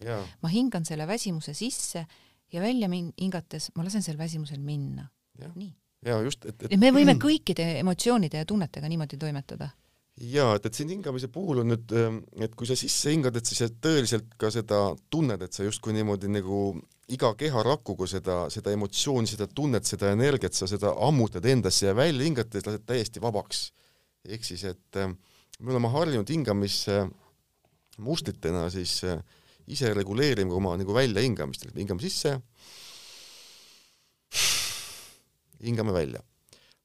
ma 0.43 0.53
hingan 0.53 0.87
selle 0.89 1.07
väsimuse 1.09 1.55
sisse 1.55 2.05
ja 2.53 2.63
välja 2.63 2.89
min-, 2.89 3.13
hingates 3.21 3.71
ma 3.77 3.85
lasen 3.87 4.03
sel 4.05 4.19
väsimusel 4.19 4.61
minna. 4.61 5.09
nii, 5.55 5.73
ja 6.07 6.21
just, 6.23 6.45
et, 6.45 6.63
et 6.63 6.73
ja 6.73 6.79
me 6.81 6.93
võime 6.95 7.17
kõikide 7.27 7.67
emotsioonide 7.83 8.43
ja 8.43 8.49
tunnetega 8.49 8.89
niimoodi 8.89 9.19
toimetada. 9.21 9.71
jaa, 10.19 10.55
et, 10.57 10.67
et 10.67 10.75
siin 10.75 10.93
hingamise 10.97 11.29
puhul 11.33 11.63
on 11.63 11.73
nüüd, 11.75 11.97
et 12.43 12.55
kui 12.59 12.67
sa 12.67 12.77
sisse 12.79 13.13
hingad, 13.15 13.37
et 13.37 13.47
siis 13.47 13.63
sa 13.65 13.69
tõeliselt 13.71 14.33
ka 14.41 14.51
seda 14.55 14.83
tunned, 15.11 15.43
et 15.43 15.53
sa 15.53 15.67
justkui 15.67 15.95
niimoodi 15.97 16.31
nagu 16.33 16.79
iga 17.09 17.31
keharakuga 17.39 18.07
seda, 18.09 18.51
seda 18.53 18.73
emotsiooni, 18.77 19.27
seda 19.31 19.47
tunnet, 19.49 19.85
seda 19.89 20.11
energiat, 20.13 20.55
sa 20.57 20.67
seda 20.69 20.93
ammutad 21.07 21.45
endasse 21.49 21.87
ja 21.87 21.95
välja 21.97 22.25
hingates 22.27 22.67
lased 22.67 22.85
täiesti 22.89 23.21
vabaks. 23.25 23.59
ehk 24.29 24.45
siis, 24.45 24.65
et 24.65 24.97
äh, 24.97 25.09
me 25.61 25.71
oleme 25.73 25.89
harjunud 25.89 26.29
hingamistmustritena 26.29 28.71
siis 28.71 29.05
äh, 29.05 29.23
ise 29.69 29.95
reguleerima 29.95 30.55
oma 30.55 30.77
nagu 30.81 30.95
väljahingamist, 30.95 31.67
hingame 31.77 32.01
sisse, 32.03 32.41
hingame 35.65 35.93
välja. 35.93 36.23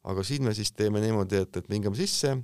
aga 0.04 0.24
siin 0.24 0.44
me 0.44 0.54
siis 0.54 0.72
teeme 0.72 1.00
niimoodi, 1.04 1.36
et, 1.44 1.58
et 1.58 1.70
me 1.70 1.76
hingame 1.76 1.96
sisse, 2.00 2.38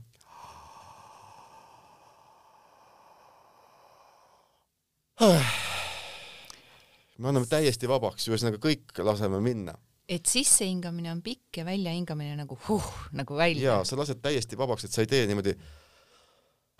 me 7.20 7.32
anname 7.32 7.50
täiesti 7.52 7.90
vabaks, 7.90 8.28
ühesõnaga 8.32 8.62
kõik 8.64 9.00
laseme 9.04 9.42
minna 9.44 9.76
et 10.10 10.26
sissehingamine 10.26 11.12
on 11.12 11.20
pikk 11.22 11.60
ja 11.62 11.66
väljahingamine 11.68 12.34
nagu 12.40 12.58
huh, 12.66 12.88
nagu 13.14 13.36
välja. 13.38 13.76
jaa, 13.76 13.84
sa 13.86 13.98
lased 14.00 14.22
täiesti 14.24 14.58
vabaks, 14.58 14.88
et 14.88 14.96
sa 14.96 15.04
ei 15.06 15.12
tee 15.12 15.28
niimoodi, 15.30 15.54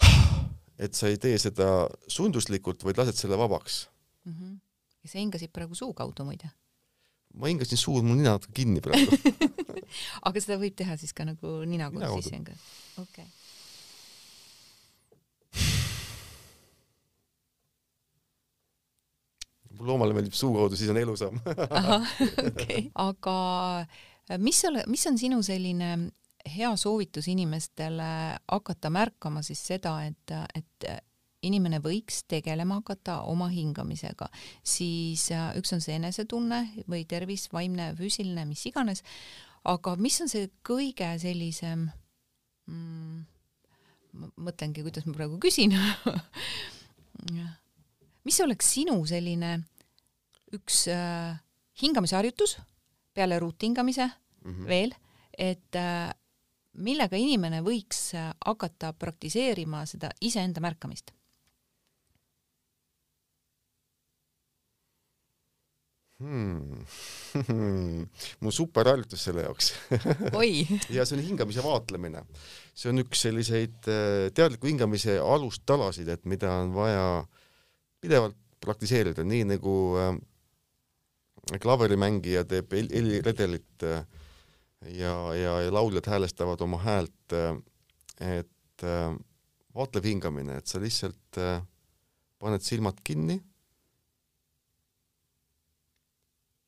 et 0.86 0.98
sa 0.98 1.12
ei 1.12 1.20
tee 1.22 1.38
seda 1.42 1.68
sunduslikult, 2.10 2.86
vaid 2.88 2.98
lased 2.98 3.20
selle 3.20 3.38
vabaks 3.38 3.84
mm. 4.26 4.34
-hmm. 4.34 4.56
ja 5.04 5.12
sa 5.12 5.22
hingasid 5.22 5.54
praegu 5.54 5.78
suu 5.78 5.94
kaudu 5.94 6.26
muide? 6.26 6.50
ma 7.34 7.52
hingasin 7.52 7.78
suu, 7.78 8.02
mul 8.02 8.18
nina 8.18 8.34
natuke 8.38 8.56
kinni 8.62 8.82
praegu 8.82 9.20
aga 10.28 10.42
seda 10.42 10.58
võib 10.58 10.74
teha 10.76 10.98
siis 10.98 11.14
ka 11.14 11.28
nagu 11.30 11.60
nina 11.70 11.92
kaudu 11.92 12.24
sisse 12.24 12.36
hingata? 12.36 12.58
okei 12.98 13.28
okay 13.28 13.39
loomale 19.80 20.16
meeldib 20.16 20.36
suu 20.38 20.54
kaudu, 20.56 20.78
siis 20.80 20.92
on 20.94 21.02
elusam 21.02 21.42
okei, 22.50 22.88
aga 23.00 23.36
äh, 23.82 24.38
mis 24.38 24.64
ole, 24.70 24.86
mis 24.92 25.06
on 25.10 25.20
sinu 25.22 25.42
selline 25.46 25.92
hea 26.50 26.72
soovitus 26.80 27.28
inimestele 27.32 28.10
hakata 28.48 28.90
märkama 28.94 29.44
siis 29.46 29.62
seda, 29.72 29.98
et, 30.08 30.36
et 30.56 30.90
inimene 31.46 31.80
võiks 31.84 32.24
tegelema 32.28 32.80
hakata 32.82 33.22
oma 33.32 33.48
hingamisega, 33.52 34.28
siis 34.66 35.30
äh, 35.36 35.52
üks 35.60 35.74
on 35.76 35.84
see 35.84 35.96
enesetunne 36.00 36.64
või 36.90 37.06
tervis, 37.10 37.48
vaimne, 37.54 37.94
füüsiline, 38.00 38.46
mis 38.50 38.66
iganes, 38.70 39.04
aga 39.68 39.96
mis 40.00 40.20
on 40.24 40.32
see 40.32 40.50
kõige 40.68 41.12
sellisem 41.22 41.88
mm, 42.68 43.24
mõtlengi, 44.36 44.84
kuidas 44.84 45.08
ma 45.08 45.16
praegu 45.16 45.40
küsin 45.42 45.76
mis 48.30 48.40
oleks 48.46 48.74
sinu 48.78 49.00
selline 49.10 49.56
üks 50.54 50.84
äh, 50.94 51.38
hingamisharjutus 51.82 52.60
peale 53.18 53.40
ruuthingamise 53.42 54.06
mm 54.06 54.52
-hmm. 54.52 54.68
veel, 54.70 54.94
et 55.38 55.76
äh, 55.76 56.12
millega 56.78 57.18
inimene 57.18 57.64
võiks 57.66 58.14
äh, 58.14 58.34
hakata 58.46 58.94
praktiseerima 58.94 59.86
seda 59.90 60.12
iseenda 60.22 60.62
märkamist? 60.62 61.12
Hmm. 66.20 66.84
mul 68.44 68.52
superharjutus 68.52 69.22
selle 69.24 69.46
jaoks 69.46 69.70
ja 70.98 71.06
see 71.08 71.16
on 71.16 71.24
hingamise 71.24 71.64
vaatlemine. 71.64 72.26
see 72.76 72.92
on 72.92 73.00
üks 73.00 73.22
selliseid 73.24 73.88
äh, 73.88 74.28
teadliku 74.36 74.68
hingamise 74.68 75.16
alustalasid, 75.18 76.12
et 76.12 76.26
mida 76.26 76.52
on 76.60 76.76
vaja 76.76 77.06
pidevalt 78.02 78.38
praktiseerida, 78.60 79.24
nii 79.24 79.46
nagu 79.56 79.76
äh, 80.00 80.14
klaverimängija 81.58 82.44
teeb 82.46 82.74
heliredelit 82.74 83.86
äh, 83.88 84.04
ja, 84.94 85.14
ja, 85.36 85.56
ja 85.66 85.74
lauljad 85.74 86.08
häälestavad 86.08 86.62
oma 86.62 86.82
häält, 86.84 87.34
äh, 87.34 87.56
et 88.40 88.84
äh, 88.84 89.16
vaatlev 89.76 90.06
hingamine, 90.06 90.60
et 90.60 90.68
sa 90.68 90.82
lihtsalt 90.82 91.40
paned 92.40 92.64
silmad 92.66 93.00
kinni 93.04 93.38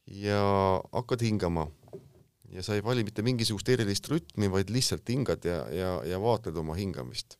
ja 0.05 0.41
hakkad 0.91 1.23
hingama. 1.25 1.67
ja 2.51 2.63
sa 2.63 2.75
ei 2.75 2.83
vali 2.83 3.03
mitte 3.03 3.23
mingisugust 3.23 3.69
erilist 3.69 4.09
rütmi, 4.11 4.51
vaid 4.51 4.69
lihtsalt 4.69 5.07
hingad 5.09 5.45
ja, 5.47 5.65
ja, 5.71 5.91
ja 6.05 6.19
vaatled 6.21 6.55
oma 6.55 6.75
hingamist. 6.75 7.37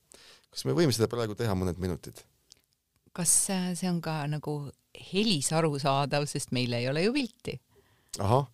kas 0.50 0.66
me 0.66 0.76
võime 0.76 0.92
seda 0.96 1.08
praegu 1.12 1.36
teha 1.36 1.56
mõned 1.56 1.80
minutid? 1.80 2.24
Kas 3.14 3.34
see 3.50 3.90
on 3.90 4.00
ka 4.04 4.22
nagu 4.32 4.56
helis 5.12 5.52
arusaadav, 5.56 6.28
sest 6.30 6.54
meil 6.56 6.74
ei 6.78 6.88
ole 6.92 7.04
ju 7.08 7.14
pilti? 7.16 7.58
ahah, 8.20 8.48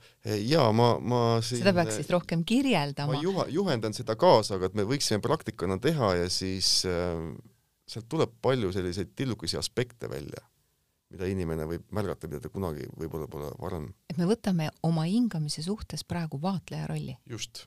jaa, 0.45 0.68
ma, 0.76 0.91
ma 1.01 1.20
siin 1.41 1.64
seda 1.64 1.74
peaks 1.74 1.95
siis 1.97 2.12
rohkem 2.14 2.43
kirjeldama. 2.45 3.16
ma 3.16 3.22
juha-, 3.24 3.47
juhendan 3.49 3.95
seda 3.97 4.14
kaasa, 4.20 4.58
aga 4.58 4.70
et 4.70 4.76
me 4.78 4.86
võiksime 4.86 5.18
praktikana 5.24 5.80
teha 5.82 6.12
ja 6.20 6.28
siis 6.30 6.84
äh, 6.86 7.16
sealt 7.89 8.05
tuleb 8.12 8.36
palju 8.43 8.70
selliseid 8.76 9.16
tillukesi 9.18 9.58
aspekte 9.58 10.10
välja, 10.12 10.43
mida 11.14 11.30
inimene 11.32 11.66
võib 11.70 11.88
märgata, 11.95 12.30
mida 12.30 12.43
ta 12.43 12.51
kunagi 12.53 12.86
võib-olla 12.99 13.30
pole 13.32 13.49
varem. 13.58 13.89
et 14.12 14.20
me 14.22 14.30
võtame 14.30 14.70
oma 14.86 15.08
hingamise 15.10 15.66
suhtes 15.66 16.05
praegu 16.05 16.41
vaatleja 16.43 16.91
rolli. 16.91 17.18
just. 17.26 17.66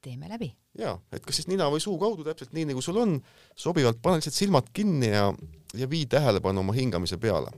teeme 0.00 0.32
läbi. 0.32 0.48
jaa, 0.80 0.96
et 1.12 1.28
kas 1.28 1.42
siis 1.42 1.52
nina 1.52 1.68
või 1.72 1.84
suu 1.84 1.98
kaudu, 2.00 2.24
täpselt 2.24 2.56
nii, 2.56 2.70
nagu 2.72 2.80
sul 2.80 3.02
on, 3.04 3.18
sobivalt 3.52 4.00
pane 4.00 4.22
lihtsalt 4.22 4.40
silmad 4.40 4.72
kinni 4.72 5.12
ja 5.12 5.28
ja 5.76 5.90
vii 5.90 6.06
tähelepanu 6.06 6.60
oma 6.60 6.72
hingamise 6.72 7.16
peale. 7.16 7.50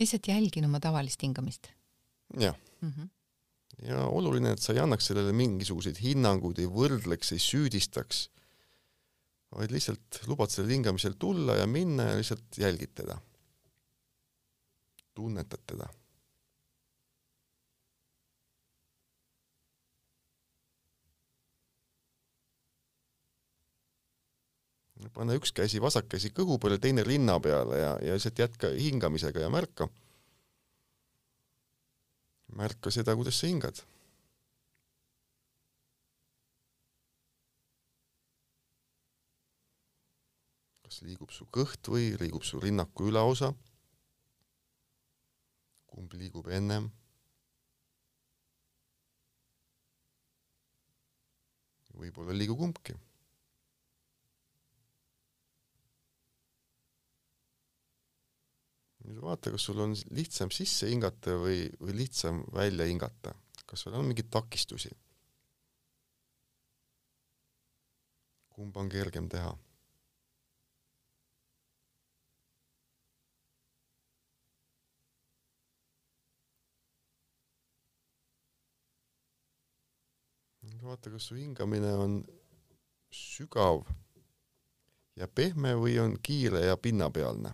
lihtsalt 0.00 0.28
jälgin 0.28 0.64
oma 0.64 0.80
tavalist 0.80 1.22
hingamist? 1.22 1.68
jah 2.40 2.56
mm. 2.80 2.92
-hmm. 2.96 3.08
ja 3.88 4.04
oluline, 4.06 4.52
et 4.52 4.62
sa 4.62 4.72
ei 4.72 4.80
annaks 4.80 5.06
sellele 5.06 5.32
mingisuguseid 5.32 6.00
hinnanguid, 6.02 6.58
ei 6.58 6.66
võrdleks, 6.66 7.32
ei 7.32 7.38
süüdistaks, 7.38 8.28
vaid 9.54 9.70
lihtsalt 9.70 10.20
lubad 10.26 10.50
sellel 10.50 10.76
hingamisel 10.76 11.14
tulla 11.18 11.56
ja 11.56 11.66
minna 11.66 12.10
ja 12.10 12.16
lihtsalt 12.16 12.58
jälgid 12.58 12.94
teda. 12.94 13.18
tunnetad 15.14 15.62
teda 15.66 15.88
pane 25.14 25.36
üks 25.38 25.52
käsi, 25.54 25.80
vasak 25.82 26.08
käsi 26.12 26.30
kõhu 26.34 26.58
peale, 26.60 26.78
teine 26.82 27.04
rinna 27.06 27.38
peale 27.42 27.78
ja, 27.80 27.92
ja 28.02 28.16
lihtsalt 28.16 28.42
jätka 28.42 28.72
hingamisega 28.74 29.44
ja 29.44 29.50
märka. 29.52 29.88
märka 32.58 32.90
seda, 32.90 33.14
kuidas 33.16 33.40
sa 33.40 33.46
hingad. 33.46 33.84
kas 40.88 41.02
liigub 41.04 41.30
su 41.30 41.44
kõht 41.52 41.90
või 41.92 42.14
liigub 42.20 42.44
su 42.48 42.60
rinnaku 42.60 43.10
ülaosa? 43.10 43.52
kumb 45.86 46.14
liigub 46.14 46.48
ennem? 46.48 46.88
võib-olla 51.98 52.30
ei 52.32 52.38
liigu 52.38 52.54
kumbki 52.56 52.94
vaata, 59.22 59.50
kas 59.54 59.68
sul 59.68 59.80
on 59.80 59.94
lihtsam 60.14 60.50
sisse 60.54 60.88
hingata 60.90 61.36
või, 61.40 61.68
või 61.80 61.96
lihtsam 62.02 62.42
välja 62.54 62.86
hingata, 62.88 63.34
kas 63.66 63.86
sul 63.86 63.96
on 63.98 64.10
mingeid 64.10 64.30
takistusi? 64.30 64.92
kumba 68.58 68.80
on 68.80 68.88
kergem 68.90 69.28
teha? 69.30 69.52
vaata, 80.82 81.10
kas 81.10 81.28
su 81.28 81.36
hingamine 81.36 81.90
on 82.00 82.18
sügav 83.12 83.82
ja 85.18 85.26
pehme 85.28 85.74
või 85.76 85.98
on 86.00 86.14
kiire 86.22 86.62
ja 86.64 86.76
pinnapealne 86.76 87.52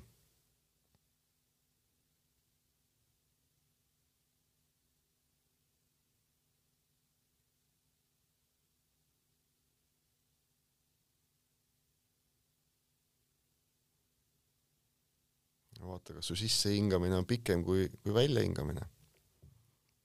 aga 15.84 15.92
vaata, 15.92 16.14
kas 16.16 16.30
su 16.30 16.36
sissehingamine 16.38 17.18
on 17.18 17.26
pikem 17.28 17.64
kui, 17.64 17.84
kui 18.00 18.14
väljahingamine 18.16 18.86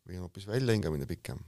või 0.09 0.19
on 0.19 0.27
hoopis 0.27 0.47
väljahingamine 0.49 1.07
pikem 1.07 1.39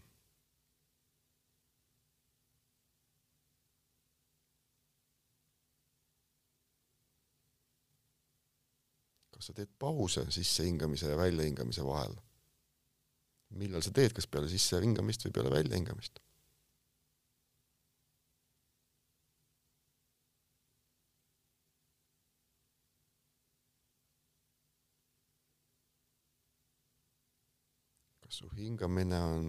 kas 9.35 9.49
sa 9.49 9.57
teed 9.57 9.71
pause 9.81 10.23
sissehingamise 10.31 11.11
ja 11.11 11.19
väljahingamise 11.19 11.83
vahel? 11.83 12.15
millal 13.51 13.83
sa 13.83 13.91
teed, 13.91 14.13
kas 14.15 14.29
peale 14.31 14.47
sissehingamist 14.47 15.25
või 15.27 15.33
peale 15.35 15.51
väljahingamist? 15.51 16.21
Su 28.31 28.47
hingamine 28.55 29.17
on 29.19 29.47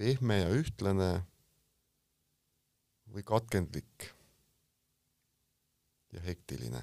pehme 0.00 0.38
ja 0.38 0.48
ühtlane 0.56 1.10
või 3.12 3.24
katkendlik 3.28 4.06
ja 6.16 6.22
hektiline. 6.24 6.80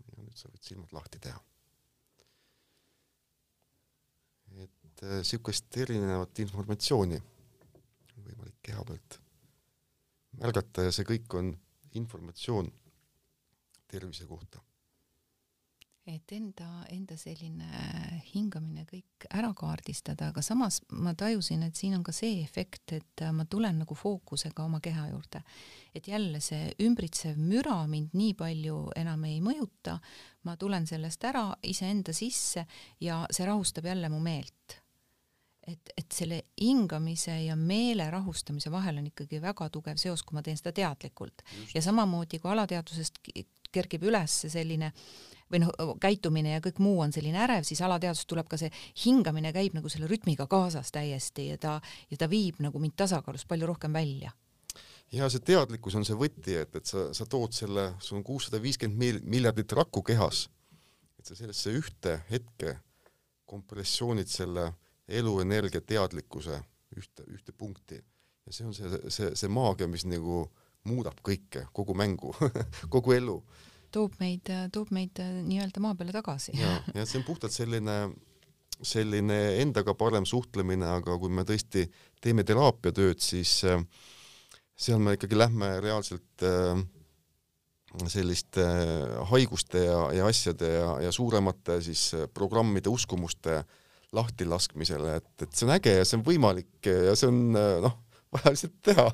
ja 0.00 0.16
nüüd 0.16 0.36
sa 0.40 0.48
võid 0.48 0.64
silmad 0.64 0.96
lahti 0.96 1.20
teha. 1.20 1.40
et 4.64 5.04
niisugust 5.04 5.76
äh, 5.76 5.84
erinevat 5.84 6.40
informatsiooni 6.46 7.20
on 7.20 8.24
võimalik 8.30 8.56
keha 8.64 8.84
pealt 8.88 9.21
märgata 10.40 10.88
ja 10.88 10.92
see 10.94 11.08
kõik 11.08 11.38
on 11.38 11.54
informatsioon 11.98 12.70
tervise 13.92 14.26
kohta 14.26 14.62
et 16.06 16.32
enda, 16.34 16.66
enda 16.90 17.14
selline 17.18 17.68
hingamine 18.32 18.82
kõik 18.88 19.26
ära 19.30 19.52
kaardistada, 19.54 20.32
aga 20.32 20.42
samas 20.42 20.80
ma 20.98 21.12
tajusin, 21.18 21.62
et 21.62 21.78
siin 21.78 21.94
on 21.94 22.02
ka 22.02 22.14
see 22.16 22.40
efekt, 22.42 22.94
et 22.96 23.24
ma 23.34 23.46
tulen 23.46 23.78
nagu 23.84 23.94
fookusega 23.94 24.66
oma 24.66 24.80
keha 24.82 25.08
juurde. 25.12 25.42
et 25.94 26.08
jälle 26.08 26.40
see 26.40 26.72
ümbritsev 26.80 27.36
müra 27.36 27.86
mind 27.86 28.14
nii 28.16 28.34
palju 28.34 28.90
enam 28.96 29.24
ei 29.28 29.40
mõjuta, 29.40 29.98
ma 30.42 30.56
tulen 30.56 30.86
sellest 30.86 31.24
ära 31.24 31.52
iseenda 31.62 32.12
sisse 32.12 32.66
ja 33.00 33.26
see 33.30 33.46
rahustab 33.46 33.84
jälle 33.86 34.08
mu 34.08 34.20
meelt 34.20 34.81
et, 35.66 35.92
et 35.96 36.14
selle 36.14 36.42
hingamise 36.60 37.34
ja 37.44 37.56
meele 37.56 38.08
rahustamise 38.10 38.70
vahel 38.72 38.98
on 38.98 39.10
ikkagi 39.10 39.40
väga 39.42 39.68
tugev 39.72 40.00
seos, 40.00 40.24
kui 40.26 40.36
ma 40.36 40.42
teen 40.42 40.58
seda 40.58 40.72
teadlikult. 40.76 41.44
ja 41.74 41.82
samamoodi, 41.82 42.40
kui 42.42 42.50
alateadvusest 42.50 43.20
kerkib 43.72 44.02
üles 44.08 44.42
selline 44.52 44.92
või 45.52 45.62
noh, 45.62 45.96
käitumine 46.00 46.54
ja 46.54 46.62
kõik 46.64 46.80
muu 46.80 47.00
on 47.04 47.12
selline 47.12 47.42
ärev, 47.44 47.66
siis 47.68 47.82
alateadvusest 47.84 48.28
tuleb 48.30 48.48
ka 48.48 48.58
see 48.60 48.72
hingamine 49.04 49.52
käib 49.52 49.76
nagu 49.76 49.90
selle 49.92 50.08
rütmiga 50.10 50.46
kaasas 50.50 50.92
täiesti 50.94 51.50
ja 51.50 51.58
ta, 51.60 51.78
ja 52.10 52.20
ta 52.20 52.28
viib 52.30 52.62
nagu 52.64 52.80
mind 52.80 52.96
tasakaalust 52.96 53.48
palju 53.48 53.68
rohkem 53.68 53.92
välja. 53.92 54.32
Ja 55.12 55.28
see 55.28 55.44
teadlikkus 55.44 55.94
on 55.98 56.06
see 56.08 56.16
võti, 56.16 56.56
et, 56.56 56.72
et 56.78 56.88
sa, 56.88 57.10
sa 57.12 57.26
tood 57.28 57.52
selle, 57.52 57.90
sul 58.00 58.22
on 58.22 58.24
kuussada 58.24 58.62
viiskümmend 58.62 59.28
miljardit 59.28 59.74
rakku 59.76 60.00
kehas, 60.08 60.46
et 61.20 61.28
sa 61.28 61.36
sellesse 61.36 61.74
ühte 61.76 62.16
hetke 62.30 62.78
kompressioonid 63.44 64.30
selle 64.32 64.70
eluenergia 65.12 65.82
teadlikkuse 65.84 66.60
ühte, 66.96 67.24
ühte 67.28 67.52
punkti. 67.56 68.00
ja 68.46 68.52
see 68.52 68.66
on 68.66 68.74
see, 68.74 68.90
see, 69.08 69.30
see 69.38 69.50
maagia, 69.52 69.88
mis 69.90 70.04
nagu 70.08 70.44
muudab 70.88 71.20
kõike, 71.24 71.66
kogu 71.74 71.94
mängu 71.98 72.32
kogu 72.94 73.14
elu. 73.16 73.36
toob 73.94 74.16
meid, 74.20 74.50
toob 74.74 74.90
meid 74.94 75.20
äh, 75.22 75.38
nii-öelda 75.46 75.82
maa 75.84 75.96
peale 75.98 76.14
tagasi. 76.14 76.56
ja, 76.58 76.78
ja 76.94 77.06
see 77.06 77.20
on 77.20 77.26
puhtalt 77.28 77.54
selline, 77.54 77.98
selline 78.82 79.38
endaga 79.62 79.94
parem 79.98 80.26
suhtlemine, 80.28 80.88
aga 80.98 81.18
kui 81.20 81.30
me 81.30 81.46
tõesti 81.48 81.86
teeme 82.22 82.44
teraapiatööd, 82.48 83.22
siis 83.22 83.60
äh, 83.68 83.84
seal 84.76 85.00
me 85.02 85.16
ikkagi 85.18 85.38
lähme 85.38 85.76
reaalselt 85.84 86.46
äh, 86.48 86.82
selliste 88.08 88.64
haiguste 89.28 89.84
ja, 89.84 90.00
ja 90.16 90.26
asjade 90.26 90.68
ja, 90.72 90.92
ja 91.04 91.10
suuremate 91.12 91.76
siis 91.84 92.08
programmide, 92.34 92.88
uskumuste 92.88 93.58
äh, 93.60 93.78
lahtilaskmisele, 94.12 95.18
et, 95.20 95.34
et 95.44 95.52
see 95.52 95.66
on 95.68 95.74
äge 95.76 95.98
ja 95.98 96.08
see 96.08 96.18
on 96.20 96.24
võimalik 96.26 96.88
ja 96.88 97.14
see 97.18 97.30
on 97.32 97.44
noh, 97.56 98.00
vaja 98.34 98.54
lihtsalt 98.54 98.80
teha. 98.84 99.06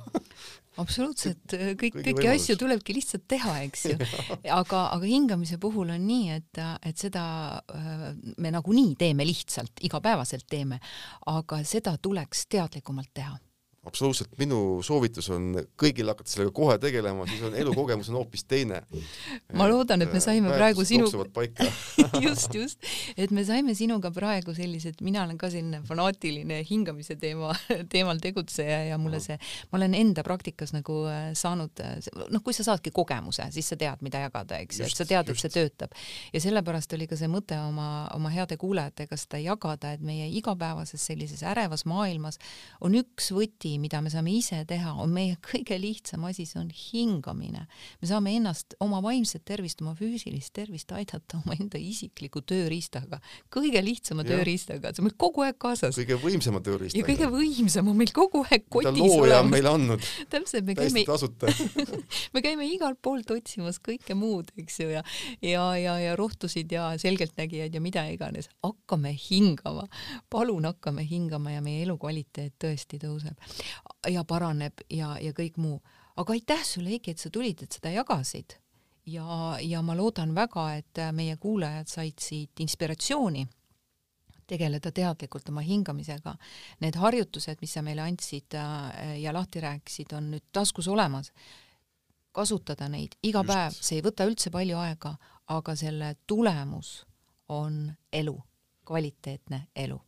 Absoluutselt, 0.78 1.54
kõik, 1.80 1.96
kõiki 2.06 2.28
asju 2.30 2.54
tulebki 2.60 2.94
lihtsalt 2.94 3.24
teha, 3.30 3.56
eks 3.66 3.88
ju. 3.88 3.96
aga, 4.60 4.84
aga 4.94 5.02
hingamise 5.02 5.58
puhul 5.58 5.90
on 5.90 6.04
nii, 6.06 6.36
et, 6.36 6.60
et 6.86 7.02
seda 7.02 7.24
äh, 7.74 8.04
me 8.38 8.52
nagunii 8.54 8.94
teeme 9.00 9.26
lihtsalt, 9.26 9.82
igapäevaselt 9.88 10.46
teeme, 10.50 10.78
aga 11.34 11.60
seda 11.66 11.96
tuleks 12.02 12.46
teadlikumalt 12.54 13.10
teha 13.14 13.34
absoluutselt, 13.88 14.32
minu 14.40 14.78
soovitus 14.84 15.30
on 15.34 15.50
kõigil 15.80 16.08
hakata 16.12 16.30
sellega 16.30 16.52
kohe 16.54 16.76
tegelema, 16.82 17.26
siis 17.28 17.42
on 17.48 17.56
elukogemus 17.58 18.10
on 18.12 18.20
hoopis 18.20 18.44
teine. 18.48 18.82
ma 19.56 19.68
loodan, 19.70 20.02
et 20.04 20.12
me 20.14 20.20
saime 20.22 20.52
praegu 20.54 20.84
sinu 20.88 21.08
just, 22.26 22.54
just, 22.54 22.90
et 23.16 23.32
me 23.34 23.44
saime 23.46 23.74
sinuga 23.78 24.10
praegu 24.14 24.54
sellised, 24.56 25.00
mina 25.04 25.24
olen 25.24 25.38
ka 25.40 25.50
selline 25.52 25.82
fanaatiline 25.88 26.60
hingamise 26.68 27.16
teema, 27.20 27.54
teemal 27.92 28.20
tegutseja 28.22 28.84
ja 28.90 28.98
mulle 29.00 29.20
see, 29.24 29.38
ma 29.72 29.80
olen 29.80 29.96
enda 29.98 30.24
praktikas 30.26 30.74
nagu 30.76 31.00
äh, 31.10 31.30
saanud, 31.38 31.82
äh, 31.84 31.98
noh, 32.32 32.44
kui 32.44 32.56
sa 32.56 32.66
saadki 32.66 32.92
kogemuse, 32.94 33.48
siis 33.54 33.70
sa 33.72 33.78
tead, 33.80 34.02
mida 34.04 34.22
jagada, 34.26 34.60
eks 34.64 34.82
ju, 34.82 34.88
et 34.88 35.02
sa 35.02 35.08
tead, 35.08 35.32
et 35.32 35.42
see 35.42 35.54
töötab. 35.54 35.96
ja 36.32 36.42
sellepärast 36.42 36.92
oli 36.96 37.08
ka 37.10 37.18
see 37.18 37.30
mõte 37.32 37.58
oma, 37.62 38.08
oma 38.16 38.32
heade 38.34 38.58
kuulajatega 38.60 39.18
seda 39.20 39.40
jagada, 39.42 39.94
et 39.96 40.04
meie 40.04 40.28
igapäevases 40.38 41.08
sellises 41.10 41.42
ärevas 41.46 41.86
maailmas 41.88 42.38
on 42.84 42.96
üks 42.98 43.32
võti, 43.34 43.77
mida 43.80 44.00
me 44.04 44.12
saame 44.12 44.32
ise 44.36 44.62
teha, 44.68 44.94
on 45.02 45.12
meie 45.14 45.36
kõige 45.50 45.78
lihtsam 45.80 46.26
asi, 46.28 46.46
see 46.48 46.60
on 46.60 46.70
hingamine. 46.72 47.66
me 48.00 48.10
saame 48.10 48.34
ennast, 48.36 48.76
oma 48.84 49.00
vaimset 49.04 49.44
tervist, 49.48 49.82
oma 49.84 49.94
füüsilist 49.98 50.52
tervist 50.56 50.92
aidata 50.96 51.38
omaenda 51.42 51.80
isikliku 51.80 52.42
tööriistaga, 52.42 53.20
kõige 53.54 53.82
lihtsama 53.84 54.26
ja. 54.26 54.34
tööriistaga, 54.36 54.92
see 54.92 55.04
on 55.04 55.10
meil 55.10 55.18
kogu 55.20 55.46
aeg 55.46 55.58
kaasas. 55.60 55.96
kõige 55.98 56.18
võimsama 56.22 56.62
tööriistaga. 56.64 57.02
ja 57.02 57.08
kõige 57.08 57.30
võimsam 57.32 57.92
on 57.92 57.98
meil 58.02 58.14
kogu 58.14 58.44
aeg 58.48 58.68
kotis 58.68 59.02
olemas. 59.02 59.16
looja 59.16 59.42
on 59.42 59.52
meile 59.52 59.74
andnud. 59.74 60.08
täpselt, 60.34 60.66
me 60.68 60.76
käime 60.78 61.04
tasuta 61.08 61.52
me 62.34 62.42
käime 62.44 62.66
igalt 62.68 63.00
poolt 63.02 63.30
otsimas 63.34 63.80
kõike 63.82 64.16
muud, 64.18 64.50
eks 64.58 64.80
ju, 64.82 64.90
ja 64.92 65.04
ja, 65.42 65.76
ja, 65.76 65.98
ja 66.00 66.16
rohtusid 66.16 66.72
ja 66.72 66.90
selgeltnägijaid 66.98 67.74
ja 67.74 67.80
mida 67.80 68.04
iganes. 68.10 68.48
hakkame 68.62 69.16
hingama, 69.30 69.86
palun 70.30 70.64
hakkame 70.64 71.04
hingama 71.10 71.50
ja 71.50 71.62
meie 71.62 71.82
elukvaliteet 71.82 72.54
tõesti 72.64 73.00
tõuseb 73.02 73.38
ja 74.08 74.24
paraneb 74.24 74.80
ja, 74.90 75.16
ja 75.20 75.32
kõik 75.32 75.56
muu. 75.56 75.80
aga 76.16 76.32
aitäh 76.32 76.64
sulle, 76.64 76.90
Eiki, 76.96 77.10
et 77.14 77.18
sa 77.22 77.30
tulid, 77.30 77.62
et 77.62 77.72
seda 77.72 77.90
jagasid. 77.94 78.58
ja, 79.06 79.56
ja 79.60 79.82
ma 79.82 79.96
loodan 79.96 80.34
väga, 80.34 80.74
et 80.76 81.00
meie 81.12 81.36
kuulajad 81.36 81.88
said 81.88 82.18
siit 82.18 82.60
inspiratsiooni 82.60 83.46
tegeleda 84.48 84.92
teadlikult 84.94 85.48
oma 85.52 85.60
hingamisega. 85.60 86.34
Need 86.80 86.96
harjutused, 86.96 87.60
mis 87.60 87.74
sa 87.76 87.82
meile 87.84 88.04
andsid 88.06 88.56
äh, 88.56 89.18
ja 89.22 89.32
lahti 89.36 89.60
rääkisid, 89.60 90.14
on 90.16 90.30
nüüd 90.32 90.46
taskus 90.52 90.88
olemas. 90.88 91.32
kasutada 92.32 92.86
neid 92.88 93.16
iga 93.22 93.40
Just. 93.40 93.48
päev, 93.48 93.76
see 93.82 93.96
ei 93.98 94.02
võta 94.04 94.26
üldse 94.28 94.50
palju 94.54 94.76
aega, 94.78 95.14
aga 95.50 95.74
selle 95.74 96.12
tulemus 96.26 97.04
on 97.48 97.88
elu, 98.12 98.34
kvaliteetne 98.86 99.66
elu. 99.76 100.00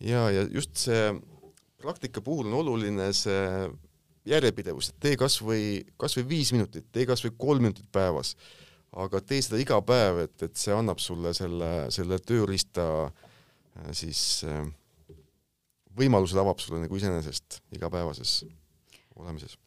ja, 0.00 0.30
ja 0.30 0.44
just 0.52 0.76
see 0.76 1.08
praktika 1.84 2.22
puhul 2.24 2.48
on 2.50 2.60
oluline 2.62 3.10
see 3.16 3.70
järjepidevus, 4.28 4.90
et 4.90 5.00
tee 5.04 5.18
kasvõi, 5.20 5.64
kasvõi 6.00 6.24
viis 6.28 6.52
minutit, 6.56 6.86
tee 6.92 7.04
kasvõi 7.08 7.34
kolm 7.38 7.66
minutit 7.66 7.88
päevas, 7.92 8.34
aga 8.96 9.20
tee 9.20 9.42
seda 9.44 9.60
iga 9.60 9.80
päev, 9.84 10.22
et, 10.24 10.36
et 10.46 10.56
see 10.56 10.72
annab 10.74 11.02
sulle 11.02 11.34
selle, 11.36 11.70
selle 11.94 12.18
tööriista 12.24 12.86
äh, 13.04 13.90
siis 13.92 14.22
äh, 14.48 14.64
võimalused 15.98 16.38
avab 16.40 16.62
sulle 16.62 16.80
nagu 16.82 16.96
iseenesest 16.96 17.60
igapäevases 17.76 18.44
olemises. 19.16 19.58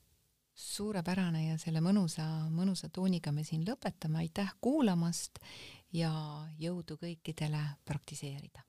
suurepärane 0.58 1.48
ja 1.52 1.58
selle 1.62 1.82
mõnusa, 1.86 2.26
mõnusa 2.50 2.90
tooniga 2.90 3.32
me 3.32 3.44
siin 3.46 3.66
lõpetame, 3.68 4.26
aitäh 4.26 4.56
kuulamast 4.62 5.40
ja 5.94 6.12
jõudu 6.60 6.98
kõikidele 6.98 7.62
praktiseerida. 7.86 8.66